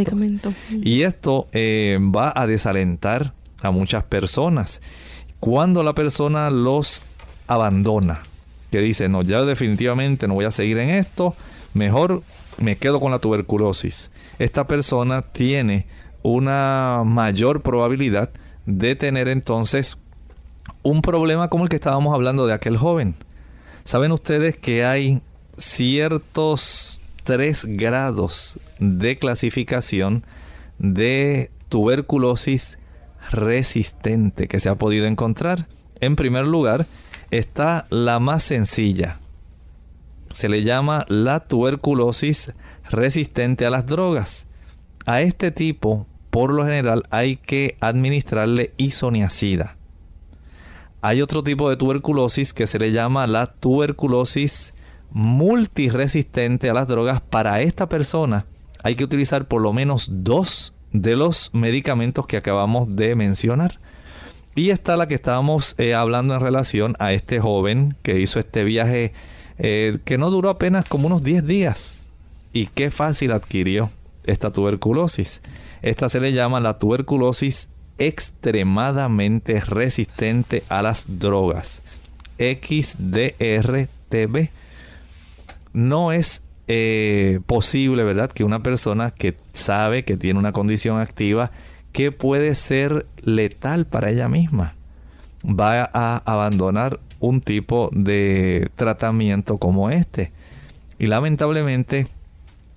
Y 0.71 1.03
esto 1.03 1.47
eh, 1.51 1.99
va 2.01 2.33
a 2.35 2.47
desalentar 2.47 3.33
a 3.61 3.71
muchas 3.71 4.03
personas. 4.03 4.81
Cuando 5.43 5.83
la 5.83 5.91
persona 5.91 6.49
los 6.49 7.01
abandona, 7.47 8.23
que 8.71 8.79
dice, 8.79 9.09
no, 9.09 9.23
ya 9.23 9.41
definitivamente 9.41 10.25
no 10.25 10.35
voy 10.35 10.45
a 10.45 10.51
seguir 10.51 10.77
en 10.77 10.89
esto, 10.89 11.35
mejor 11.73 12.23
me 12.57 12.77
quedo 12.77 13.01
con 13.01 13.11
la 13.11 13.19
tuberculosis. 13.19 14.09
Esta 14.39 14.67
persona 14.67 15.21
tiene 15.21 15.85
una 16.21 17.01
mayor 17.05 17.61
probabilidad 17.61 18.29
de 18.65 18.95
tener 18.95 19.27
entonces 19.27 19.97
un 20.81 21.01
problema 21.01 21.49
como 21.49 21.65
el 21.65 21.69
que 21.69 21.75
estábamos 21.75 22.15
hablando 22.15 22.47
de 22.47 22.53
aquel 22.53 22.77
joven 22.77 23.15
¿Saben 23.83 24.13
ustedes 24.13 24.55
que 24.55 24.85
hay 24.85 25.21
ciertos 25.57 27.01
tres 27.25 27.65
grados 27.65 28.61
de 28.79 29.17
clasificación 29.17 30.23
de 30.79 31.51
tuberculosis 31.67 32.77
resistente 33.31 34.47
que 34.47 34.59
se 34.59 34.69
ha 34.69 34.75
podido 34.75 35.05
encontrar? 35.05 35.67
En 35.99 36.15
primer 36.15 36.45
lugar, 36.45 36.85
está 37.31 37.85
la 37.89 38.19
más 38.19 38.43
sencilla. 38.43 39.19
Se 40.31 40.49
le 40.49 40.63
llama 40.63 41.05
la 41.09 41.41
tuberculosis 41.41 42.53
resistente 42.89 43.65
a 43.65 43.69
las 43.69 43.85
drogas. 43.85 44.45
A 45.05 45.21
este 45.21 45.51
tipo, 45.51 46.07
por 46.29 46.53
lo 46.53 46.63
general, 46.63 47.03
hay 47.11 47.37
que 47.37 47.77
administrarle 47.79 48.73
isoniazida. 48.77 49.77
Hay 51.01 51.21
otro 51.21 51.43
tipo 51.43 51.69
de 51.69 51.75
tuberculosis 51.75 52.53
que 52.53 52.65
se 52.65 52.79
le 52.79 52.91
llama 52.91 53.27
la 53.27 53.47
tuberculosis 53.47 54.73
multiresistente 55.11 56.69
a 56.69 56.73
las 56.73 56.87
drogas. 56.87 57.21
Para 57.21 57.61
esta 57.61 57.89
persona 57.89 58.45
hay 58.83 58.95
que 58.95 59.03
utilizar 59.03 59.47
por 59.47 59.61
lo 59.61 59.73
menos 59.73 60.09
dos 60.11 60.73
de 60.93 61.15
los 61.15 61.49
medicamentos 61.53 62.25
que 62.25 62.37
acabamos 62.37 62.95
de 62.95 63.15
mencionar. 63.15 63.79
Y 64.55 64.69
está 64.69 64.95
la 64.95 65.07
que 65.07 65.15
estábamos 65.15 65.75
eh, 65.77 65.95
hablando 65.95 66.35
en 66.35 66.39
relación 66.39 66.95
a 66.99 67.11
este 67.11 67.39
joven 67.39 67.95
que 68.03 68.19
hizo 68.19 68.39
este 68.39 68.63
viaje 68.63 69.11
eh, 69.57 69.97
que 70.05 70.17
no 70.17 70.29
duró 70.29 70.49
apenas 70.49 70.85
como 70.87 71.07
unos 71.07 71.23
10 71.23 71.45
días. 71.45 72.01
Y 72.53 72.67
qué 72.67 72.91
fácil 72.91 73.31
adquirió 73.31 73.89
esta 74.25 74.51
tuberculosis. 74.51 75.41
Esta 75.81 76.07
se 76.07 76.19
le 76.19 76.33
llama 76.33 76.59
la 76.59 76.77
tuberculosis 76.77 77.67
extremadamente 77.97 79.59
resistente 79.59 80.63
a 80.69 80.83
las 80.83 81.05
drogas. 81.07 81.81
XDR-TB. 82.37 83.69
No 85.73 86.11
es 86.11 86.43
eh, 86.67 87.39
posible, 87.45 88.03
¿verdad?, 88.03 88.31
que 88.31 88.43
una 88.43 88.63
persona 88.63 89.11
que 89.11 89.37
sabe 89.53 90.05
que 90.05 90.17
tiene 90.17 90.39
una 90.39 90.51
condición 90.51 90.99
activa 90.99 91.51
que 91.91 92.11
puede 92.11 92.55
ser 92.55 93.05
letal 93.21 93.85
para 93.85 94.09
ella 94.09 94.29
misma. 94.29 94.75
Va 95.45 95.89
a 95.93 96.17
abandonar 96.25 96.99
un 97.19 97.41
tipo 97.41 97.89
de 97.93 98.69
tratamiento 98.75 99.57
como 99.57 99.89
este. 99.89 100.31
Y 100.99 101.07
lamentablemente 101.07 102.07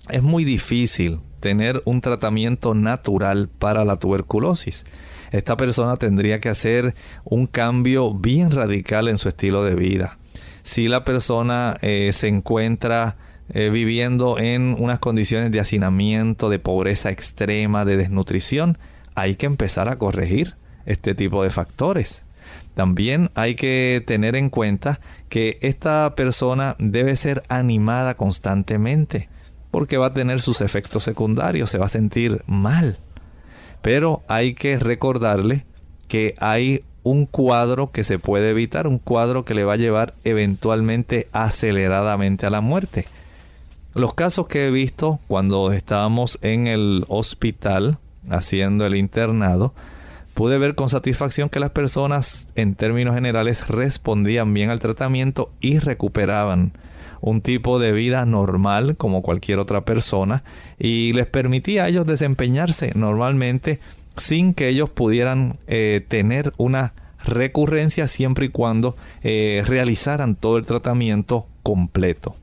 es 0.09 0.23
muy 0.23 0.43
difícil 0.43 1.19
tener 1.39 1.81
un 1.85 2.01
tratamiento 2.01 2.73
natural 2.73 3.47
para 3.47 3.85
la 3.85 3.97
tuberculosis. 3.97 4.85
Esta 5.31 5.57
persona 5.57 5.97
tendría 5.97 6.39
que 6.39 6.49
hacer 6.49 6.95
un 7.23 7.47
cambio 7.47 8.13
bien 8.13 8.51
radical 8.51 9.07
en 9.07 9.17
su 9.17 9.27
estilo 9.27 9.63
de 9.63 9.75
vida. 9.75 10.17
Si 10.63 10.87
la 10.87 11.03
persona 11.03 11.77
eh, 11.81 12.11
se 12.13 12.27
encuentra 12.27 13.17
eh, 13.53 13.69
viviendo 13.69 14.37
en 14.37 14.75
unas 14.77 14.99
condiciones 14.99 15.51
de 15.51 15.59
hacinamiento, 15.59 16.49
de 16.49 16.59
pobreza 16.59 17.09
extrema, 17.09 17.85
de 17.85 17.97
desnutrición, 17.97 18.77
hay 19.15 19.35
que 19.35 19.45
empezar 19.45 19.89
a 19.89 19.97
corregir 19.97 20.55
este 20.85 21.15
tipo 21.15 21.43
de 21.43 21.49
factores. 21.49 22.23
También 22.75 23.31
hay 23.33 23.55
que 23.55 24.03
tener 24.05 24.35
en 24.35 24.49
cuenta 24.49 24.99
que 25.29 25.57
esta 25.61 26.13
persona 26.15 26.75
debe 26.77 27.15
ser 27.15 27.43
animada 27.49 28.15
constantemente 28.15 29.29
porque 29.71 29.97
va 29.97 30.07
a 30.07 30.13
tener 30.13 30.39
sus 30.39 30.61
efectos 30.61 31.03
secundarios, 31.03 31.69
se 31.69 31.77
va 31.77 31.85
a 31.85 31.89
sentir 31.89 32.43
mal. 32.45 32.99
Pero 33.81 34.23
hay 34.27 34.53
que 34.53 34.77
recordarle 34.79 35.65
que 36.07 36.35
hay 36.39 36.83
un 37.03 37.25
cuadro 37.25 37.91
que 37.91 38.03
se 38.03 38.19
puede 38.19 38.49
evitar, 38.49 38.87
un 38.87 38.99
cuadro 38.99 39.45
que 39.45 39.53
le 39.53 39.63
va 39.63 39.73
a 39.73 39.77
llevar 39.77 40.13
eventualmente 40.23 41.27
aceleradamente 41.31 42.45
a 42.45 42.49
la 42.49 42.61
muerte. 42.61 43.05
Los 43.97 44.13
casos 44.13 44.45
que 44.47 44.67
he 44.67 44.69
visto 44.69 45.19
cuando 45.27 45.71
estábamos 45.71 46.37
en 46.43 46.67
el 46.67 47.03
hospital 47.07 47.97
haciendo 48.29 48.85
el 48.85 48.95
internado, 48.95 49.73
pude 50.35 50.59
ver 50.59 50.75
con 50.75 50.87
satisfacción 50.87 51.49
que 51.49 51.59
las 51.59 51.71
personas 51.71 52.45
en 52.53 52.75
términos 52.75 53.15
generales 53.15 53.67
respondían 53.67 54.53
bien 54.53 54.69
al 54.69 54.79
tratamiento 54.79 55.49
y 55.61 55.79
recuperaban 55.79 56.73
un 57.21 57.41
tipo 57.41 57.79
de 57.79 57.91
vida 57.91 58.23
normal 58.27 58.97
como 58.97 59.23
cualquier 59.23 59.57
otra 59.57 59.83
persona 59.83 60.43
y 60.77 61.13
les 61.13 61.25
permitía 61.25 61.85
a 61.85 61.87
ellos 61.87 62.05
desempeñarse 62.05 62.91
normalmente 62.93 63.79
sin 64.15 64.53
que 64.53 64.67
ellos 64.67 64.91
pudieran 64.91 65.57
eh, 65.65 66.05
tener 66.07 66.53
una 66.57 66.93
recurrencia 67.25 68.07
siempre 68.07 68.45
y 68.45 68.49
cuando 68.49 68.95
eh, 69.23 69.63
realizaran 69.65 70.35
todo 70.35 70.57
el 70.57 70.67
tratamiento 70.67 71.47
completo. 71.63 72.35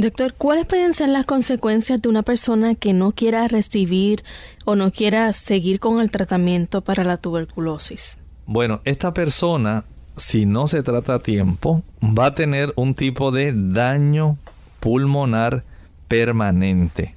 Doctor, 0.00 0.32
¿cuáles 0.32 0.64
pueden 0.64 0.94
ser 0.94 1.10
las 1.10 1.26
consecuencias 1.26 2.00
de 2.00 2.08
una 2.08 2.22
persona 2.22 2.74
que 2.74 2.94
no 2.94 3.12
quiera 3.12 3.46
recibir 3.48 4.24
o 4.64 4.74
no 4.74 4.90
quiera 4.90 5.32
seguir 5.32 5.78
con 5.78 6.00
el 6.00 6.10
tratamiento 6.10 6.80
para 6.80 7.04
la 7.04 7.18
tuberculosis? 7.18 8.16
Bueno, 8.46 8.80
esta 8.84 9.12
persona 9.12 9.84
si 10.16 10.46
no 10.46 10.68
se 10.68 10.82
trata 10.82 11.14
a 11.14 11.18
tiempo, 11.18 11.82
va 12.02 12.26
a 12.26 12.34
tener 12.34 12.72
un 12.76 12.94
tipo 12.94 13.30
de 13.30 13.52
daño 13.54 14.38
pulmonar 14.78 15.64
permanente. 16.08 17.14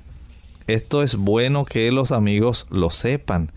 Esto 0.68 1.04
es 1.04 1.16
bueno 1.16 1.66
que 1.66 1.92
los 1.92 2.12
amigos 2.12 2.66
lo 2.70 2.90
sepan. 2.90 3.52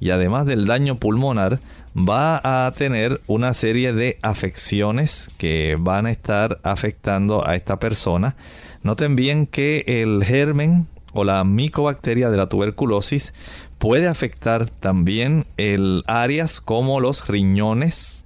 Y 0.00 0.10
además 0.10 0.46
del 0.46 0.66
daño 0.66 0.96
pulmonar, 0.96 1.60
va 1.96 2.66
a 2.66 2.72
tener 2.72 3.20
una 3.26 3.54
serie 3.54 3.92
de 3.92 4.18
afecciones 4.22 5.30
que 5.38 5.76
van 5.78 6.06
a 6.06 6.10
estar 6.10 6.60
afectando 6.62 7.46
a 7.46 7.56
esta 7.56 7.78
persona. 7.78 8.36
Noten 8.82 9.16
bien 9.16 9.46
que 9.46 9.84
el 9.86 10.24
germen 10.24 10.86
o 11.12 11.24
la 11.24 11.42
micobacteria 11.44 12.30
de 12.30 12.36
la 12.36 12.48
tuberculosis 12.48 13.34
puede 13.78 14.08
afectar 14.08 14.68
también 14.68 15.46
el 15.56 16.04
áreas 16.06 16.60
como 16.60 17.00
los 17.00 17.28
riñones, 17.28 18.24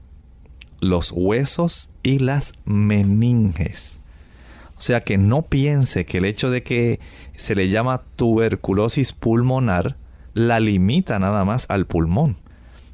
los 0.80 1.12
huesos 1.12 1.90
y 2.02 2.18
las 2.18 2.52
meninges. 2.64 4.00
O 4.76 4.80
sea 4.80 5.02
que 5.02 5.16
no 5.16 5.42
piense 5.42 6.06
que 6.06 6.18
el 6.18 6.24
hecho 6.24 6.50
de 6.50 6.62
que 6.62 6.98
se 7.36 7.54
le 7.54 7.68
llama 7.68 8.02
tuberculosis 8.16 9.12
pulmonar 9.12 9.96
la 10.34 10.58
limita 10.60 11.18
nada 11.18 11.44
más 11.44 11.66
al 11.68 11.86
pulmón. 11.86 12.36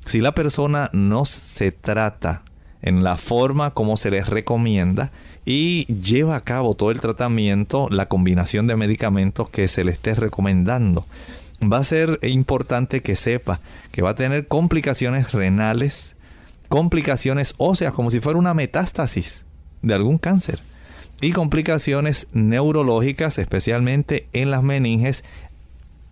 Si 0.05 0.21
la 0.21 0.35
persona 0.35 0.91
no 0.93 1.25
se 1.25 1.73
trata 1.73 2.43
en 2.83 3.05
la 3.05 3.17
forma 3.17 3.73
como 3.73 3.97
se 3.97 4.11
les 4.11 4.29
recomienda 4.29 5.13
y 5.51 5.87
lleva 5.87 6.37
a 6.37 6.43
cabo 6.43 6.75
todo 6.75 6.91
el 6.91 7.01
tratamiento, 7.01 7.89
la 7.89 8.05
combinación 8.05 8.67
de 8.67 8.77
medicamentos 8.77 9.49
que 9.49 9.67
se 9.67 9.83
le 9.83 9.93
esté 9.93 10.15
recomendando, 10.15 11.07
va 11.63 11.79
a 11.79 11.85
ser 11.85 12.19
importante 12.21 13.01
que 13.01 13.17
sepa 13.17 13.59
que 13.91 14.03
va 14.03 14.11
a 14.11 14.15
tener 14.15 14.47
complicaciones 14.47 15.33
renales, 15.33 16.17
complicaciones 16.69 17.55
óseas, 17.57 17.95
como 17.95 18.11
si 18.11 18.21
fuera 18.21 18.39
una 18.39 18.53
metástasis 18.53 19.47
de 19.81 19.95
algún 19.95 20.19
cáncer. 20.19 20.61
Y 21.23 21.33
complicaciones 21.33 22.27
neurológicas, 22.35 23.39
especialmente 23.39 24.29
en 24.35 24.51
las 24.51 24.63
meninges, 24.63 25.25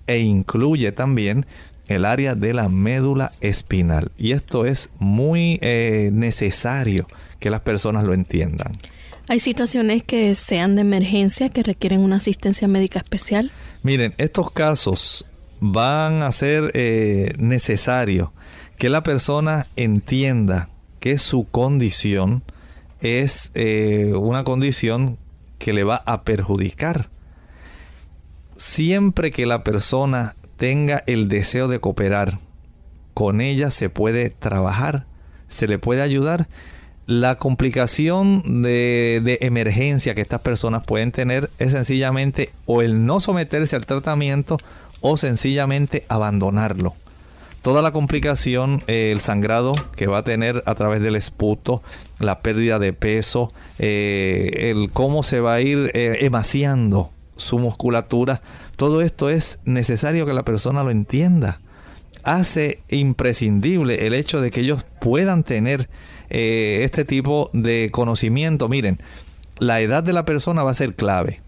e 0.07 0.21
incluye 0.21 0.93
también 0.93 1.45
el 1.89 2.07
área 2.07 2.35
de 2.35 2.55
la 2.55 2.71
médula 2.71 3.33
espinal. 3.43 4.13
Y 4.17 4.33
esto 4.33 4.65
es 4.65 4.89
muy 4.99 5.59
eh, 5.61 6.09
necesario 6.11 7.07
que 7.39 7.51
las 7.51 7.61
personas 7.61 8.05
lo 8.05 8.15
entiendan. 8.15 8.73
¿Hay 9.29 9.41
situaciones 9.41 10.05
que 10.05 10.35
sean 10.37 10.77
de 10.77 10.83
emergencia 10.83 11.49
que 11.49 11.65
requieren 11.65 12.01
una 12.01 12.17
asistencia 12.17 12.69
médica 12.69 13.01
especial? 13.01 13.51
Miren, 13.83 14.15
estos 14.19 14.53
casos 14.53 15.27
van 15.59 16.23
a 16.23 16.31
ser 16.31 16.71
eh, 16.75 17.33
necesarios 17.39 18.31
que 18.79 18.89
la 18.89 19.03
persona 19.03 19.67
entienda 19.75 20.69
que 21.01 21.19
su 21.19 21.49
condición 21.51 22.45
es 23.01 23.51
eh, 23.55 24.13
una 24.15 24.45
condición 24.45 25.19
que 25.59 25.73
le 25.73 25.83
va 25.83 26.03
a 26.07 26.23
perjudicar. 26.23 27.11
Siempre 28.57 29.33
que 29.33 29.45
la 29.45 29.65
persona 29.65 30.37
tenga 30.57 31.03
el 31.07 31.29
deseo 31.29 31.69
de 31.69 31.81
cooperar, 31.81 32.39
con 33.13 33.41
ella 33.41 33.71
se 33.71 33.91
puede 33.91 34.31
trabajar, 34.31 35.07
se 35.49 35.67
le 35.67 35.79
puede 35.79 36.03
ayudar. 36.03 36.49
La 37.07 37.37
complicación 37.37 38.63
de, 38.63 39.39
emergencia 39.41 40.17
que 40.17 40.23
estas 40.23 40.41
personas 40.41 40.85
pueden 40.85 41.13
tener 41.13 41.51
es 41.59 41.71
sencillamente 41.71 42.51
o 42.65 42.83
el 42.83 43.07
no 43.07 43.21
someterse 43.21 43.77
al 43.77 43.87
tratamiento 43.87 44.57
o 45.01 45.17
sencillamente 45.17 46.05
abandonarlo 46.09 46.95
toda 47.63 47.83
la 47.83 47.91
complicación, 47.91 48.85
eh, 48.87 49.11
el 49.11 49.19
sangrado 49.19 49.73
que 49.97 50.07
va 50.07 50.19
a 50.19 50.23
tener 50.23 50.63
a 50.67 50.77
través 50.77 51.03
del 51.03 51.17
esputo, 51.17 51.83
la 52.21 52.39
pérdida 52.39 52.79
de 52.79 52.93
peso, 52.93 53.53
eh, 53.81 54.71
el 54.71 54.93
cómo 54.93 55.25
se 55.25 55.41
va 55.41 55.55
a 55.55 55.61
ir 55.61 55.91
eh, 55.93 56.19
emaciando 56.21 57.11
su 57.37 57.59
musculatura, 57.59 58.41
todo 58.77 59.03
esto 59.03 59.31
es 59.31 59.59
necesario 59.65 60.27
que 60.27 60.33
la 60.33 60.45
persona 60.45 60.85
lo 60.85 60.93
entienda. 60.93 61.61
Hace 62.23 62.83
imprescindible 62.89 64.07
el 64.07 64.15
hecho 64.15 64.41
de 64.41 64.53
que 64.53 64.61
ellos 64.61 64.85
puedan 65.01 65.43
tener 65.43 65.89
este 66.29 67.05
tipo 67.05 67.51
de 67.53 67.91
conocimiento. 67.93 68.69
Miren, 68.69 69.01
la 69.59 69.81
edad 69.81 70.03
de 70.03 70.13
la 70.13 70.25
persona 70.25 70.63
va 70.63 70.71
a 70.71 70.75
ser 70.75 70.95
clave. 70.95 71.41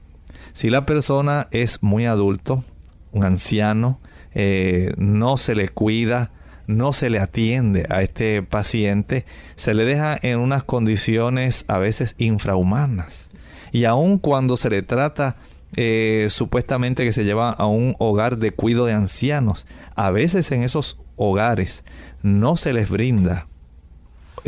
Si 0.52 0.70
la 0.70 0.86
persona 0.86 1.48
es 1.50 1.82
muy 1.82 2.06
adulto, 2.06 2.64
un 3.12 3.24
anciano, 3.24 4.00
eh, 4.34 4.92
no 4.96 5.36
se 5.36 5.54
le 5.54 5.68
cuida, 5.68 6.32
no 6.66 6.92
se 6.92 7.10
le 7.10 7.18
atiende 7.18 7.86
a 7.90 8.02
este 8.02 8.42
paciente, 8.42 9.24
se 9.56 9.74
le 9.74 9.84
deja 9.84 10.18
en 10.20 10.38
unas 10.38 10.64
condiciones 10.64 11.64
a 11.68 11.78
veces 11.78 12.14
infrahumanas. 12.18 13.30
Y 13.72 13.84
aun 13.84 14.18
cuando 14.18 14.56
se 14.56 14.70
le 14.70 14.82
trata 14.82 15.36
eh, 15.76 16.26
supuestamente 16.30 17.04
que 17.04 17.12
se 17.12 17.24
lleva 17.24 17.50
a 17.50 17.66
un 17.66 17.94
hogar 17.98 18.38
de 18.38 18.52
cuidado 18.52 18.86
de 18.86 18.94
ancianos, 18.94 19.66
a 19.96 20.10
veces 20.10 20.50
en 20.52 20.62
esos 20.62 20.98
hogares 21.16 21.84
no 22.22 22.56
se 22.56 22.72
les 22.72 22.90
brinda 22.90 23.46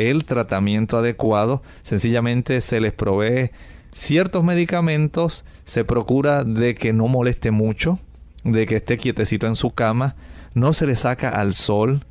el 0.08 0.24
tratamiento 0.24 0.98
adecuado, 0.98 1.62
sencillamente 1.82 2.60
se 2.60 2.80
les 2.80 2.92
provee 2.92 3.50
ciertos 3.92 4.44
medicamentos, 4.44 5.44
se 5.64 5.84
procura 5.84 6.44
de 6.44 6.74
que 6.74 6.92
no 6.92 7.08
moleste 7.08 7.50
mucho, 7.50 7.98
de 8.44 8.66
que 8.66 8.76
esté 8.76 8.96
quietecito 8.96 9.46
en 9.46 9.56
su 9.56 9.70
cama, 9.70 10.16
no 10.54 10.72
se 10.72 10.86
le 10.86 10.96
saca 10.96 11.28
al 11.28 11.54
sol, 11.54 12.04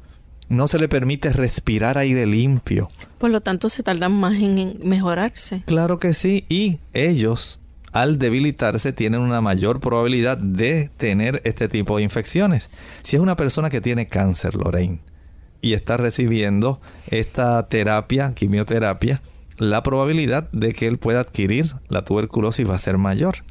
no 0.49 0.67
se 0.67 0.79
le 0.79 0.89
permite 0.89 1.31
respirar 1.31 1.97
aire 1.97 2.25
limpio. 2.25 2.89
Por 3.17 3.29
lo 3.29 3.41
tanto, 3.41 3.69
se 3.69 3.83
tardan 3.83 4.13
más 4.13 4.33
en 4.33 4.79
mejorarse. 4.83 5.63
Claro 5.65 5.99
que 5.99 6.13
sí, 6.13 6.45
y 6.49 6.79
ellos 6.93 7.59
al 7.91 8.19
debilitarse 8.19 8.93
tienen 8.93 9.21
una 9.21 9.41
mayor 9.41 9.79
probabilidad 9.79 10.37
de 10.37 10.91
tener 10.97 11.41
este 11.43 11.67
tipo 11.67 11.97
de 11.97 12.03
infecciones. 12.03 12.69
Si 13.01 13.15
es 13.15 13.21
una 13.21 13.35
persona 13.35 13.69
que 13.69 13.81
tiene 13.81 14.07
cáncer, 14.07 14.55
Lorraine, 14.55 14.99
y 15.61 15.73
está 15.73 15.97
recibiendo 15.97 16.79
esta 17.07 17.67
terapia, 17.67 18.33
quimioterapia, 18.33 19.21
la 19.57 19.83
probabilidad 19.83 20.49
de 20.51 20.73
que 20.73 20.87
él 20.87 20.97
pueda 20.97 21.19
adquirir 21.19 21.73
la 21.89 22.03
tuberculosis 22.03 22.67
va 22.69 22.75
a 22.75 22.79
ser 22.79 22.97
mayor. 22.97 23.43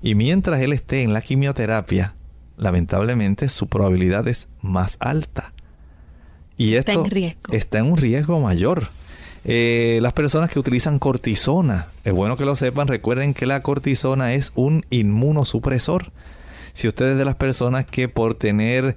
Y 0.00 0.14
mientras 0.14 0.60
él 0.60 0.72
esté 0.72 1.02
en 1.02 1.12
la 1.12 1.20
quimioterapia, 1.20 2.14
lamentablemente 2.56 3.48
su 3.48 3.68
probabilidad 3.68 4.26
es 4.28 4.48
más 4.60 4.96
alta. 4.98 5.52
Y 6.56 6.74
esto 6.74 6.92
está 6.92 7.04
en, 7.04 7.10
riesgo. 7.10 7.52
está 7.52 7.78
en 7.78 7.86
un 7.86 7.96
riesgo 7.96 8.40
mayor. 8.40 8.88
Eh, 9.44 9.98
las 10.02 10.12
personas 10.12 10.50
que 10.50 10.58
utilizan 10.58 10.98
cortisona, 10.98 11.88
es 12.04 12.12
bueno 12.12 12.36
que 12.36 12.44
lo 12.44 12.54
sepan, 12.56 12.88
recuerden 12.88 13.34
que 13.34 13.46
la 13.46 13.62
cortisona 13.62 14.34
es 14.34 14.52
un 14.54 14.84
inmunosupresor. 14.90 16.12
Si 16.72 16.88
ustedes 16.88 17.18
de 17.18 17.24
las 17.24 17.36
personas 17.36 17.84
que 17.84 18.08
por 18.08 18.34
tener 18.34 18.96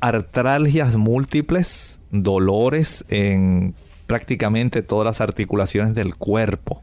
artralgias 0.00 0.96
múltiples, 0.96 2.00
dolores 2.10 3.04
en 3.08 3.74
prácticamente 4.06 4.82
todas 4.82 5.04
las 5.04 5.20
articulaciones 5.20 5.94
del 5.94 6.16
cuerpo, 6.16 6.82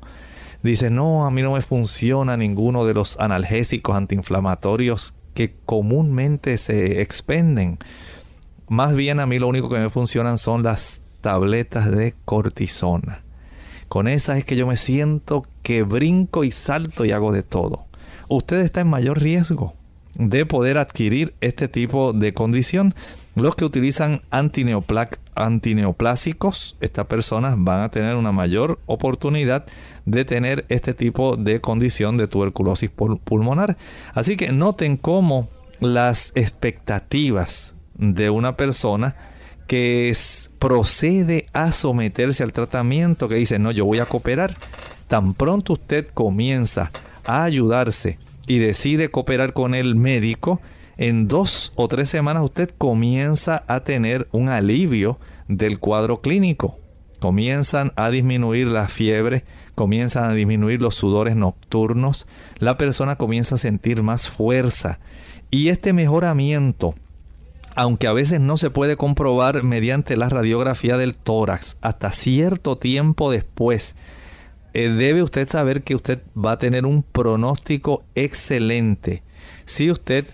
dice, 0.63 0.89
no, 0.89 1.25
a 1.25 1.31
mí 1.31 1.41
no 1.41 1.53
me 1.53 1.61
funciona 1.61 2.37
ninguno 2.37 2.85
de 2.85 2.93
los 2.93 3.19
analgésicos 3.19 3.95
antiinflamatorios 3.95 5.13
que 5.33 5.55
comúnmente 5.65 6.57
se 6.57 7.01
expenden. 7.01 7.77
Más 8.67 8.95
bien 8.95 9.19
a 9.19 9.25
mí 9.25 9.39
lo 9.39 9.47
único 9.47 9.69
que 9.69 9.79
me 9.79 9.89
funcionan 9.89 10.37
son 10.37 10.63
las 10.63 11.01
tabletas 11.21 11.91
de 11.91 12.13
cortisona. 12.25 13.23
Con 13.87 14.07
esas 14.07 14.37
es 14.37 14.45
que 14.45 14.55
yo 14.55 14.67
me 14.67 14.77
siento 14.77 15.45
que 15.63 15.83
brinco 15.83 16.43
y 16.43 16.51
salto 16.51 17.05
y 17.05 17.11
hago 17.11 17.31
de 17.31 17.43
todo. 17.43 17.85
Usted 18.27 18.61
está 18.61 18.81
en 18.81 18.87
mayor 18.87 19.19
riesgo 19.19 19.73
de 20.19 20.45
poder 20.45 20.77
adquirir 20.77 21.33
este 21.41 21.67
tipo 21.67 22.13
de 22.13 22.35
condición. 22.35 22.93
Los 23.35 23.55
que 23.55 23.65
utilizan 23.65 24.21
antineoplásicos, 24.29 26.77
estas 26.81 27.07
personas 27.07 27.55
van 27.57 27.81
a 27.81 27.89
tener 27.89 28.15
una 28.17 28.33
mayor 28.33 28.79
oportunidad 28.85 29.65
de 30.05 30.25
tener 30.25 30.65
este 30.67 30.93
tipo 30.93 31.37
de 31.37 31.61
condición 31.61 32.17
de 32.17 32.27
tuberculosis 32.27 32.89
pulmonar. 32.89 33.77
Así 34.13 34.35
que 34.35 34.51
noten 34.51 34.97
cómo 34.97 35.47
las 35.79 36.33
expectativas 36.35 37.75
de 37.95 38.29
una 38.29 38.57
persona 38.57 39.15
que 39.67 40.13
procede 40.57 41.45
a 41.53 41.71
someterse 41.71 42.43
al 42.43 42.51
tratamiento, 42.51 43.29
que 43.29 43.35
dice, 43.35 43.57
no, 43.57 43.71
yo 43.71 43.85
voy 43.85 43.99
a 43.99 44.07
cooperar, 44.07 44.57
tan 45.07 45.33
pronto 45.33 45.71
usted 45.73 46.07
comienza 46.13 46.91
a 47.23 47.45
ayudarse 47.45 48.19
y 48.49 48.57
decide 48.57 49.11
cooperar 49.11 49.53
con 49.53 49.75
el 49.75 49.95
médico, 49.95 50.59
en 50.97 51.27
dos 51.27 51.71
o 51.75 51.87
tres 51.87 52.09
semanas 52.09 52.43
usted 52.43 52.71
comienza 52.77 53.63
a 53.67 53.81
tener 53.81 54.27
un 54.31 54.49
alivio 54.49 55.19
del 55.47 55.79
cuadro 55.79 56.19
clínico. 56.19 56.75
Comienzan 57.19 57.93
a 57.95 58.09
disminuir 58.09 58.65
la 58.65 58.87
fiebre, 58.87 59.45
comienzan 59.75 60.23
a 60.23 60.33
disminuir 60.33 60.81
los 60.81 60.95
sudores 60.95 61.35
nocturnos, 61.35 62.27
la 62.57 62.75
persona 62.75 63.17
comienza 63.17 63.53
a 63.55 63.59
sentir 63.59 64.01
más 64.01 64.31
fuerza. 64.31 64.99
Y 65.51 65.69
este 65.69 65.93
mejoramiento 65.93 66.95
aunque 67.75 68.07
a 68.07 68.13
veces 68.13 68.41
no 68.41 68.57
se 68.57 68.71
puede 68.71 68.97
comprobar 68.97 69.63
mediante 69.63 70.17
la 70.17 70.27
radiografía 70.27 70.97
del 70.97 71.15
tórax 71.15 71.77
hasta 71.81 72.11
cierto 72.11 72.77
tiempo 72.77 73.31
después, 73.31 73.95
eh, 74.73 74.89
debe 74.89 75.23
usted 75.23 75.47
saber 75.47 75.83
que 75.83 75.95
usted 75.95 76.21
va 76.37 76.53
a 76.53 76.59
tener 76.59 76.85
un 76.85 77.03
pronóstico 77.03 78.03
excelente 78.15 79.23
si 79.65 79.91
usted 79.91 80.25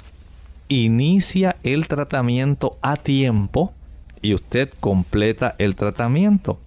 inicia 0.67 1.57
el 1.63 1.88
tratamiento 1.88 2.77
a 2.81 2.97
tiempo 2.97 3.73
y 4.21 4.33
usted 4.33 4.69
completa 4.79 5.55
el 5.57 5.75
tratamiento. 5.75 6.59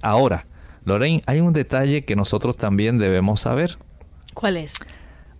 Ahora, 0.00 0.46
Lorraine, 0.84 1.22
hay 1.26 1.40
un 1.40 1.52
detalle 1.52 2.04
que 2.04 2.16
nosotros 2.16 2.56
también 2.56 2.98
debemos 2.98 3.40
saber. 3.40 3.78
¿Cuál 4.34 4.56
es? 4.56 4.74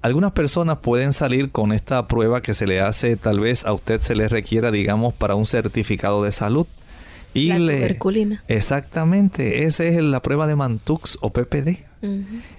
Algunas 0.03 0.33
personas 0.33 0.79
pueden 0.79 1.13
salir 1.13 1.53
con 1.53 1.73
esta 1.73 2.09
prueba 2.09 2.43
que 2.43 2.55
se 2.55 2.67
le 2.67 2.81
hace, 2.81 3.17
tal 3.17 3.39
vez 3.39 3.65
a 3.65 3.73
usted 3.73 4.01
se 4.01 4.17
le 4.17 4.27
requiera, 4.27 4.73
digamos, 4.73 5.15
para 5.15 5.37
un 5.37 5.47
certificado 5.47 6.25
de 6.25 6.33
salud. 6.33 6.67
Y 7.35 7.49
la 7.49 7.59
le, 7.59 7.99
Exactamente, 8.49 9.65
esa 9.65 9.85
es 9.85 10.03
la 10.03 10.21
prueba 10.21 10.47
de 10.47 10.57
Mantux 10.57 11.19
o 11.21 11.31
PPD. 11.31 11.85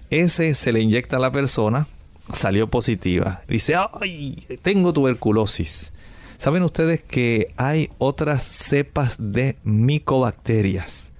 Ese 0.10 0.54
se 0.56 0.72
le 0.72 0.82
inyecta 0.82 1.18
a 1.18 1.20
la 1.20 1.32
persona, 1.32 1.88
salió 2.32 2.70
positiva. 2.70 3.42
Dice, 3.48 3.76
ay, 4.02 4.44
tengo 4.62 4.94
tuberculosis. 4.94 5.92
¿Saben 6.38 6.64
ustedes 6.64 7.02
que 7.02 7.54
hay 7.58 7.90
otras 8.00 8.44
cepas 8.44 9.16
de 9.20 9.58
micobacterias 9.64 11.12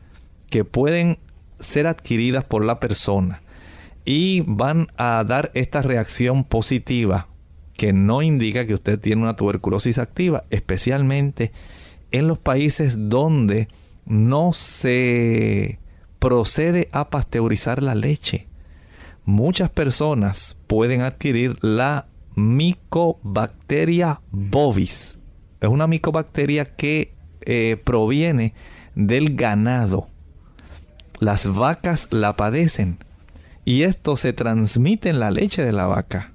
que 0.50 0.66
pueden 0.66 1.20
ser 1.60 1.88
adquiridas 1.88 2.44
por 2.44 2.66
la 2.66 2.80
persona? 2.80 3.44
y 4.06 4.42
van 4.42 4.88
a 4.98 5.24
dar 5.24 5.52
esta 5.54 5.82
reacción 5.82 6.44
positiva 6.44 7.28
que 7.76 7.94
no 7.94 8.22
indica 8.22 8.66
que 8.66 8.74
usted 8.74 9.00
tiene 9.00 9.22
una 9.22 9.36
tuberculosis 9.36 9.98
activa, 9.98 10.44
especialmente 10.50 11.52
en 12.14 12.28
los 12.28 12.38
países 12.38 13.10
donde 13.10 13.68
no 14.06 14.54
se 14.54 15.80
procede 16.20 16.88
a 16.94 17.10
pasteurizar 17.10 17.84
la 17.84 17.96
leche. 17.96 18.48
Muchas 19.26 19.70
personas 19.70 20.56
pueden 20.68 21.02
adquirir 21.02 21.58
la 21.62 22.08
micobacteria 22.36 24.22
bovis. 24.32 25.20
Es 25.60 25.70
una 25.70 25.88
micobacteria 25.88 26.76
que 26.76 27.14
eh, 27.42 27.78
proviene 27.84 28.54
del 28.96 29.36
ganado. 29.36 30.08
Las 31.20 31.48
vacas 31.48 32.08
la 32.12 32.36
padecen 32.36 33.00
y 33.66 33.84
esto 33.84 34.18
se 34.18 34.34
transmite 34.34 35.10
en 35.10 35.20
la 35.20 35.32
leche 35.32 35.64
de 35.64 35.72
la 35.72 35.88
vaca. 35.88 36.34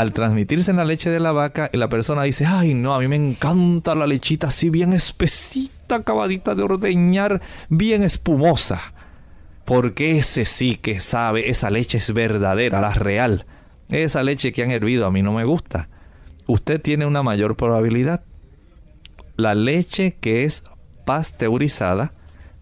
Al 0.00 0.14
transmitirse 0.14 0.70
en 0.70 0.78
la 0.78 0.86
leche 0.86 1.10
de 1.10 1.20
la 1.20 1.32
vaca, 1.32 1.68
la 1.74 1.90
persona 1.90 2.22
dice, 2.22 2.46
ay 2.46 2.72
no, 2.72 2.94
a 2.94 3.00
mí 3.00 3.06
me 3.06 3.16
encanta 3.16 3.94
la 3.94 4.06
lechita 4.06 4.46
así 4.46 4.70
bien 4.70 4.94
espesita, 4.94 5.96
acabadita 5.96 6.54
de 6.54 6.62
ordeñar, 6.62 7.42
bien 7.68 8.02
espumosa. 8.02 8.94
Porque 9.66 10.16
ese 10.16 10.46
sí 10.46 10.76
que 10.76 11.00
sabe, 11.00 11.50
esa 11.50 11.68
leche 11.68 11.98
es 11.98 12.14
verdadera, 12.14 12.80
la 12.80 12.94
real. 12.94 13.44
Esa 13.90 14.22
leche 14.22 14.52
que 14.52 14.62
han 14.62 14.70
hervido 14.70 15.04
a 15.04 15.10
mí 15.10 15.20
no 15.20 15.32
me 15.32 15.44
gusta. 15.44 15.90
Usted 16.46 16.80
tiene 16.80 17.04
una 17.04 17.22
mayor 17.22 17.58
probabilidad. 17.58 18.22
La 19.36 19.54
leche 19.54 20.16
que 20.18 20.44
es 20.44 20.62
pasteurizada 21.04 22.14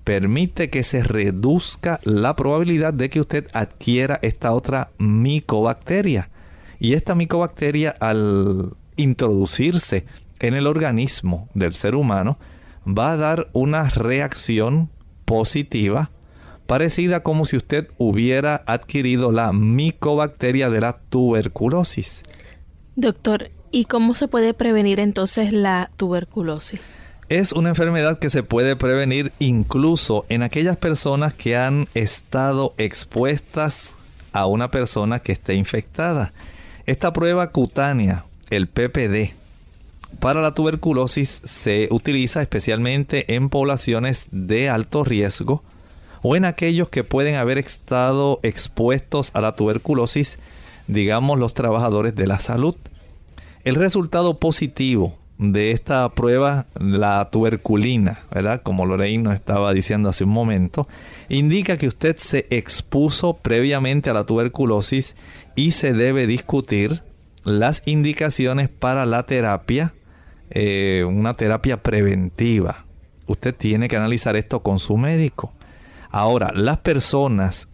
permite 0.02 0.70
que 0.70 0.82
se 0.82 1.04
reduzca 1.04 2.00
la 2.02 2.34
probabilidad 2.34 2.94
de 2.94 3.10
que 3.10 3.20
usted 3.20 3.46
adquiera 3.52 4.18
esta 4.22 4.52
otra 4.52 4.90
micobacteria. 4.98 6.30
Y 6.78 6.92
esta 6.94 7.14
micobacteria 7.14 7.94
al 8.00 8.74
introducirse 8.96 10.06
en 10.40 10.54
el 10.54 10.66
organismo 10.66 11.48
del 11.54 11.72
ser 11.72 11.94
humano 11.94 12.38
va 12.86 13.12
a 13.12 13.16
dar 13.16 13.48
una 13.52 13.88
reacción 13.88 14.90
positiva 15.24 16.10
parecida 16.66 17.22
como 17.22 17.46
si 17.46 17.56
usted 17.56 17.88
hubiera 17.96 18.62
adquirido 18.66 19.32
la 19.32 19.52
micobacteria 19.52 20.68
de 20.68 20.82
la 20.82 20.98
tuberculosis. 21.08 22.22
Doctor, 22.94 23.50
¿y 23.70 23.86
cómo 23.86 24.14
se 24.14 24.28
puede 24.28 24.52
prevenir 24.54 25.00
entonces 25.00 25.52
la 25.52 25.90
tuberculosis? 25.96 26.80
Es 27.30 27.52
una 27.52 27.70
enfermedad 27.70 28.18
que 28.18 28.30
se 28.30 28.42
puede 28.42 28.76
prevenir 28.76 29.32
incluso 29.38 30.26
en 30.28 30.42
aquellas 30.42 30.76
personas 30.76 31.34
que 31.34 31.56
han 31.56 31.88
estado 31.94 32.74
expuestas 32.78 33.96
a 34.32 34.46
una 34.46 34.70
persona 34.70 35.20
que 35.20 35.32
esté 35.32 35.54
infectada. 35.54 36.32
Esta 36.88 37.12
prueba 37.12 37.50
cutánea, 37.50 38.24
el 38.48 38.66
PPD, 38.66 39.34
para 40.20 40.40
la 40.40 40.54
tuberculosis 40.54 41.42
se 41.44 41.86
utiliza 41.90 42.40
especialmente 42.40 43.34
en 43.34 43.50
poblaciones 43.50 44.26
de 44.30 44.70
alto 44.70 45.04
riesgo 45.04 45.62
o 46.22 46.34
en 46.34 46.46
aquellos 46.46 46.88
que 46.88 47.04
pueden 47.04 47.34
haber 47.34 47.58
estado 47.58 48.40
expuestos 48.42 49.32
a 49.34 49.42
la 49.42 49.54
tuberculosis, 49.54 50.38
digamos 50.86 51.38
los 51.38 51.52
trabajadores 51.52 52.14
de 52.14 52.26
la 52.26 52.38
salud. 52.38 52.74
El 53.64 53.74
resultado 53.74 54.38
positivo 54.38 55.18
de 55.38 55.70
esta 55.70 56.08
prueba, 56.10 56.66
la 56.78 57.30
tuberculina, 57.30 58.24
¿verdad? 58.32 58.62
Como 58.62 58.86
Lorraine 58.86 59.22
nos 59.22 59.34
estaba 59.34 59.72
diciendo 59.72 60.08
hace 60.08 60.24
un 60.24 60.30
momento, 60.30 60.88
indica 61.28 61.76
que 61.76 61.86
usted 61.86 62.16
se 62.16 62.46
expuso 62.50 63.34
previamente 63.34 64.10
a 64.10 64.14
la 64.14 64.26
tuberculosis 64.26 65.14
y 65.54 65.70
se 65.70 65.92
debe 65.92 66.26
discutir 66.26 67.02
las 67.44 67.82
indicaciones 67.86 68.68
para 68.68 69.06
la 69.06 69.22
terapia, 69.24 69.94
eh, 70.50 71.04
una 71.08 71.34
terapia 71.34 71.82
preventiva. 71.82 72.84
Usted 73.26 73.54
tiene 73.54 73.88
que 73.88 73.96
analizar 73.96 74.34
esto 74.36 74.62
con 74.62 74.80
su 74.80 74.96
médico. 74.96 75.52
Ahora, 76.10 76.50
las 76.54 76.78
personas 76.78 77.68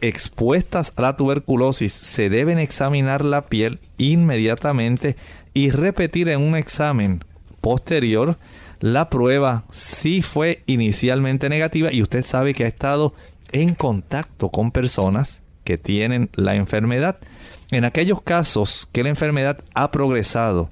expuestas 0.00 0.92
a 0.96 1.02
la 1.02 1.16
tuberculosis 1.16 1.92
se 1.92 2.28
deben 2.28 2.58
examinar 2.58 3.24
la 3.24 3.46
piel 3.46 3.80
inmediatamente 3.96 5.16
y 5.56 5.70
repetir 5.70 6.28
en 6.28 6.42
un 6.42 6.54
examen 6.54 7.24
posterior 7.62 8.36
la 8.78 9.08
prueba 9.08 9.64
si 9.70 10.20
fue 10.20 10.62
inicialmente 10.66 11.48
negativa 11.48 11.90
y 11.90 12.02
usted 12.02 12.26
sabe 12.26 12.52
que 12.52 12.64
ha 12.64 12.68
estado 12.68 13.14
en 13.52 13.74
contacto 13.74 14.50
con 14.50 14.70
personas 14.70 15.40
que 15.64 15.78
tienen 15.78 16.28
la 16.34 16.56
enfermedad. 16.56 17.16
En 17.70 17.86
aquellos 17.86 18.20
casos 18.20 18.86
que 18.92 19.02
la 19.02 19.08
enfermedad 19.08 19.64
ha 19.72 19.90
progresado 19.92 20.68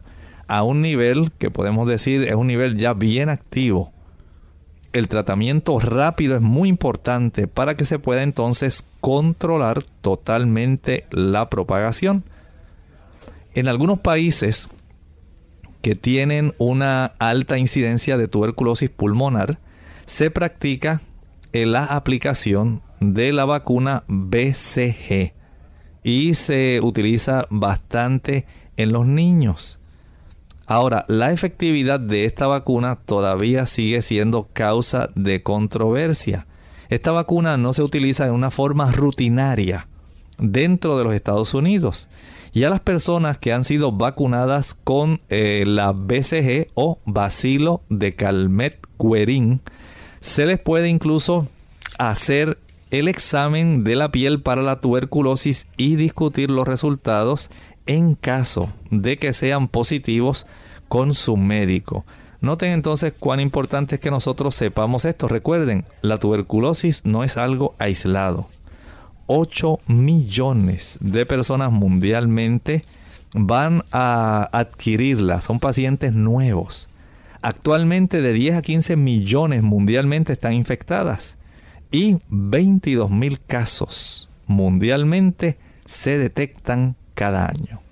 a 0.48 0.62
un 0.64 0.82
nivel 0.82 1.32
que 1.38 1.50
podemos 1.50 1.88
decir 1.88 2.22
es 2.24 2.34
un 2.34 2.46
nivel 2.46 2.76
ya 2.76 2.92
bien 2.92 3.30
activo. 3.30 3.90
El 4.92 5.08
tratamiento 5.08 5.80
rápido 5.80 6.36
es 6.36 6.42
muy 6.42 6.68
importante 6.68 7.48
para 7.48 7.74
que 7.74 7.86
se 7.86 7.98
pueda 7.98 8.22
entonces 8.22 8.84
controlar 9.00 9.82
totalmente 10.02 11.06
la 11.10 11.48
propagación. 11.48 12.22
En 13.54 13.68
algunos 13.68 14.00
países 14.00 14.68
que 15.80 15.94
tienen 15.94 16.54
una 16.58 17.12
alta 17.18 17.58
incidencia 17.58 18.16
de 18.16 18.26
tuberculosis 18.26 18.90
pulmonar, 18.90 19.58
se 20.06 20.30
practica 20.30 21.00
la 21.52 21.84
aplicación 21.84 22.82
de 23.00 23.32
la 23.32 23.44
vacuna 23.44 24.02
BCG 24.08 25.32
y 26.02 26.34
se 26.34 26.80
utiliza 26.82 27.46
bastante 27.48 28.44
en 28.76 28.92
los 28.92 29.06
niños. 29.06 29.78
Ahora, 30.66 31.04
la 31.08 31.30
efectividad 31.30 32.00
de 32.00 32.24
esta 32.24 32.46
vacuna 32.46 32.96
todavía 32.96 33.66
sigue 33.66 34.02
siendo 34.02 34.48
causa 34.52 35.10
de 35.14 35.42
controversia. 35.42 36.46
Esta 36.88 37.12
vacuna 37.12 37.56
no 37.56 37.72
se 37.72 37.82
utiliza 37.82 38.24
de 38.24 38.30
una 38.30 38.50
forma 38.50 38.90
rutinaria 38.90 39.86
dentro 40.38 40.98
de 40.98 41.04
los 41.04 41.14
Estados 41.14 41.54
Unidos. 41.54 42.08
Y 42.54 42.62
a 42.62 42.70
las 42.70 42.78
personas 42.78 43.36
que 43.36 43.52
han 43.52 43.64
sido 43.64 43.90
vacunadas 43.90 44.74
con 44.74 45.20
eh, 45.28 45.64
la 45.66 45.90
BCG 45.90 46.68
o 46.74 47.00
bacilo 47.04 47.82
de 47.88 48.14
Calmet 48.14 48.78
Querin, 48.96 49.60
se 50.20 50.46
les 50.46 50.60
puede 50.60 50.88
incluso 50.88 51.48
hacer 51.98 52.58
el 52.92 53.08
examen 53.08 53.82
de 53.82 53.96
la 53.96 54.12
piel 54.12 54.40
para 54.40 54.62
la 54.62 54.80
tuberculosis 54.80 55.66
y 55.76 55.96
discutir 55.96 56.48
los 56.48 56.68
resultados 56.68 57.50
en 57.86 58.14
caso 58.14 58.72
de 58.88 59.18
que 59.18 59.32
sean 59.32 59.66
positivos 59.66 60.46
con 60.88 61.16
su 61.16 61.36
médico. 61.36 62.04
Noten 62.40 62.70
entonces 62.70 63.12
cuán 63.18 63.40
importante 63.40 63.96
es 63.96 64.00
que 64.00 64.12
nosotros 64.12 64.54
sepamos 64.54 65.04
esto. 65.06 65.26
Recuerden, 65.26 65.86
la 66.02 66.18
tuberculosis 66.18 67.04
no 67.04 67.24
es 67.24 67.36
algo 67.36 67.74
aislado. 67.80 68.48
8 69.26 69.80
millones 69.86 70.98
de 71.00 71.26
personas 71.26 71.72
mundialmente 71.72 72.84
van 73.34 73.84
a 73.92 74.48
adquirirla. 74.52 75.40
Son 75.40 75.58
pacientes 75.60 76.12
nuevos. 76.12 76.88
Actualmente 77.42 78.22
de 78.22 78.32
10 78.32 78.56
a 78.56 78.62
15 78.62 78.96
millones 78.96 79.62
mundialmente 79.62 80.32
están 80.32 80.54
infectadas 80.54 81.36
y 81.90 82.16
22 82.28 83.10
mil 83.10 83.40
casos 83.40 84.30
mundialmente 84.46 85.58
se 85.84 86.18
detectan 86.18 86.96
cada 87.14 87.46
año. 87.46 87.83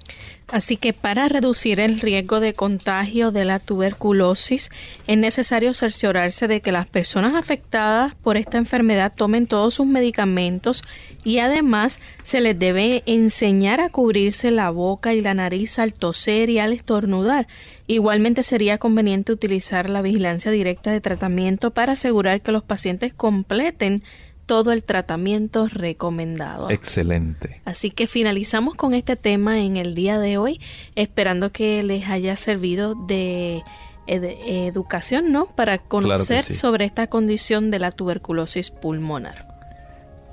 Así 0.53 0.77
que 0.77 0.93
para 0.93 1.29
reducir 1.29 1.81
el 1.81 1.99
riesgo 1.99 2.39
de 2.39 2.53
contagio 2.53 3.31
de 3.31 3.47
la 3.47 3.59
tuberculosis 3.59 4.69
es 5.07 5.17
necesario 5.17 5.73
cerciorarse 5.73 6.47
de 6.47 6.61
que 6.61 6.73
las 6.73 6.87
personas 6.87 7.35
afectadas 7.37 8.15
por 8.17 8.37
esta 8.37 8.59
enfermedad 8.59 9.15
tomen 9.17 9.47
todos 9.47 9.73
sus 9.73 9.87
medicamentos 9.87 10.83
y 11.25 11.39
además 11.39 12.01
se 12.23 12.43
les 12.43 12.59
debe 12.59 13.03
enseñar 13.07 13.81
a 13.81 13.89
cubrirse 13.89 14.51
la 14.51 14.69
boca 14.69 15.15
y 15.15 15.23
la 15.23 15.33
nariz 15.33 15.79
al 15.79 15.95
toser 15.95 16.51
y 16.51 16.59
al 16.59 16.75
estornudar. 16.75 17.49
Igualmente 17.87 18.43
sería 18.43 18.77
conveniente 18.77 19.33
utilizar 19.33 19.89
la 19.89 20.03
vigilancia 20.03 20.51
directa 20.51 20.91
de 20.91 21.01
tratamiento 21.01 21.71
para 21.71 21.95
asegurar 21.95 22.43
que 22.43 22.53
los 22.53 22.63
pacientes 22.63 23.15
completen 23.15 24.03
todo 24.47 24.73
el 24.73 24.85
tratamiento 24.85 25.69
recomendado. 25.69 26.71
Excelente. 26.71 27.63
Así 27.65 27.91
que 27.91 28.07
finalizamos 28.07 28.75
con 28.75 28.95
este 28.95 29.17
tema 29.17 29.61
en 29.61 29.77
el 29.77 29.95
día 29.95 30.19
de 30.19 30.39
hoy, 30.39 30.61
esperando 30.95 31.53
que 31.53 31.83
les 31.83 32.09
haya 32.09 32.37
servido 32.37 32.95
de, 32.95 33.63
educación, 34.07 35.33
¿no? 35.33 35.47
Para 35.47 35.79
conocer 35.79 36.43
sobre 36.43 36.85
esta 36.85 37.07
condición 37.07 37.71
de 37.71 37.79
la 37.79 37.93
tuberculosis 37.93 38.71
pulmonar. 38.71 39.47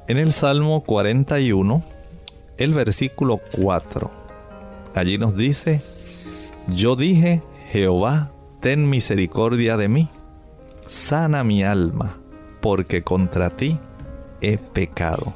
En 0.08 0.18
el 0.18 0.32
Salmo 0.32 0.84
41, 0.84 1.84
el 2.58 2.74
versículo 2.74 3.40
4, 3.56 4.10
allí 4.96 5.20
nos 5.20 5.38
dice, 5.38 5.82
yo 6.68 6.96
dije, 6.96 7.44
Jehová, 7.72 8.32
ten 8.60 8.90
misericordia 8.90 9.78
de 9.78 9.88
mí, 9.88 10.10
sana 10.88 11.44
mi 11.44 11.64
alma, 11.64 12.18
porque 12.60 13.04
contra 13.04 13.52
ti 13.52 13.78
he 14.42 14.58
pecado. 14.58 15.34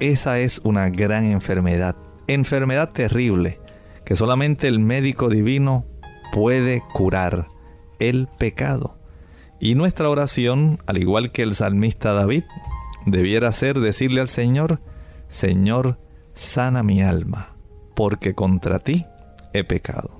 Esa 0.00 0.38
es 0.38 0.60
una 0.64 0.88
gran 0.88 1.24
enfermedad, 1.24 1.96
enfermedad 2.26 2.90
terrible, 2.92 3.58
que 4.04 4.16
solamente 4.16 4.68
el 4.68 4.78
médico 4.78 5.28
divino 5.28 5.84
puede 6.32 6.82
curar, 6.92 7.48
el 7.98 8.28
pecado. 8.38 8.98
Y 9.58 9.74
nuestra 9.74 10.10
oración, 10.10 10.78
al 10.86 10.98
igual 10.98 11.32
que 11.32 11.42
el 11.42 11.54
salmista 11.54 12.12
David, 12.12 12.44
debiera 13.06 13.52
ser 13.52 13.80
decirle 13.80 14.20
al 14.20 14.28
Señor, 14.28 14.80
Señor, 15.28 15.98
sana 16.34 16.82
mi 16.82 17.02
alma, 17.02 17.56
porque 17.94 18.34
contra 18.34 18.78
ti 18.78 19.06
he 19.54 19.64
pecado. 19.64 20.15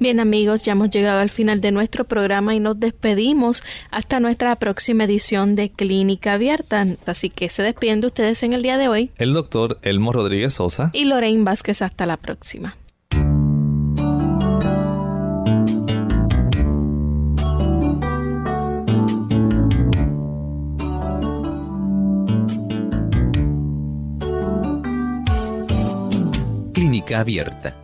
Bien 0.00 0.18
amigos, 0.18 0.64
ya 0.64 0.72
hemos 0.72 0.90
llegado 0.90 1.20
al 1.20 1.30
final 1.30 1.60
de 1.60 1.70
nuestro 1.70 2.04
programa 2.04 2.54
y 2.54 2.60
nos 2.60 2.78
despedimos 2.78 3.62
hasta 3.90 4.20
nuestra 4.20 4.56
próxima 4.56 5.04
edición 5.04 5.54
de 5.54 5.70
Clínica 5.70 6.34
Abierta. 6.34 6.86
Así 7.06 7.30
que 7.30 7.48
se 7.48 7.62
despiden 7.62 8.00
de 8.00 8.08
ustedes 8.08 8.42
en 8.42 8.52
el 8.52 8.62
día 8.62 8.76
de 8.76 8.88
hoy. 8.88 9.12
El 9.16 9.32
doctor 9.32 9.78
Elmo 9.82 10.12
Rodríguez 10.12 10.54
Sosa. 10.54 10.90
Y 10.92 11.04
Lorraine 11.04 11.44
Vázquez. 11.44 11.80
Hasta 11.80 12.06
la 12.06 12.16
próxima. 12.16 12.76
Clínica 26.72 27.20
Abierta 27.20 27.83